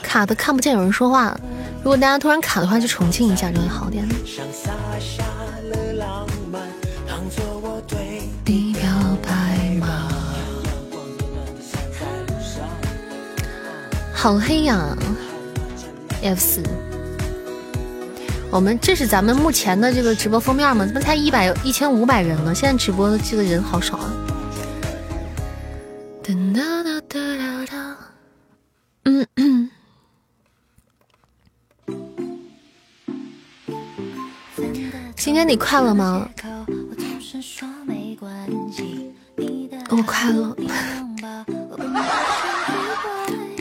[0.01, 1.37] 卡的看不见有人说话，
[1.83, 4.09] 如果大家突然卡的话，就重庆一下就会好点。
[14.15, 14.97] 好黑呀
[16.23, 16.63] ，F 四。
[18.53, 20.85] 我们这是咱们目前的这个直播封面吗？
[20.85, 22.53] 怎么才一百一千五百人呢？
[22.53, 24.13] 现在直播的这个人好少啊！
[29.05, 29.71] 嗯嗯。
[35.17, 36.29] 今天你快乐吗？
[39.91, 40.57] 我快乐，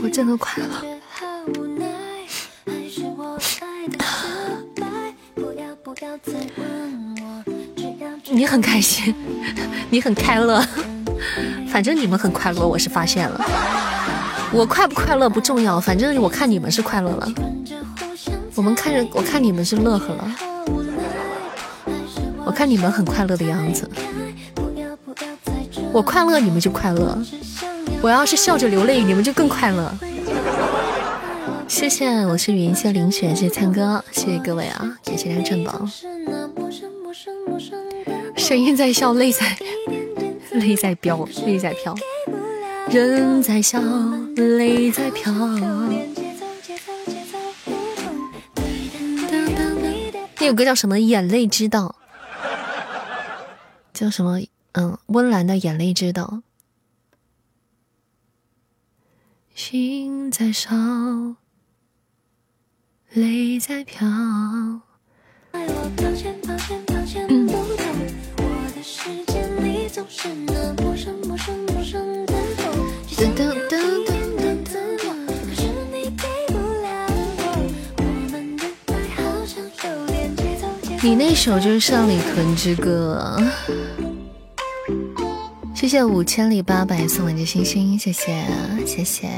[0.02, 0.99] 我真的快乐。
[8.32, 9.14] 你很开心，
[9.90, 10.64] 你很快乐，
[11.72, 13.46] 反正你们很快乐，我是发现了。
[14.52, 17.28] 我快不快乐不重要，反正我看你们是快乐了。
[18.56, 20.36] 我们看着，我看你们是乐呵了。
[22.46, 23.90] 我看你们很快乐的样子。
[25.92, 27.18] 我快乐，你们就快乐。
[28.02, 29.94] 我要是笑着流泪，你们就更快乐。
[31.70, 35.86] 谢谢，我是云，谢林雪，谢谢灿哥，谢谢各位啊，感谢大家珍宝。
[38.36, 39.56] 声音在笑，泪在
[40.58, 41.96] 泪在飙，泪在飘。
[42.90, 43.80] 人在笑，
[44.36, 45.32] 泪在飘。
[50.40, 51.00] 那首歌叫什么？
[51.00, 51.96] 眼泪知道。
[53.94, 54.40] 叫什么？
[54.72, 56.42] 嗯，温岚的眼泪知道。
[59.54, 60.76] 心在烧。
[63.14, 64.08] 泪在飘。
[81.02, 83.36] 你那首就是《上里屯之歌》。
[85.74, 88.46] 谢谢五千里八百送来的星星，谢谢
[88.86, 89.30] 谢谢。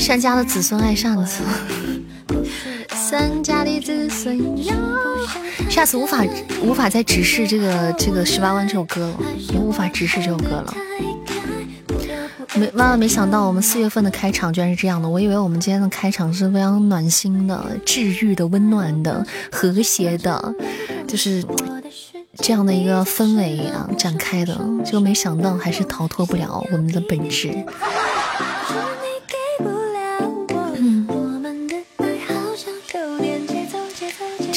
[0.00, 1.42] 山家的子孙爱上子，
[2.88, 4.40] 三家的子孙。
[5.68, 6.24] 下次无法
[6.62, 9.16] 无法再直视这个这个十八弯这首歌了，
[9.52, 10.74] 也无法直视这首歌了。
[12.54, 15.06] 没万万没想到，我们四月份的开场居然是这样的。
[15.06, 20.54] 我以为我们今天的开场是非常暖心的、治愈的、温暖的、和谐的，
[21.06, 21.44] 就是
[22.38, 24.58] 这样的一个氛围啊展开的。
[24.82, 27.54] 结果没想到，还是逃脱不了我们的本质。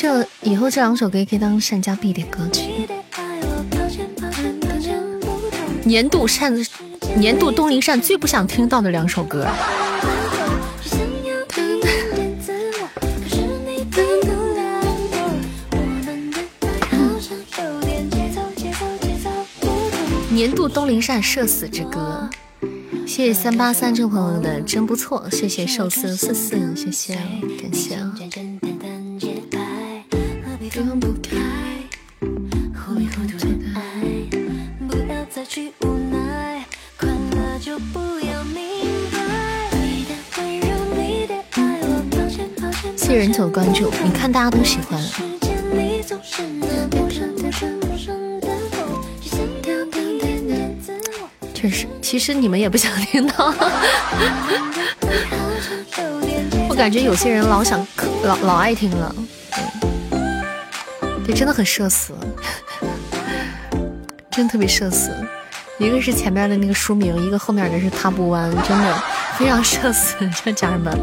[0.03, 2.85] 这以后这两首歌可以当善家必点歌曲。
[5.85, 6.53] 年度扇，
[7.15, 9.47] 年度东林扇最不想听到的两首歌。
[20.29, 22.29] 年度东林扇社死之歌，
[23.07, 27.15] 谢谢三八三这位朋友的真不错，谢谢寿司四四，谢谢
[27.61, 27.97] 感谢。
[43.17, 45.01] 人九关注，你看大家都喜欢。
[51.53, 53.53] 确实，其实你们也不想听到。
[56.67, 57.85] 我感觉有些人老想
[58.23, 59.15] 老老爱听了，
[61.25, 62.13] 对，真的很社死，
[64.31, 65.11] 真的特别社死。
[65.77, 69.03] 一个是前面的那个书名，一个后面的是他不弯，真的
[69.37, 70.97] 非常社死，这家人们。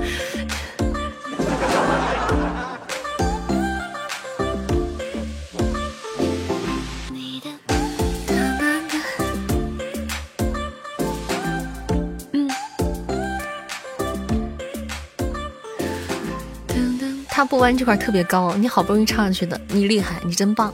[17.50, 20.72] 不弯这块特别高，你好不容易唱上去的，你厉害，你真棒，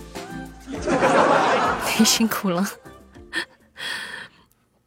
[1.98, 2.68] 你 辛苦了，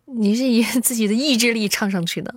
[0.06, 2.36] 你是以 自己的意志力唱上去的，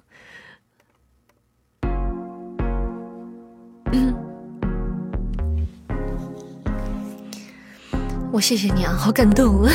[8.33, 9.69] 我谢谢你啊，好感动，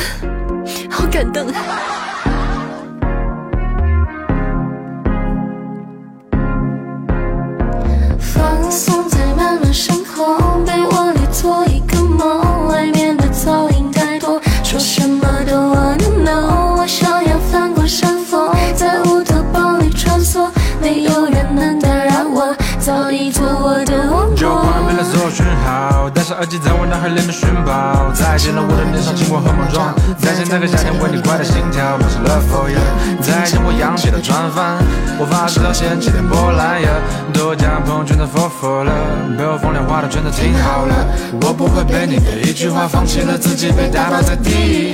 [0.90, 1.46] 好感动。
[26.28, 32.76] 上耳机，在我脑海里面寻宝，再见了我的年少轻狂和莽撞，再见那个夏天为你快的心跳，满是 love for you。
[33.24, 34.76] 再见我扬起的船帆，
[35.16, 36.84] 我发誓要掀起点波澜，
[37.32, 38.92] 都将朋友圈的 for for 了，
[39.38, 40.92] 被我风凉话的全都听好了，
[41.40, 44.92] 我不会被你的一句话放弃了自己，被打倒在地。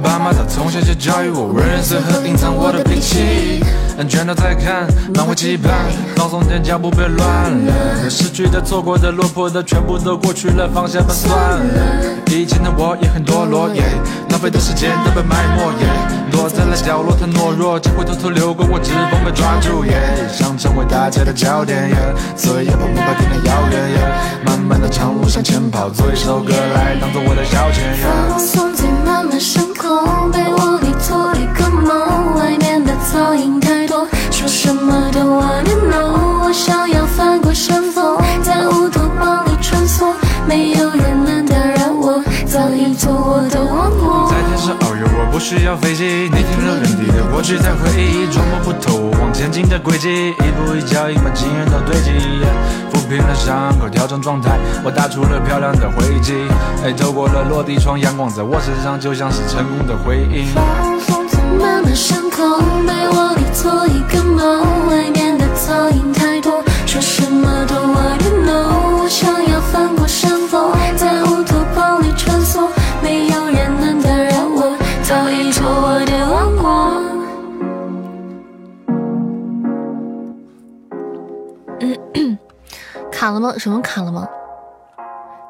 [0.00, 3.58] 爸妈他从小就教育我，认识和隐藏我的脾气。
[4.04, 5.72] 全都在看，满怀期盼，
[6.16, 7.26] 放松点脚步，别乱
[7.66, 8.10] 了。
[8.10, 12.04] 失去的、错过的、落魄的，全部都过去了，放下吧，算了。
[12.26, 13.82] 以前的我也很堕落，耶，
[14.30, 15.72] 浪费的时间都被埋没，
[16.30, 19.84] 躲在了角落太懦弱，机会偷偷流过，我指缝被抓住，
[20.32, 21.90] 想成为大家的焦点，
[22.36, 23.98] 所以要把目标定得遥远，耶，
[24.44, 29.95] 漫漫的长路向前跑，做一首歌来当做我的消遣，放松在漫漫深空，
[36.56, 40.06] 想要翻过山峰，在乌托邦里穿梭，
[40.48, 44.26] 没有人能打扰我，早已做我的王国。
[44.30, 52.10] 在天上遨游，我不需要飞机，你停留原地的过去在回忆，琢磨不透我往前进的轨迹，一步一脚印把经验都堆积，
[52.90, 56.48] 抚平了伤口，调整状态，我打出了漂亮的回击，
[56.82, 60.48] 哎，透过了落地窗，阳光在我身上就像是成功的回应。
[61.58, 69.02] 漫漫深空，被窝里做一个梦，外面的噪音太多，说什么都 wanna know。
[69.02, 72.68] 我想要翻过山峰，在乌托邦里穿梭，
[73.02, 76.66] 没有人能打扰我，早已做我的王国。
[83.12, 83.54] 卡了吗？
[83.56, 84.26] 什么卡了吗？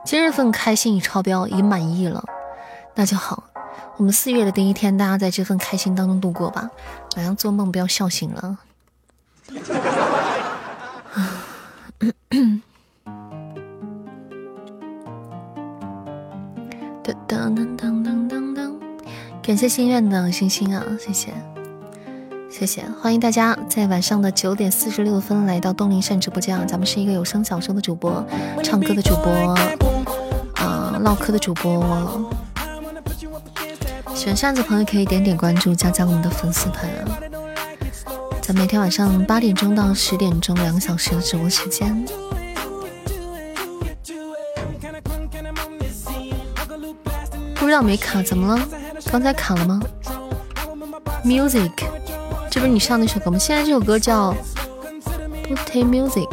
[0.04, 2.22] 今日份开心已超标，已满意了，
[2.94, 3.42] 那就好。
[3.98, 6.70] 我们四月的第一天，大家在这份开心当中度过吧。
[7.16, 8.58] 晚上做梦不要笑醒了。
[17.02, 18.74] 噔噔噔噔噔噔噔，
[19.42, 21.32] 感谢心愿的星星啊，谢谢，
[22.50, 26.66] 谢谢，欢迎大家在晚上的九点四十六分来到东林善直播间啊。
[26.66, 28.22] 咱们是一个有声小说的主播，
[28.62, 29.32] 唱歌的主播，
[30.56, 32.30] 啊，唠嗑的主播。
[34.16, 37.20] 喜欢扇子的朋友可以点点关注，加加我们的粉丝团啊！
[38.40, 42.02] 在每天晚上八点钟到十点钟两个小时的直播时间。
[47.56, 48.66] 不知道没卡，怎么了？
[49.12, 49.82] 刚才卡了吗
[51.22, 51.70] ？Music，
[52.50, 53.38] 这不是你唱那首歌吗？
[53.38, 54.32] 现在这首歌叫
[55.46, 56.26] 《Booty Music》，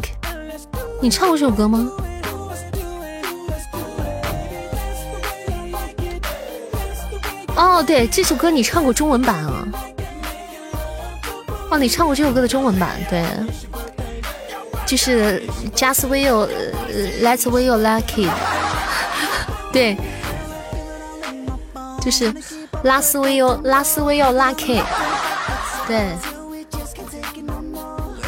[1.01, 1.85] 你唱过这首歌吗？
[7.55, 9.63] 哦，对，这首歌你唱过中文版啊？
[11.69, 13.23] 哦，你唱过这首歌的中文版，对，
[14.85, 15.41] 就是
[15.75, 16.47] Just Will
[17.21, 18.29] Let's Will Lucky，
[19.71, 19.97] 对，
[22.01, 22.33] 就是
[22.83, 24.81] 拉斯维奥拉斯维奥 Lucky，
[25.87, 26.09] 对，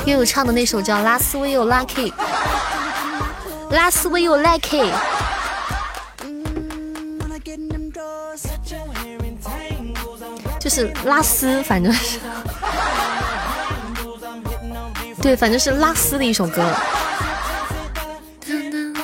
[0.06, 2.12] 因为我唱的那首叫拉斯维奥 Lucky，
[3.72, 4.92] 拉斯维奥 Lucky。
[10.66, 12.18] 就是拉丝，反正是，
[15.22, 16.74] 对，反正是拉丝的一首歌。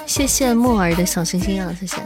[0.07, 1.97] 谢谢木耳的小星星啊，谢谢。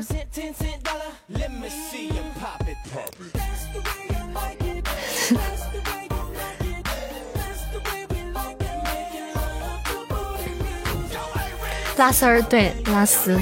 [11.95, 13.39] 拉丝儿，对，拉丝。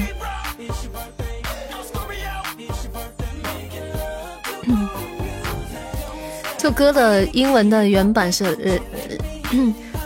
[6.64, 8.80] 这歌的英文的原版是呃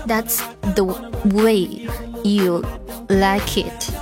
[0.09, 0.41] ，That's
[0.75, 0.85] the
[1.37, 1.87] way
[2.25, 2.65] you
[3.07, 3.93] like it。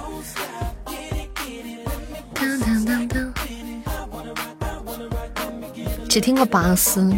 [6.08, 7.14] 只听过拔丝，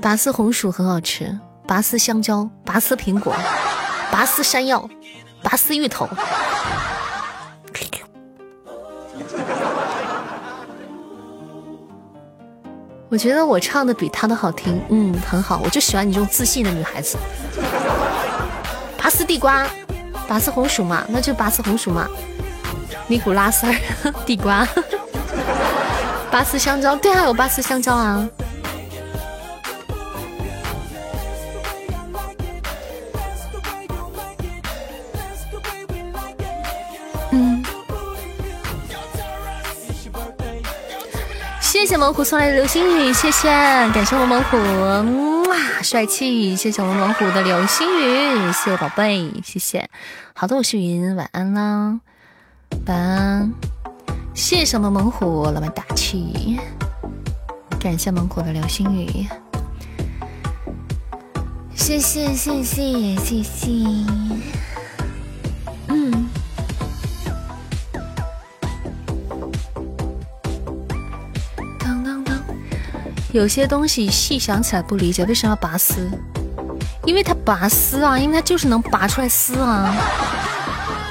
[0.00, 3.36] 拔丝红薯很好吃，拔丝香蕉，拔丝苹果，
[4.10, 4.88] 拔丝山药，
[5.42, 6.08] 拔丝芋头。
[13.14, 17.16] 我觉得我唱的比他的好听，嗯，很好，我就喜欢你这种自信的女孩子。
[18.98, 19.64] 拔丝地瓜，
[20.26, 22.08] 拔丝红薯嘛，那就拔丝红薯嘛。
[23.06, 23.68] 尼古拉斯
[24.26, 24.66] 地瓜。
[26.28, 28.28] 拔丝香蕉，对啊，有拔丝香蕉啊。
[41.84, 43.46] 谢谢猛虎送来的流星雨，谢谢，
[43.92, 44.56] 感谢我猛虎，
[45.50, 49.86] 哇，帅气，谢谢我们猛虎的流星雨，谢谢宝贝，谢谢，
[50.34, 52.00] 好的，我是云，晚安啦，
[52.86, 53.52] 晚安。
[54.32, 56.58] 谢谢我们猛虎老板打气，
[57.78, 59.26] 感谢猛虎的流星雨，
[61.74, 63.68] 谢谢谢谢谢谢，
[73.34, 76.08] 有些东西细想起来不理解，为什么要拔丝？
[77.04, 79.92] 因为它拔丝啊，因为它就是能拔出来丝啊。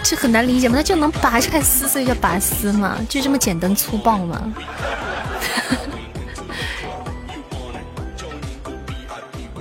[0.01, 0.75] 这很难理解吗？
[0.77, 4.41] 它就能拔出来丝，所以叫拔丝嘛，就这么简单粗暴吗？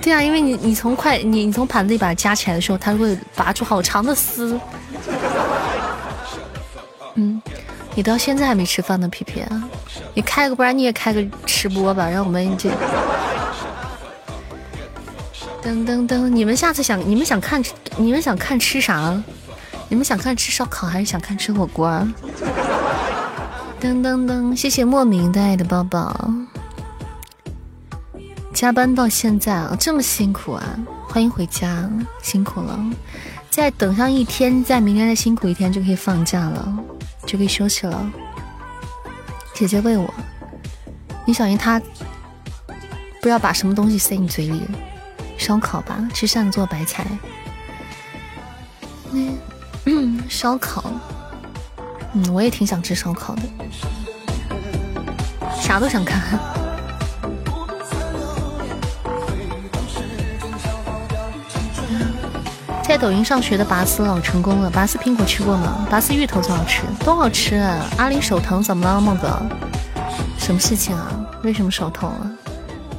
[0.01, 4.57] 对啊，因为你你从筷你你从盘子里把它夹起来的时候，它会拔出好长的丝。
[7.15, 7.41] 嗯，
[7.93, 9.63] 你到现在还没吃饭呢，皮皮啊，
[10.13, 12.69] 你开个，不然你也开个吃播吧，让我们这。
[15.63, 17.63] 噔噔噔，你们下次想你们想看
[17.97, 19.21] 你们想看吃啥？
[19.89, 21.89] 你们想看吃烧烤还是想看吃火锅？
[23.79, 26.31] 噔噔噔，谢谢莫名的爱的抱抱。
[28.53, 30.63] 加班到现在啊，这么辛苦啊！
[31.09, 31.89] 欢迎回家，
[32.21, 32.79] 辛苦了。
[33.49, 36.73] 再等上一天，再明天再辛苦一天就可以放假了，
[37.25, 38.11] 就可以休息了。
[39.53, 40.13] 姐姐喂我，
[41.25, 44.61] 你小心他不知道把什么东西塞你嘴里。
[45.35, 47.05] 烧烤吧，吃扇做白菜。
[49.11, 49.37] 嗯，
[50.29, 50.83] 烧烤，
[52.13, 53.41] 嗯，我也挺想吃烧烤的，
[55.59, 56.39] 啥都想看。
[62.93, 64.69] 在抖音上学的拔丝，老成功了。
[64.69, 65.83] 拔丝苹果吃过吗？
[65.89, 67.55] 拔丝芋头最好吃，多好吃。
[67.97, 69.35] 阿林手疼怎么了，梦哥？
[70.37, 71.07] 什么事情啊？
[71.41, 72.21] 为什么手疼啊？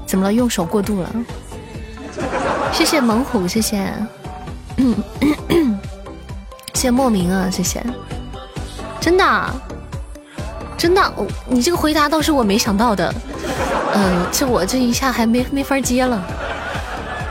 [0.04, 0.32] 怎么了？
[0.32, 1.08] 用手过度了？
[2.72, 3.88] 谢谢猛虎，谢谢。
[6.74, 7.80] 谢莫名啊，谢谢，
[9.00, 9.54] 真的，
[10.76, 11.12] 真的，
[11.46, 13.14] 你这个回答倒是我没想到的，
[13.94, 16.20] 嗯，这我这一下还没没法接了，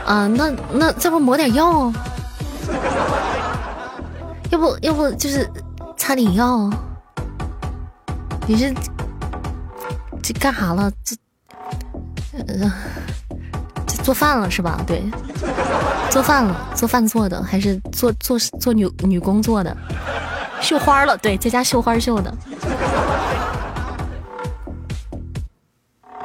[0.06, 1.92] 啊，那那再不抹点药，
[4.54, 5.50] 要不要不就是
[5.96, 6.70] 擦点药，
[8.46, 8.72] 你是
[10.22, 10.92] 这干啥了？
[11.02, 11.16] 这，
[12.46, 12.72] 呃。
[14.04, 14.84] 做饭了是吧？
[14.86, 15.02] 对，
[16.10, 19.74] 做饭了，做饭做的还是做做做女女工做的，
[20.60, 22.36] 绣花了，对，在家绣花绣的。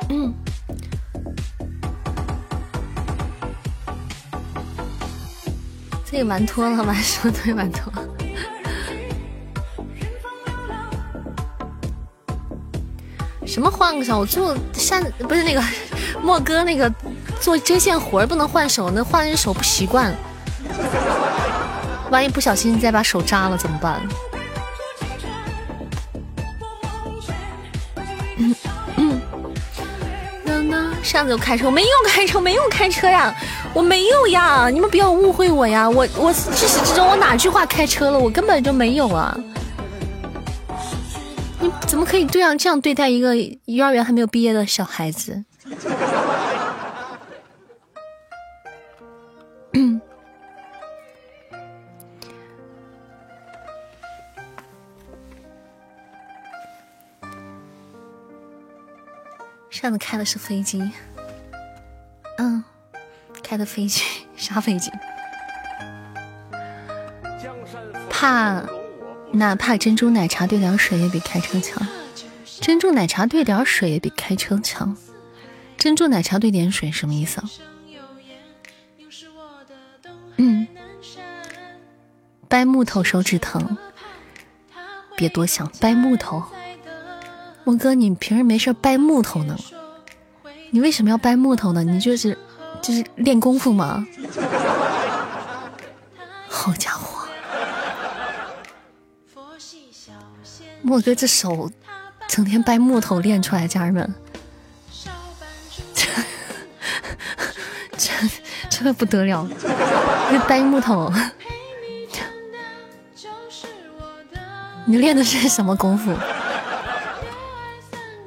[0.10, 0.34] 嗯，
[6.03, 7.89] 这个完脱了，完说对完脱。
[13.60, 14.19] 什么换个手？
[14.19, 15.61] 我做扇不是那个
[16.23, 16.90] 莫哥那个。
[17.41, 20.14] 做针线活儿不能换手，那换人手不习惯，
[22.11, 24.02] 万一不小心再把手扎了怎么办？
[28.38, 28.56] 嗯
[28.98, 29.22] 嗯，
[30.44, 33.34] 那那上次有开车，没有开车，没有开车呀，
[33.73, 39.34] 我没有呀，你们不要误会我呀，我我自始至终我哪句话开车了，我根本就没有啊！
[41.99, 43.35] 我们可以这样这样对待一个
[43.65, 45.43] 幼儿园还没有毕业的小孩子？
[59.69, 60.89] 上次开的是飞机。
[62.38, 62.63] 嗯
[63.43, 64.01] 开的飞机
[64.38, 64.89] 啥飞机？
[68.09, 68.63] 怕
[69.31, 71.88] 哪怕珍珠奶茶兑点水也比开车强。
[72.61, 74.95] 珍珠奶茶兑点水也比开车强。
[75.77, 77.41] 珍珠奶茶兑点水什么意思？
[80.38, 80.68] 嗯，
[82.47, 83.77] 掰木头手指疼，
[85.15, 86.43] 别多想，掰木头。
[87.64, 89.57] 莫哥，你平时没事掰木头呢？
[90.72, 91.84] 你为什么要掰木头呢？
[91.84, 92.38] 你就是
[92.81, 94.06] 就是练功夫吗？
[96.47, 97.09] 好家伙，
[100.90, 101.70] 莫哥这手
[102.28, 104.16] 整天掰木头练出来，家人们，
[105.94, 106.07] 这
[107.95, 108.11] 这
[108.84, 109.48] 这不得了，
[110.32, 111.14] 这掰木头，
[114.86, 116.11] 你练的是什么功夫？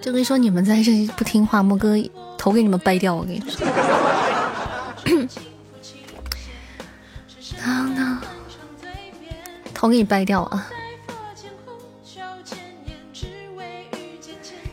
[0.00, 1.96] 就跟你说，你们在这不听话，莫哥
[2.38, 3.12] 头给你们掰掉。
[3.12, 3.66] 我跟你说，
[9.74, 10.68] 头给你掰掉啊！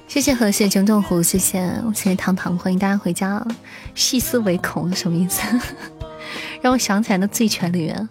[0.10, 1.60] 谢谢和谐九九湖，谢谢
[1.94, 3.45] 谢谢糖糖，欢迎大家回家。
[3.94, 5.40] 细思惟恐什么意思？
[6.61, 8.10] 让我想起来那《醉拳》里面。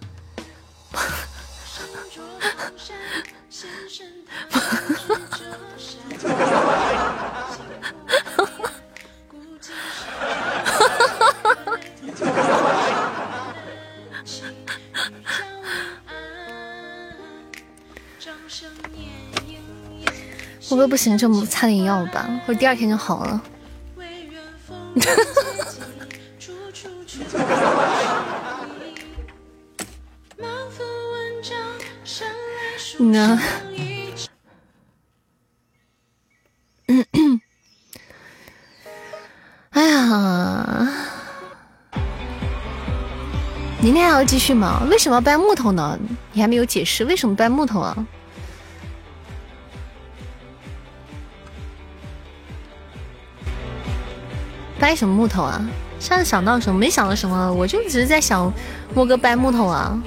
[20.71, 23.43] 我哥不行，就擦点药吧，或者第二天就好了。
[32.99, 33.41] 你呢？
[39.71, 40.89] 哎呀，
[43.81, 44.83] 明天还要继续吗？
[44.91, 45.99] 为什么要掰木头呢？
[46.33, 48.07] 你还没有解释为什么搬木头啊？
[54.89, 55.61] 掰什么木头啊？
[56.01, 56.79] 上次想到什么？
[56.79, 58.51] 没想到什么，我就只是在想
[58.95, 60.03] 莫哥掰木头啊。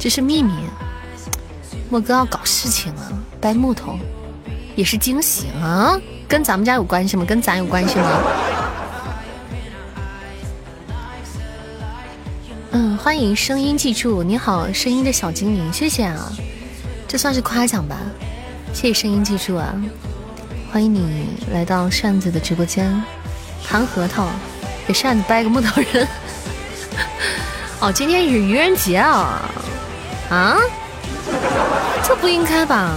[0.00, 0.52] 这是秘密，
[1.88, 3.06] 莫哥要搞事情啊，
[3.40, 3.96] 掰木头
[4.74, 7.24] 也是惊喜啊，跟咱们家有关系吗？
[7.24, 8.20] 跟咱有关系吗？
[12.72, 16.32] 嗯，欢迎声音记住，你好，声音的小精灵，谢谢啊，
[17.06, 17.96] 这算是夸奖吧，
[18.72, 19.72] 谢谢声音记住啊。
[20.76, 23.02] 欢迎你来到扇子的直播间，
[23.66, 24.28] 弹核桃，
[24.86, 26.06] 给扇子掰个木头人。
[27.80, 29.40] 哦，今天是愚人节啊！
[30.28, 30.58] 啊？
[32.06, 32.94] 这不应该吧？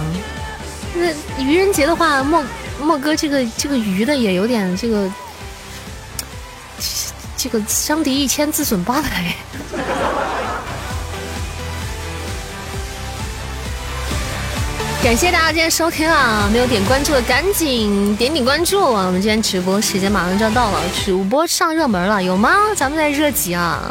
[0.94, 2.44] 那愚人节的话，莫
[2.82, 5.10] 莫哥这个这个愚的也有点这个，
[7.34, 9.34] 这个伤敌一千自损八百。
[15.02, 16.46] 感谢大家今天收听啊！
[16.52, 19.06] 没有点关注的赶紧点点关注啊！
[19.06, 22.50] 我们今天直播时间马上就要到了，主播上热门了，有吗？
[22.76, 23.90] 咱们在热级啊！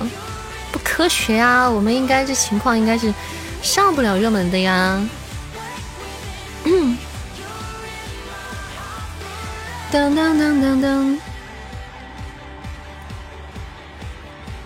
[0.71, 1.67] 不科学呀！
[1.67, 3.11] 我们应该这情况应该是
[3.63, 5.03] 上不了热门的呀。
[6.65, 6.95] 嗯。
[9.91, 11.17] 噔噔噔噔噔。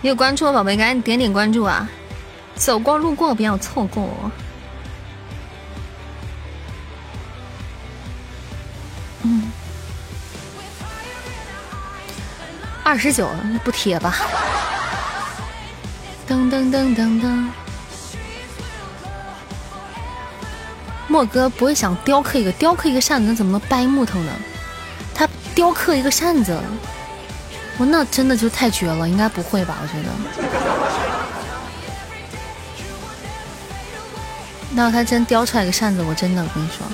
[0.01, 1.89] 有关注的宝贝赶紧点点关注啊！
[2.55, 4.29] 走过路过不要错过。
[12.93, 13.27] 二十九
[13.63, 14.15] 不贴吧？
[16.29, 17.47] 噔噔噔噔噔，
[21.07, 24.31] 莫哥不会想雕刻一个雕刻一个扇子，怎么能掰木头呢？
[25.11, 26.55] 他雕刻一个扇子，
[27.79, 29.75] 我那真的就太绝了，应该不会吧？
[29.81, 30.11] 我觉得，
[34.69, 36.85] 那他真雕出来个扇子，我真的我跟你说。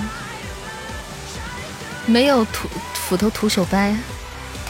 [2.06, 3.94] 没有徒斧头徒手掰，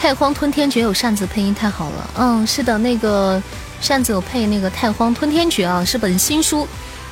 [0.00, 2.10] 太荒吞天诀有扇子配音太好了。
[2.16, 3.40] 嗯，是的，那个
[3.82, 6.66] 扇子有配那个太荒吞天诀啊，是本新书，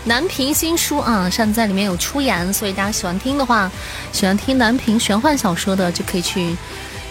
[0.05, 3.71] 南平新书啊，扇子在里面有出演，所以大家喜欢听的话，
[4.11, 6.57] 喜欢听南平玄幻小说的就可以去，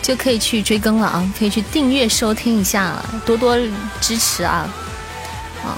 [0.02, 3.56] 就可以去追更了啊，可以去订阅收听一下，多多
[4.02, 4.68] 支持啊，
[5.64, 5.78] 啊，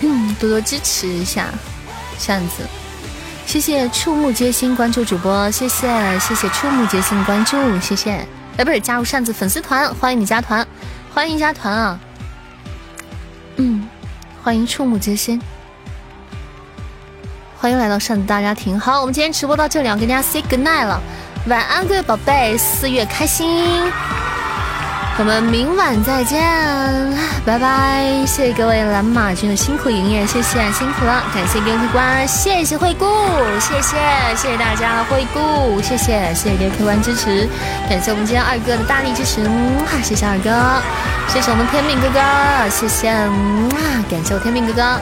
[0.40, 1.50] 多多支持一下
[2.18, 2.66] 扇子。
[3.44, 5.86] 谢谢触目皆心关注主播，谢谢
[6.20, 8.26] 谢谢触目皆心关注，谢谢
[8.56, 10.66] 哎，不是加入扇子粉丝团，欢迎你加团，
[11.12, 12.00] 欢迎加团啊！
[13.56, 13.86] 嗯，
[14.42, 15.40] 欢迎触目皆心，
[17.58, 18.80] 欢迎来到扇子大家庭。
[18.80, 21.00] 好，我们今天直播到这里，要跟大家 say good night 了，
[21.48, 23.92] 晚安，各位宝贝，四月开心。
[25.18, 26.42] 我们明晚再见，
[27.44, 28.04] 拜拜！
[28.26, 33.06] 谢谢各位蓝马军的辛苦营业，谢谢辛苦了，感谢 QQ 官，谢谢惠顾，
[33.58, 33.96] 谢谢
[34.36, 37.48] 谢谢大家的惠顾，谢谢谢谢 QQ 官支持，
[37.88, 39.40] 感谢我们今天二哥的大力支持，
[40.02, 40.82] 谢谢二哥，
[41.28, 42.20] 谢谢我们天命哥哥，
[42.68, 43.08] 谢谢，
[44.10, 45.00] 感谢我天命哥哥，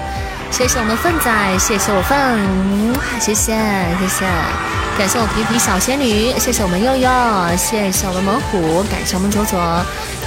[0.53, 3.53] 谢谢我们凤仔，谢谢我凤，谢谢
[3.99, 4.74] 谢谢。
[4.97, 7.11] 感谢我皮皮小仙女，谢谢我们佑佑，
[7.57, 9.59] 谢谢我们猛虎，感谢我们左左，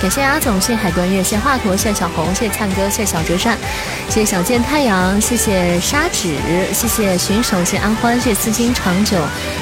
[0.01, 3.57] 感谢阿总，谢谢海关月，谢谢华佗，谢谢小红，谢谢灿哥，谢谢小折扇，
[4.09, 6.35] 谢谢小见太阳，谢谢砂纸，
[6.73, 9.17] 谢谢巡守，谢谢安欢，谢谢丝巾长久，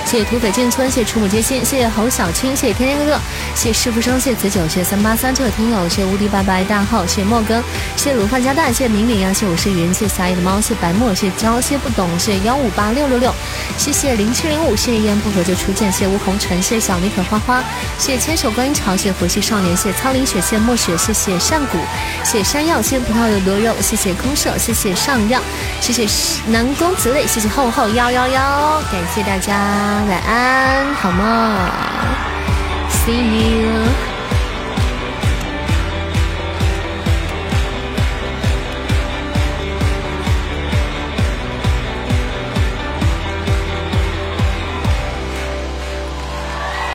[0.07, 3.19] 谢谢土匪进村，谢谢触目皆心，谢谢侯小青，谢谢天天哥哥，
[3.53, 7.64] 谢谢师傅生，谢谢子九，谢谢三八三这位听友，谢谢无敌拜拜大号，谢谢莫根，
[7.95, 13.32] 谢谢卤饭加蛋，谢谢明明啊，谢谢我是云，谢谢狭义的猫，谢谢白沫，谢谢娇，谢谢不懂，谢谢幺五八六六六，
[13.77, 17.38] 谢谢零七零五，谢一言不合就出剑，谢吴红尘，谢小妮可花。
[17.45, 17.63] 花，
[17.99, 21.77] 谢千手观音潮，谢佛系少年，谢苍林雪，谢墨雪，谢谢上古，
[22.23, 25.39] 谢谢山药，谢谢葡萄有多肉，谢谢空舍，谢谢上药，
[25.81, 26.07] 谢谢
[26.47, 29.53] 南宫子磊，谢谢厚厚幺幺幺，感谢大家，
[30.07, 31.57] 晚安，好梦
[33.05, 34.14] ，See you。